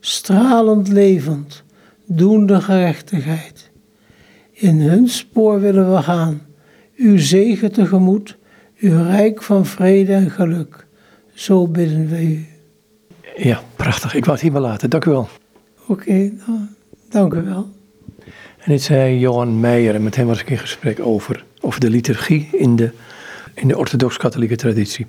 stralend 0.00 0.88
levend, 0.88 1.62
doende 2.04 2.60
gerechtigheid. 2.60 3.70
In 4.50 4.80
hun 4.80 5.08
spoor 5.08 5.60
willen 5.60 5.94
we 5.94 6.02
gaan, 6.02 6.42
uw 6.96 7.18
zegen 7.18 7.72
tegemoet, 7.72 8.36
uw 8.78 9.02
rijk 9.02 9.42
van 9.42 9.66
vrede 9.66 10.12
en 10.12 10.30
geluk. 10.30 10.86
Zo 11.34 11.66
bidden 11.66 12.08
we 12.08 12.22
u. 12.22 12.46
Ja, 13.36 13.62
prachtig. 13.76 14.14
Ik 14.14 14.24
wou 14.24 14.32
het 14.32 14.42
hier 14.42 14.52
wel 14.52 14.62
laten. 14.62 14.90
Dank 14.90 15.04
u 15.04 15.10
wel. 15.10 15.28
Oké, 15.86 16.12
nou, 16.12 16.58
dank 17.08 17.34
u 17.34 17.42
wel. 17.42 17.70
En 18.58 18.70
dit 18.70 18.82
zei 18.82 19.18
Johan 19.18 19.60
Meijer 19.60 19.94
en 19.94 20.02
met 20.02 20.16
hem 20.16 20.26
was 20.26 20.40
ik 20.40 20.50
in 20.50 20.58
gesprek 20.58 21.00
over 21.00 21.44
over 21.62 21.80
de 21.80 21.90
liturgie 21.90 22.48
in 22.52 22.76
de, 22.76 22.90
in 23.54 23.68
de 23.68 23.76
orthodox-katholieke 23.76 24.56
traditie. 24.56 25.00